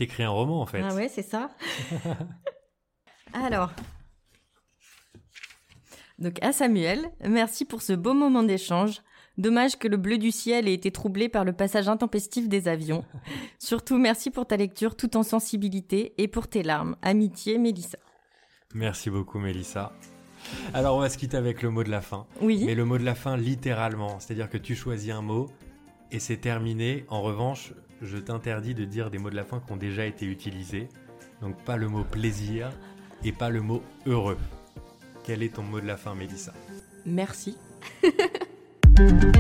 T'écris 0.01 0.23
un 0.23 0.31
roman 0.31 0.63
en 0.63 0.65
fait. 0.65 0.81
Ah 0.83 0.95
ouais, 0.95 1.11
c'est 1.11 1.21
ça. 1.21 1.51
Alors. 3.35 3.71
Donc 6.19 6.43
à 6.43 6.53
Samuel, 6.53 7.11
merci 7.23 7.67
pour 7.67 7.83
ce 7.83 7.93
beau 7.93 8.15
moment 8.15 8.43
d'échange. 8.43 9.03
Dommage 9.37 9.77
que 9.77 9.89
le 9.89 9.99
bleu 9.99 10.17
du 10.17 10.31
ciel 10.31 10.69
ait 10.69 10.73
été 10.73 10.91
troublé 10.91 11.29
par 11.29 11.45
le 11.45 11.53
passage 11.53 11.87
intempestif 11.87 12.49
des 12.49 12.67
avions. 12.67 13.05
Surtout 13.59 13.99
merci 13.99 14.31
pour 14.31 14.47
ta 14.47 14.57
lecture 14.57 14.97
tout 14.97 15.19
en 15.19 15.23
sensibilité 15.23 16.15
et 16.17 16.29
pour 16.29 16.49
tes 16.49 16.63
larmes. 16.63 16.97
Amitié, 17.03 17.59
Mélissa. 17.59 17.99
Merci 18.73 19.11
beaucoup, 19.11 19.39
Mélissa. 19.39 19.93
Alors, 20.73 20.97
on 20.97 21.01
va 21.01 21.11
se 21.11 21.19
quitter 21.19 21.37
avec 21.37 21.61
le 21.61 21.69
mot 21.69 21.85
de 21.85 21.91
la 21.91 22.01
fin. 22.01 22.27
Oui. 22.41 22.63
Mais 22.65 22.75
le 22.75 22.87
mot 22.87 22.97
de 22.97 23.05
la 23.05 23.15
fin, 23.15 23.37
littéralement. 23.37 24.19
C'est-à-dire 24.19 24.49
que 24.49 24.57
tu 24.57 24.75
choisis 24.75 25.13
un 25.13 25.21
mot 25.21 25.51
et 26.11 26.21
c'est 26.21 26.39
terminé. 26.39 27.05
En 27.11 27.21
revanche, 27.21 27.75
je 28.01 28.17
t'interdis 28.19 28.75
de 28.75 28.85
dire 28.85 29.11
des 29.11 29.19
mots 29.19 29.31
de 29.31 29.37
la 29.37 29.45
fin 29.45 29.61
qui 29.61 29.73
ont 29.73 29.77
déjà 29.77 30.07
été 30.07 30.27
utilisés. 30.27 30.89
Donc, 31.41 31.63
pas 31.65 31.77
le 31.77 31.89
mot 31.89 32.05
plaisir 32.05 32.71
et 33.25 33.33
pas 33.33 33.51
le 33.51 33.61
mot 33.61 33.83
heureux. 34.07 34.39
Quel 35.25 35.43
est 35.43 35.55
ton 35.55 35.63
mot 35.63 35.81
de 35.81 35.87
la 35.87 35.97
fin, 35.97 36.15
Mélissa? 36.15 36.53
Merci. 37.07 37.57